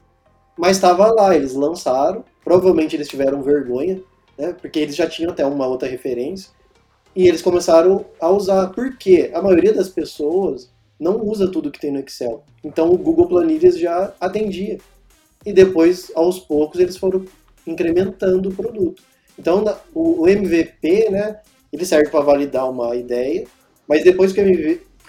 [0.57, 2.25] Mas estava lá, eles lançaram.
[2.43, 4.03] Provavelmente eles tiveram vergonha,
[4.37, 4.53] né?
[4.53, 6.51] Porque eles já tinham até uma outra referência.
[7.15, 8.69] E eles começaram a usar.
[8.69, 9.31] Por quê?
[9.35, 12.43] A maioria das pessoas não usa tudo que tem no Excel.
[12.65, 14.79] Então o Google Planilhas já atendia.
[15.47, 17.25] E depois, aos poucos, eles foram
[17.67, 19.03] incrementando o produto.
[19.39, 21.41] Então o MVP, né,
[21.73, 23.47] ele serve para validar uma ideia,
[23.87, 24.41] mas depois que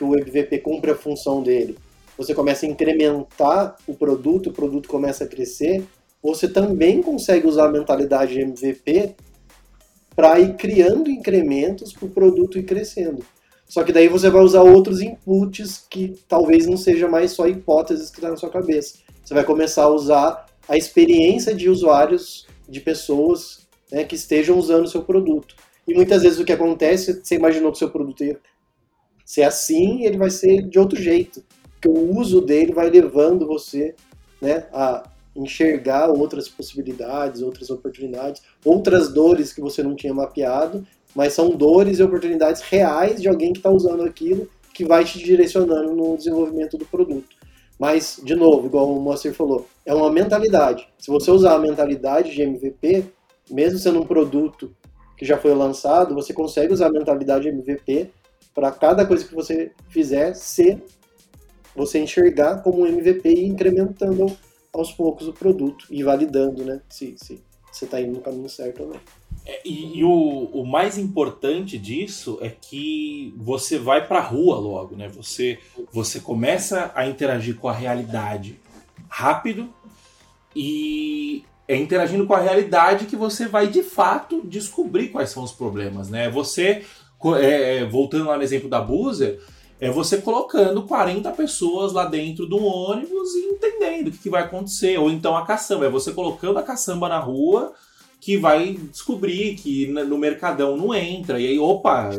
[0.02, 1.78] o, MVP, cumpre a função dele,
[2.18, 5.84] você começa a incrementar o produto, o produto começa a crescer,
[6.22, 9.16] você também consegue usar a mentalidade de MVP
[10.16, 13.24] para ir criando incrementos para o produto ir crescendo.
[13.70, 18.10] Só que daí você vai usar outros inputs que talvez não seja mais só hipóteses
[18.10, 18.98] que está na sua cabeça.
[19.24, 24.86] Você vai começar a usar a experiência de usuários, de pessoas né, que estejam usando
[24.86, 25.56] o seu produto.
[25.88, 28.40] E muitas vezes o que acontece, você imaginou que o seu produto ia
[29.24, 31.44] ser assim, ele vai ser de outro jeito.
[31.74, 33.94] Porque o uso dele vai levando você
[34.42, 40.86] né, a enxergar outras possibilidades, outras oportunidades, outras dores que você não tinha mapeado,
[41.16, 45.20] mas são dores e oportunidades reais de alguém que está usando aquilo que vai te
[45.20, 47.36] direcionando no desenvolvimento do produto.
[47.78, 50.88] Mas, de novo, igual o Moacir falou, é uma mentalidade.
[50.98, 53.06] Se você usar a mentalidade de MVP,
[53.50, 54.76] mesmo sendo um produto
[55.18, 58.10] que já foi lançado, você consegue usar a mentalidade de MVP
[58.54, 60.82] para cada coisa que você fizer ser
[61.76, 64.26] você enxergar como um MVP e incrementando
[64.74, 66.82] aos poucos o produto e validando, né?
[66.90, 69.00] Se você está indo no caminho certo ou não.
[69.50, 70.12] É, e, e o,
[70.54, 75.08] o, mais importante disso é que você vai para a rua logo, né?
[75.10, 75.58] Você,
[75.92, 78.60] você começa a interagir com a realidade
[79.08, 79.68] rápido
[80.56, 85.52] e é interagindo com a realidade que você vai de fato descobrir quais são os
[85.52, 86.30] problemas, né?
[86.30, 86.86] Você,
[87.42, 89.42] é, é voltando lá no exemplo da Boozer,
[89.80, 94.44] é você colocando 40 pessoas lá dentro do ônibus e entendendo o que, que vai
[94.44, 95.00] acontecer.
[95.00, 97.74] Ou então a caçamba, é você colocando a caçamba na rua
[98.20, 101.40] que vai descobrir que no Mercadão não entra.
[101.40, 102.10] E aí, opa,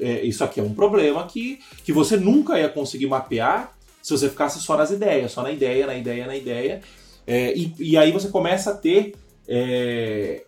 [0.00, 4.28] é, isso aqui é um problema que, que você nunca ia conseguir mapear se você
[4.28, 6.80] ficasse só nas ideias, só na ideia, na ideia, na ideia.
[7.26, 9.14] É, e, e, aí você começa a ter
[9.46, 10.44] é,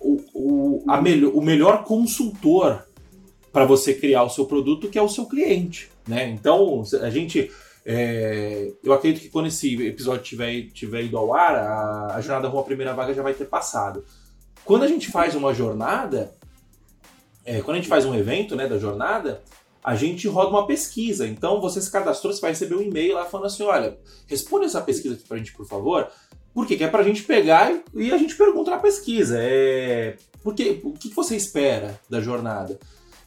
[0.00, 2.86] o, o, a melhor, o melhor consultor
[3.52, 5.90] para você criar o seu produto, que é o seu cliente.
[6.06, 6.28] Né?
[6.28, 7.50] Então, a gente.
[7.88, 12.48] É, eu acredito que quando esse episódio tiver, tiver ido ao ar, a, a jornada
[12.48, 14.04] à primeira vaga já vai ter passado.
[14.66, 16.34] Quando a gente faz uma jornada,
[17.44, 19.40] é, quando a gente faz um evento né, da jornada,
[19.82, 21.26] a gente roda uma pesquisa.
[21.26, 24.82] Então você se cadastrou, você vai receber um e-mail lá falando assim: olha, responde essa
[24.82, 26.08] pesquisa aqui pra gente, por favor.
[26.52, 26.76] Por quê?
[26.76, 29.38] Que é pra gente pegar e, a gente pergunta na pesquisa.
[29.38, 32.78] É, porque, o que você espera da jornada?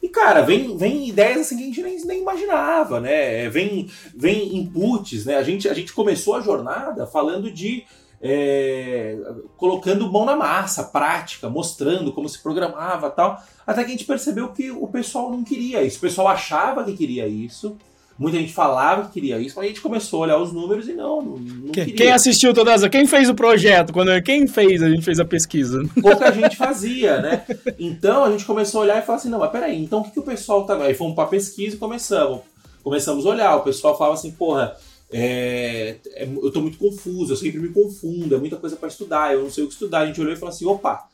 [0.02, 3.48] E, cara, vem, vem ideias assim que a gente nem, nem imaginava, né?
[3.48, 5.36] Vem, vem inputs, né?
[5.36, 7.84] A gente, a gente começou a jornada falando de.
[8.22, 9.16] É,
[9.56, 13.42] colocando mão na massa, prática, mostrando como se programava tal.
[13.66, 15.98] Até que a gente percebeu que o pessoal não queria isso.
[15.98, 17.76] O pessoal achava que queria isso.
[18.20, 20.92] Muita gente falava que queria isso, mas a gente começou a olhar os números e
[20.92, 22.90] não, não, não quem, quem, assistiu todas essa?
[22.90, 23.94] Quem fez o projeto?
[23.94, 24.82] Quando, quem fez?
[24.82, 25.82] A gente fez a pesquisa.
[26.02, 27.42] Pouca gente fazia, né?
[27.78, 30.10] Então a gente começou a olhar e falar assim, não, mas peraí, então o que,
[30.10, 30.76] que o pessoal tá...
[30.76, 32.40] Aí fomos pra pesquisa e começamos.
[32.84, 34.76] Começamos a olhar, o pessoal falava assim, porra,
[35.12, 39.32] é, é, eu tô muito confuso, eu sempre me confundo, é muita coisa para estudar,
[39.32, 40.00] eu não sei o que estudar.
[40.00, 41.08] A gente olhou e falou assim, opa,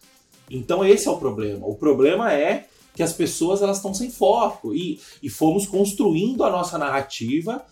[0.50, 1.66] então esse é o problema.
[1.66, 6.50] O problema é que as pessoas elas estão sem foco e, e fomos construindo a
[6.50, 7.64] nossa narrativa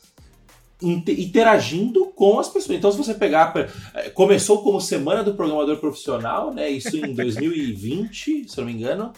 [0.83, 2.77] interagindo com as pessoas.
[2.77, 3.55] Então, se você pegar,
[3.95, 6.69] é, começou como Semana do Programador Profissional, né?
[6.69, 9.13] Isso em 2020, se eu não me engano,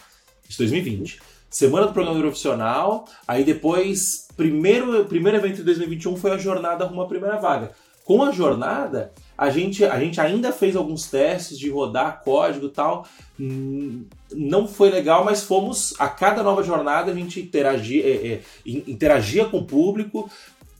[0.48, 1.18] isso 2020.
[1.48, 7.02] Semana do Programador Profissional, aí depois, primeiro, primeiro evento de 2021 foi a jornada Rumo
[7.02, 7.72] à Primeira Vaga.
[8.04, 12.70] Com a jornada, a gente, a gente ainda fez alguns testes de rodar código e
[12.70, 13.04] tal.
[13.38, 18.40] Hum, não foi legal, mas fomos a cada nova jornada a gente interagia, é, é,
[18.64, 20.30] interagia com o público,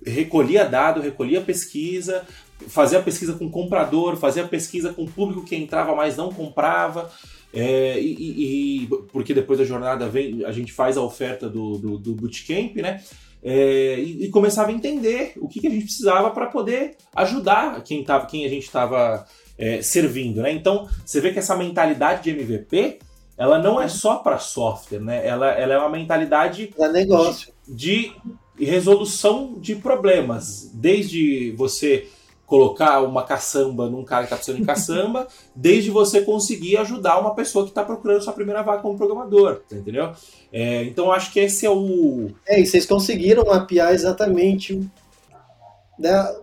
[0.04, 2.24] recolhia dado, recolhia pesquisa,
[2.68, 7.10] fazia pesquisa com o comprador, fazia pesquisa com o público que entrava, mas não comprava.
[7.58, 11.98] É, e, e, porque depois da jornada vem, a gente faz a oferta do, do,
[11.98, 13.02] do bootcamp, né?
[13.42, 17.82] É, e, e, começava a entender o que, que a gente precisava para poder ajudar
[17.82, 19.24] quem, tava, quem a gente estava
[19.56, 20.52] é, servindo, né?
[20.52, 22.98] Então, você vê que essa mentalidade de MVP,
[23.38, 25.26] ela não é só para software, né?
[25.26, 27.54] Ela, ela é uma mentalidade para negócio.
[27.66, 28.12] De,
[28.58, 32.06] de resolução de problemas, desde você
[32.46, 37.34] colocar uma caçamba num cara que está precisando de caçamba, desde você conseguir ajudar uma
[37.34, 40.12] pessoa que está procurando sua primeira vaga como programador, entendeu?
[40.52, 42.30] É, então acho que esse é o.
[42.46, 44.88] É, e vocês conseguiram mapear exatamente.
[45.98, 46.36] Né?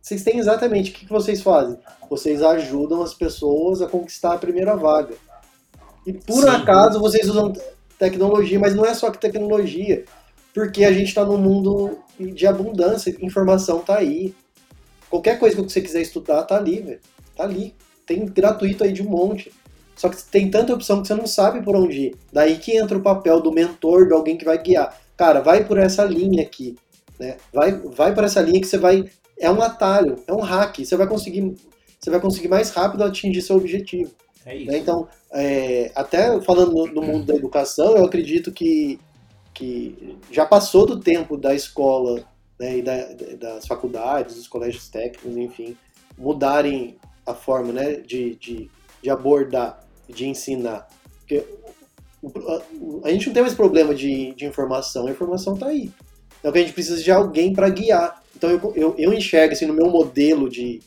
[0.00, 1.78] Vocês têm exatamente o que, que vocês fazem?
[2.08, 5.14] Vocês ajudam as pessoas a conquistar a primeira vaga.
[6.06, 6.48] E por Sim.
[6.48, 7.52] acaso vocês usam
[7.98, 10.04] tecnologia, mas não é só que tecnologia,
[10.54, 14.34] porque a gente está num mundo de abundância, informação está aí.
[15.10, 17.00] Qualquer coisa que você quiser estudar tá ali, velho.
[17.36, 17.74] Tá ali.
[18.06, 19.52] Tem gratuito aí de um monte.
[19.96, 22.16] Só que tem tanta opção que você não sabe por onde ir.
[22.32, 24.96] Daí que entra o papel do mentor, de alguém que vai guiar.
[25.16, 26.76] Cara, vai por essa linha aqui.
[27.18, 27.36] Né?
[27.52, 29.04] Vai, vai por essa linha que você vai.
[29.38, 30.78] É um atalho, é um hack.
[30.78, 31.54] Você vai conseguir,
[31.98, 34.10] você vai conseguir mais rápido atingir seu objetivo.
[34.46, 34.70] É isso.
[34.70, 34.78] Né?
[34.78, 38.98] Então, é, até falando no, no, mundo da educação, eu acredito que,
[39.52, 42.24] que já passou do tempo da escola
[42.60, 43.06] né, e da,
[43.38, 45.74] das faculdades, dos colégios técnicos, enfim,
[46.18, 48.70] mudarem a forma né, de, de,
[49.02, 50.86] de abordar, de ensinar.
[51.20, 51.42] Porque
[52.46, 55.90] a, a gente não tem mais problema de, de informação, a informação está aí.
[56.38, 58.22] Então a gente precisa de alguém para guiar.
[58.36, 60.80] Então eu, eu, eu, enxergo assim, no meu modelo de,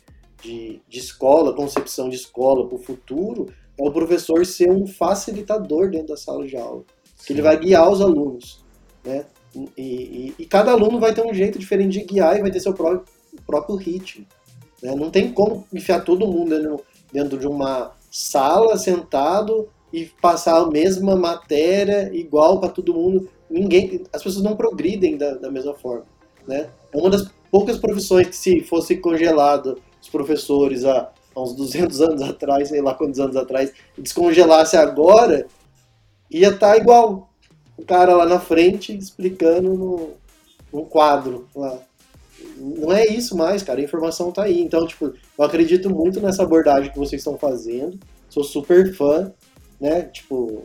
[0.44, 5.90] de, de escola, concepção de escola para o futuro, é o professor ser um facilitador
[5.90, 6.84] dentro da sala de aula.
[7.26, 8.64] Que ele vai guiar os alunos.
[9.04, 9.26] Né?
[9.56, 12.60] E, e, e, cada aluno vai ter um jeito diferente de guiar e vai ter
[12.60, 13.06] seu próprio,
[13.46, 14.26] próprio ritmo.
[14.82, 14.96] Né?
[14.96, 21.16] Não tem como enfiar todo mundo dentro, de uma sala, sentado, e passar a mesma
[21.16, 23.30] matéria igual para todo mundo.
[23.50, 26.06] Ninguém, as pessoas não progridem da, da mesma forma.
[26.48, 26.68] Né?
[26.92, 32.02] É uma das poucas profissões que se fosse congelado os professores há, há uns 200
[32.02, 35.46] anos atrás, sei lá quantos anos atrás, descongelasse agora,
[36.30, 37.30] ia estar tá igual
[37.78, 40.10] o cara lá na frente explicando no,
[40.72, 41.80] no quadro lá.
[42.58, 43.80] Não é isso mais, cara.
[43.80, 44.62] A informação tá aí.
[44.62, 47.98] Então, tipo, eu acredito muito nessa abordagem que vocês estão fazendo.
[48.30, 49.32] Sou super fã,
[49.80, 50.04] né?
[50.04, 50.64] Tipo,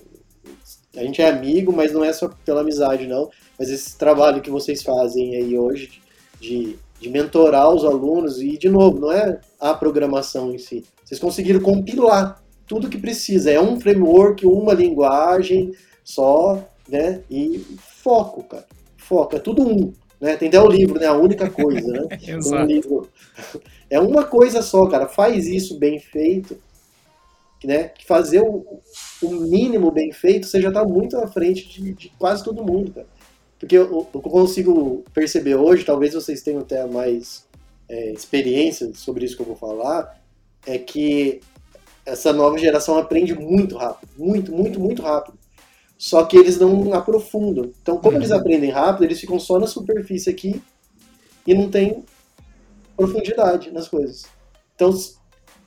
[0.97, 3.30] a gente é amigo, mas não é só pela amizade, não.
[3.59, 6.01] Mas esse trabalho que vocês fazem aí hoje
[6.40, 10.85] de, de mentorar os alunos, e de novo, não é a programação em si.
[11.05, 13.51] Vocês conseguiram compilar tudo que precisa.
[13.51, 15.72] É um framework, uma linguagem
[16.05, 17.23] só, né?
[17.31, 17.65] E
[18.02, 18.66] foco, cara.
[18.97, 19.93] Foco, é tudo um.
[20.20, 20.36] Né?
[20.36, 21.06] Tem até o livro, né?
[21.06, 22.09] A única coisa, né?
[22.27, 22.62] Exato.
[22.62, 23.09] Um livro.
[23.90, 25.06] É uma coisa só, cara.
[25.06, 26.59] Faz isso bem feito,
[27.62, 27.89] né?
[27.89, 28.81] Que fazer o,
[29.23, 32.93] o mínimo bem feito, você já está muito à frente de, de, quase todo mundo,
[32.93, 33.06] cara.
[33.59, 37.44] Porque o que eu consigo perceber hoje, talvez vocês tenham até mais
[37.89, 40.16] é, experiência sobre isso que eu vou falar,
[40.65, 41.40] é que
[42.06, 45.38] essa nova geração aprende muito rápido, muito, muito, muito rápido
[45.98, 47.72] só que eles não aprofundam.
[47.82, 48.22] Então, como uhum.
[48.22, 50.62] eles aprendem rápido, eles ficam só na superfície aqui
[51.44, 52.04] e não tem
[52.96, 54.26] profundidade nas coisas.
[54.76, 54.90] Então,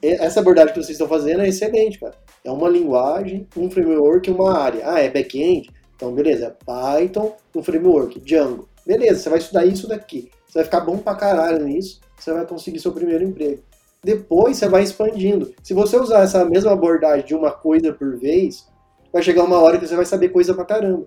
[0.01, 2.15] essa abordagem que vocês estão fazendo é excelente, cara.
[2.45, 4.89] É uma linguagem, um framework, uma área.
[4.89, 5.69] Ah, é back-end?
[5.95, 8.67] Então, beleza, é Python, um framework, Django.
[8.87, 10.31] Beleza, você vai estudar isso daqui.
[10.47, 13.61] Você vai ficar bom pra caralho nisso, você vai conseguir seu primeiro emprego.
[14.03, 15.53] Depois você vai expandindo.
[15.61, 18.65] Se você usar essa mesma abordagem de uma coisa por vez,
[19.11, 21.05] vai chegar uma hora que você vai saber coisa pra caramba.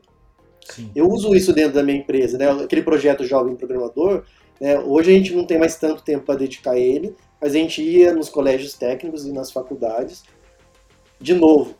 [0.68, 0.90] Sim.
[0.94, 2.50] Eu uso isso dentro da minha empresa, né?
[2.50, 4.24] Aquele projeto Jovem Programador,
[4.60, 4.78] né?
[4.78, 7.82] hoje a gente não tem mais tanto tempo para dedicar a ele, mas a gente
[7.82, 10.22] ia nos colégios técnicos e nas faculdades.
[11.20, 11.74] De novo,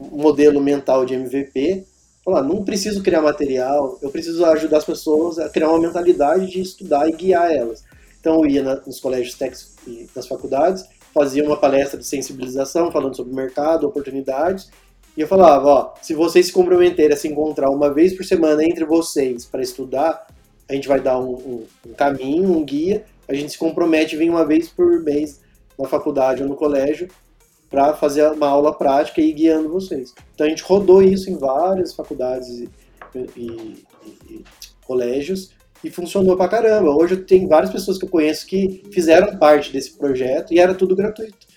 [0.00, 1.84] um modelo mental de MVP,
[2.24, 6.60] falar, não preciso criar material, eu preciso ajudar as pessoas a criar uma mentalidade de
[6.60, 7.84] estudar e guiar elas.
[8.20, 12.92] Então eu ia na, nos colégios técnicos e nas faculdades, fazia uma palestra de sensibilização
[12.92, 14.70] falando sobre mercado, oportunidades,
[15.18, 18.62] e eu falava, ó, se vocês se comprometerem a se encontrar uma vez por semana
[18.62, 20.28] entre vocês para estudar,
[20.68, 24.18] a gente vai dar um, um, um, caminho, um guia, a gente se compromete a
[24.20, 25.40] vir uma vez por mês
[25.76, 27.08] na faculdade ou no colégio
[27.68, 30.14] para fazer uma aula prática e ir guiando vocês.
[30.36, 32.68] Então a gente rodou isso em várias faculdades e,
[33.16, 34.44] e, e, e
[34.86, 35.50] colégios
[35.82, 36.94] e funcionou pra caramba.
[36.94, 40.94] Hoje tem várias pessoas que eu conheço que fizeram parte desse projeto e era tudo
[40.94, 41.47] gratuito.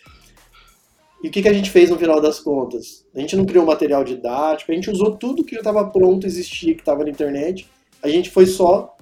[1.23, 3.05] E o que, que a gente fez no final das contas?
[3.13, 6.81] A gente não criou material didático, a gente usou tudo que estava pronto, existia, que
[6.81, 7.69] estava na internet.
[8.01, 8.95] A gente foi só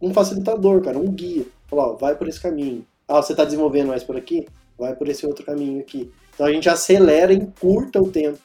[0.00, 1.46] um facilitador, cara, um guia.
[1.66, 2.86] Falou, ó, vai por esse caminho.
[3.08, 4.46] Ah, você está desenvolvendo mais por aqui?
[4.78, 6.10] Vai por esse outro caminho aqui.
[6.34, 8.38] Então a gente acelera e encurta o tempo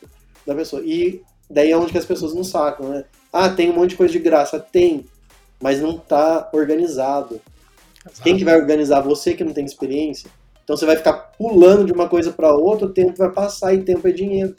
[0.46, 0.82] da pessoa.
[0.84, 3.06] E daí é onde que as pessoas não sacam, né?
[3.32, 4.60] Ah, tem um monte de coisa de graça.
[4.60, 5.06] Tem,
[5.62, 7.40] mas não está organizado.
[8.06, 8.24] Exato.
[8.24, 9.02] Quem que vai organizar?
[9.02, 10.30] Você que não tem experiência.
[10.70, 13.82] Então você vai ficar pulando de uma coisa para outra, o tempo vai passar e
[13.82, 14.56] tempo é dinheiro.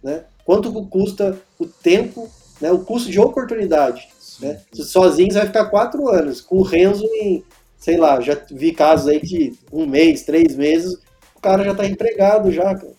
[0.00, 0.22] Né?
[0.44, 2.30] Quanto custa o tempo,
[2.60, 2.70] né?
[2.70, 4.08] o custo de oportunidade?
[4.38, 4.60] Né?
[4.72, 6.40] Sozinho você vai ficar quatro anos.
[6.40, 7.42] Com o Renzo, em,
[7.76, 10.96] sei lá, já vi casos aí de um mês, três meses,
[11.34, 12.94] o cara já está empregado já, cara,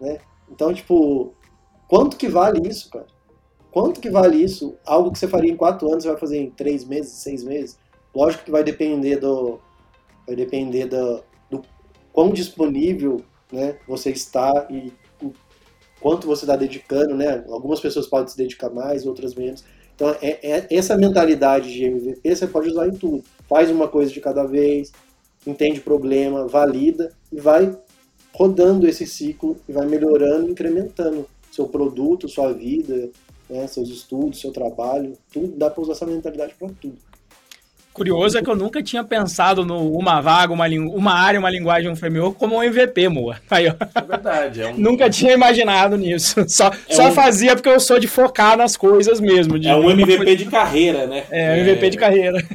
[0.00, 0.16] né?
[0.50, 1.34] Então, tipo,
[1.86, 3.06] quanto que vale isso, cara?
[3.70, 4.78] Quanto que vale isso?
[4.86, 7.78] Algo que você faria em quatro anos, você vai fazer em três meses, seis meses?
[8.14, 9.60] Lógico que vai depender do.
[10.26, 11.22] Vai depender do
[12.12, 13.22] quão disponível
[13.52, 15.32] né, você está e o
[16.00, 17.44] quanto você está dedicando, né?
[17.48, 19.64] Algumas pessoas podem se dedicar mais, outras menos.
[19.94, 23.24] Então, é, é, essa mentalidade de MVP você pode usar em tudo.
[23.48, 24.92] Faz uma coisa de cada vez,
[25.46, 27.76] entende o problema, valida e vai
[28.32, 33.10] rodando esse ciclo e vai melhorando, incrementando seu produto, sua vida,
[33.50, 37.07] né, seus estudos, seu trabalho, tudo dá para usar essa mentalidade para tudo.
[37.98, 41.90] Curioso é que eu nunca tinha pensado no uma vaga, uma, uma área, uma linguagem,
[41.90, 43.40] um framework como um MVP, Moa.
[43.50, 43.74] Aí, ó.
[43.94, 44.62] É verdade.
[44.62, 44.78] É um...
[44.78, 46.44] nunca tinha imaginado nisso.
[46.48, 47.12] Só, é só um...
[47.12, 49.56] fazia porque eu sou de focar nas coisas mesmo.
[49.56, 50.36] é um MVP coisa...
[50.36, 51.24] de carreira, né?
[51.30, 51.90] É, um MVP é...
[51.90, 52.46] de carreira.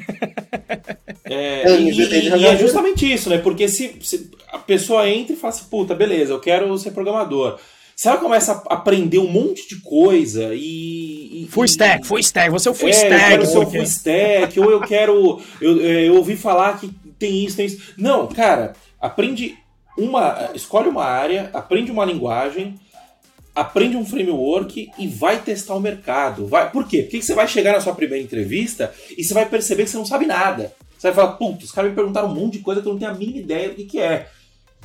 [1.26, 3.38] É, é, e, e, e é justamente isso, né?
[3.38, 7.58] Porque se, se, a pessoa entra e fala assim, puta, beleza, eu quero ser programador.
[7.96, 11.44] Se ela começa a aprender um monte de coisa e.
[11.44, 13.14] e full stack, full stack, você é o full é, stack.
[13.14, 15.42] Eu quero ser o full stack, ou eu quero.
[15.62, 17.94] Eu, eu ouvi falar que tem isso, tem isso.
[17.98, 19.56] Não, cara, aprende
[19.98, 20.52] uma.
[20.54, 22.76] Escolhe uma área, aprende uma linguagem,
[23.56, 26.48] aprende um framework e vai testar o mercado.
[26.48, 27.04] Vai, por quê?
[27.04, 30.06] Porque você vai chegar na sua primeira entrevista e você vai perceber que você não
[30.06, 30.74] sabe nada.
[30.98, 33.00] Você vai falar, putz, os caras me perguntaram um monte de coisa que eu não
[33.00, 34.28] tenho a mínima ideia do que, que é.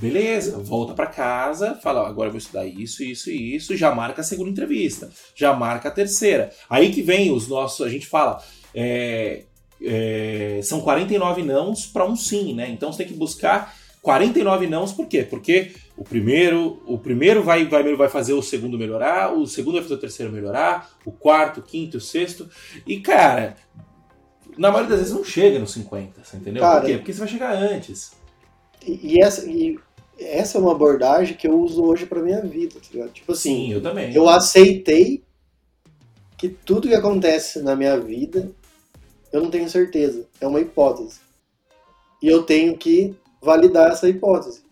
[0.00, 4.20] Beleza, volta para casa, fala, agora eu vou estudar isso, isso e isso, já marca
[4.20, 6.50] a segunda entrevista, já marca a terceira.
[6.70, 8.40] Aí que vem os nossos, a gente fala,
[8.72, 9.42] é,
[9.82, 12.68] é, são 49 nãos para um sim, né?
[12.70, 15.24] Então você tem que buscar 49 nãos, por quê?
[15.24, 19.82] Porque o primeiro, o primeiro vai, vai, vai fazer o segundo melhorar, o segundo vai
[19.82, 22.48] fazer o terceiro melhorar, o quarto, o quinto, o sexto.
[22.86, 23.56] E, cara,
[24.56, 26.62] na maioria das vezes não chega nos 50, você entendeu?
[26.62, 26.96] Cara, por quê?
[26.98, 28.12] Porque você vai chegar antes.
[28.86, 29.78] E, e essa, e
[30.18, 33.12] essa é uma abordagem que eu uso hoje para minha vida, tá ligado?
[33.12, 34.14] Tipo assim, Sim, eu também.
[34.14, 35.22] Eu aceitei
[36.36, 38.50] que tudo que acontece na minha vida,
[39.32, 41.20] eu não tenho certeza, é uma hipótese.
[42.22, 44.62] E eu tenho que validar essa hipótese.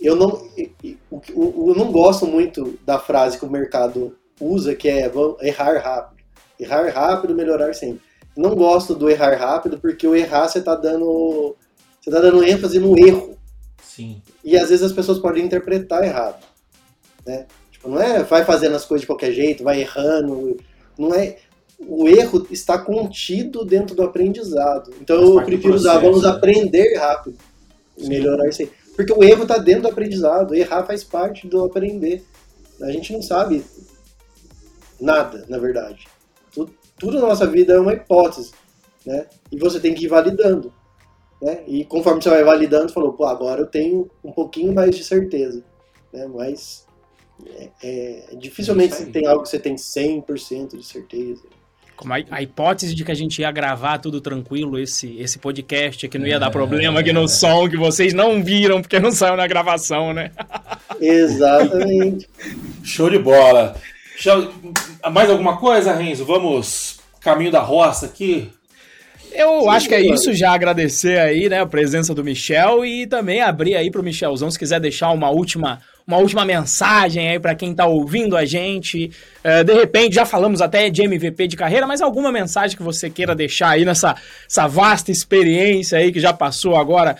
[0.00, 5.10] Eu não, eu, não gosto muito da frase que o mercado usa, que é
[5.40, 6.22] errar rápido.
[6.58, 8.02] Errar rápido, melhorar sempre.
[8.36, 11.54] Não gosto do errar rápido, porque o errar você está dando.
[12.00, 13.38] Você tá dando ênfase no erro.
[13.94, 14.22] Sim.
[14.42, 16.42] E às vezes as pessoas podem interpretar errado.
[17.26, 17.46] Né?
[17.70, 20.56] Tipo, não é vai fazendo as coisas de qualquer jeito, vai errando.
[20.98, 21.36] Não é.
[21.78, 24.94] O erro está contido dentro do aprendizado.
[25.00, 26.30] Então eu prefiro usar, vamos né?
[26.30, 27.36] aprender rápido.
[27.98, 28.08] Sim.
[28.08, 28.70] Melhorar isso aí.
[28.96, 30.54] Porque o erro está dentro do aprendizado.
[30.54, 32.24] Errar faz parte do aprender.
[32.80, 33.62] A gente não sabe
[34.98, 36.06] nada, na verdade.
[36.54, 38.52] Tudo, tudo na nossa vida é uma hipótese.
[39.04, 39.26] Né?
[39.50, 40.72] E você tem que ir validando.
[41.42, 41.64] Né?
[41.66, 45.64] E conforme você vai validando, falou, pô, agora eu tenho um pouquinho mais de certeza.
[46.12, 46.28] Né?
[46.32, 46.86] Mas
[47.44, 51.42] É, é, dificilmente você tem algo que você tem 100% de certeza.
[51.96, 56.06] Como a, a, hipótese de que a gente ia gravar tudo tranquilo, esse, esse podcast,
[56.06, 59.36] que não ia dar problema aqui no som, que vocês não viram porque não saiu
[59.36, 60.30] na gravação, né?
[61.00, 62.28] Exatamente.
[62.84, 63.74] Show de bola.
[65.12, 66.24] Mais alguma coisa, Renzo?
[66.24, 68.50] Vamos caminho da roça aqui?
[69.34, 73.06] Eu Sim, acho que é isso, já agradecer aí, né, a presença do Michel e
[73.06, 77.54] também abrir aí pro Michelzão, se quiser deixar uma última, uma última mensagem aí para
[77.54, 79.10] quem tá ouvindo a gente.
[79.44, 83.08] Uh, de repente, já falamos até de MVP de carreira, mas alguma mensagem que você
[83.08, 84.14] queira deixar aí nessa
[84.48, 87.16] essa vasta experiência aí que já passou agora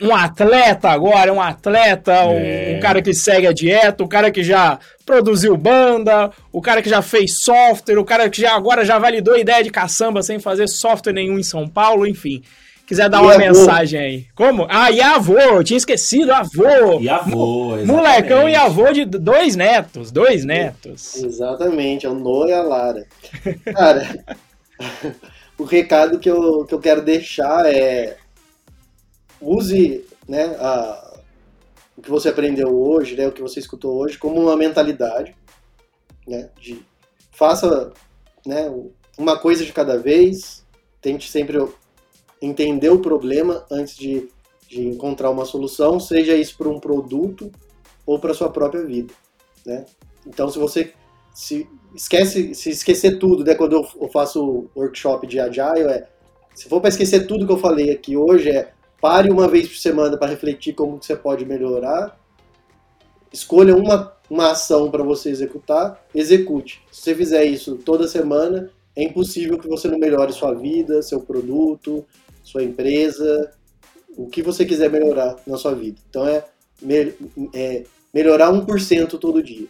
[0.00, 2.72] um atleta agora, um atleta, é.
[2.72, 6.80] um, um, cara que segue a dieta, o cara que já produziu banda, o cara
[6.80, 10.22] que já fez software, o cara que já agora já validou a ideia de caçamba
[10.22, 12.42] sem fazer software nenhum em São Paulo, enfim.
[12.86, 13.40] Quiser dar e uma avô.
[13.40, 14.26] mensagem aí.
[14.34, 14.66] Como?
[14.70, 16.98] Ah, e avô, eu tinha esquecido, avô.
[16.98, 17.86] E avô, exatamente.
[17.86, 21.16] Molecão e avô de dois netos, dois netos.
[21.16, 23.06] Exatamente, é o Noah e a Lara.
[23.74, 24.24] Cara,
[25.58, 28.16] o recado que eu, que eu quero deixar é
[29.40, 31.20] use né, a,
[31.96, 35.34] o que você aprendeu hoje, né, o que você escutou hoje, como uma mentalidade,
[36.26, 36.82] né, de
[37.32, 37.92] faça
[38.46, 38.72] né,
[39.16, 40.64] uma coisa de cada vez,
[41.00, 41.58] tente sempre
[42.40, 44.28] entender o problema antes de,
[44.68, 47.50] de encontrar uma solução, seja isso para um produto
[48.06, 49.12] ou para sua própria vida,
[49.66, 49.84] né?
[50.26, 50.92] Então, se você
[51.34, 56.08] se esquece, se esquecer tudo, né, quando eu faço workshop de agile, é
[56.54, 59.76] se for para esquecer tudo que eu falei aqui hoje, é Pare uma vez por
[59.76, 62.18] semana para refletir como você pode melhorar.
[63.32, 66.82] Escolha uma, uma ação para você executar, execute.
[66.90, 71.20] Se você fizer isso toda semana, é impossível que você não melhore sua vida, seu
[71.20, 72.04] produto,
[72.42, 73.52] sua empresa,
[74.16, 75.98] o que você quiser melhorar na sua vida.
[76.10, 76.44] Então é,
[76.82, 77.14] me,
[77.54, 79.68] é melhorar 1% todo dia.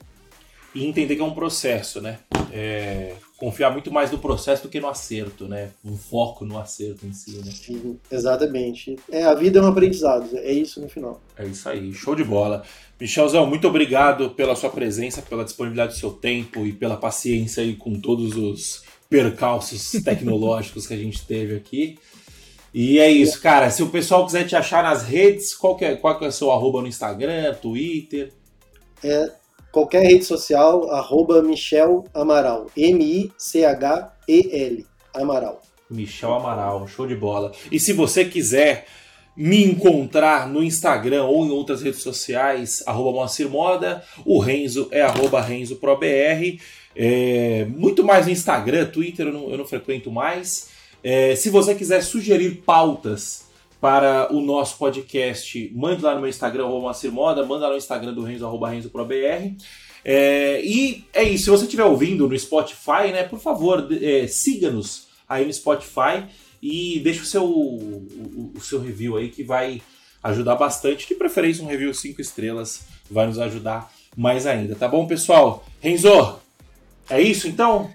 [0.74, 2.18] E entender que é um processo, né?
[2.52, 5.70] É, confiar muito mais no processo do que no acerto, né?
[5.84, 7.52] Um foco no acerto em si, né?
[7.52, 8.96] Sim, exatamente.
[9.08, 11.20] É, a vida é um aprendizado, é isso no final.
[11.36, 12.64] É isso aí, show de bola.
[13.00, 17.76] Michelzão, muito obrigado pela sua presença, pela disponibilidade do seu tempo e pela paciência aí
[17.76, 21.96] com todos os percalços tecnológicos que a gente teve aqui.
[22.74, 23.70] E é isso, cara.
[23.70, 26.32] Se o pessoal quiser te achar nas redes, qual que é, qual que é o
[26.32, 28.32] seu arroba no Instagram, Twitter?
[29.02, 29.37] É
[29.78, 32.66] qualquer rede social, arroba Michel Amaral.
[32.76, 33.26] M-I-C-H-E-L.
[35.14, 35.62] Amaral.
[35.88, 37.52] Michel Amaral, show de bola.
[37.70, 38.86] E se você quiser
[39.36, 45.00] me encontrar no Instagram ou em outras redes sociais, arroba Moacir Moda, o Renzo é
[45.00, 46.60] arroba RenzoProBR.
[46.96, 50.70] É, muito mais no Instagram, Twitter eu não, eu não frequento mais.
[51.04, 53.47] É, se você quiser sugerir pautas
[53.80, 58.12] para o nosso podcast, mande lá no meu Instagram, Moacir Moda, manda lá no Instagram
[58.12, 58.70] do Renzo, arroba.
[60.04, 65.08] É, e é isso, se você estiver ouvindo no Spotify, né, por favor, é, siga-nos
[65.28, 66.24] aí no Spotify
[66.62, 69.80] e deixe o seu, o, o, seu review aí que vai
[70.22, 71.06] ajudar bastante.
[71.06, 75.64] De preferência, um review 5 estrelas vai nos ajudar mais ainda, tá bom, pessoal?
[75.80, 76.40] Renzo,
[77.08, 77.90] é isso então?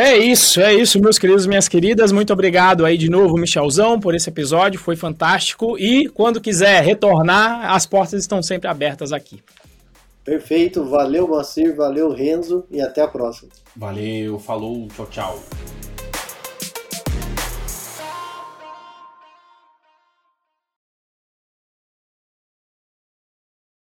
[0.00, 2.12] É isso, é isso, meus queridos e minhas queridas.
[2.12, 4.78] Muito obrigado aí de novo, Michelzão, por esse episódio.
[4.78, 5.76] Foi fantástico.
[5.76, 9.42] E quando quiser retornar, as portas estão sempre abertas aqui.
[10.24, 10.84] Perfeito.
[10.84, 11.74] Valeu, Macir.
[11.74, 12.64] Valeu, Renzo.
[12.70, 13.50] E até a próxima.
[13.74, 14.38] Valeu.
[14.38, 14.86] Falou.
[14.94, 15.87] Tchau, tchau.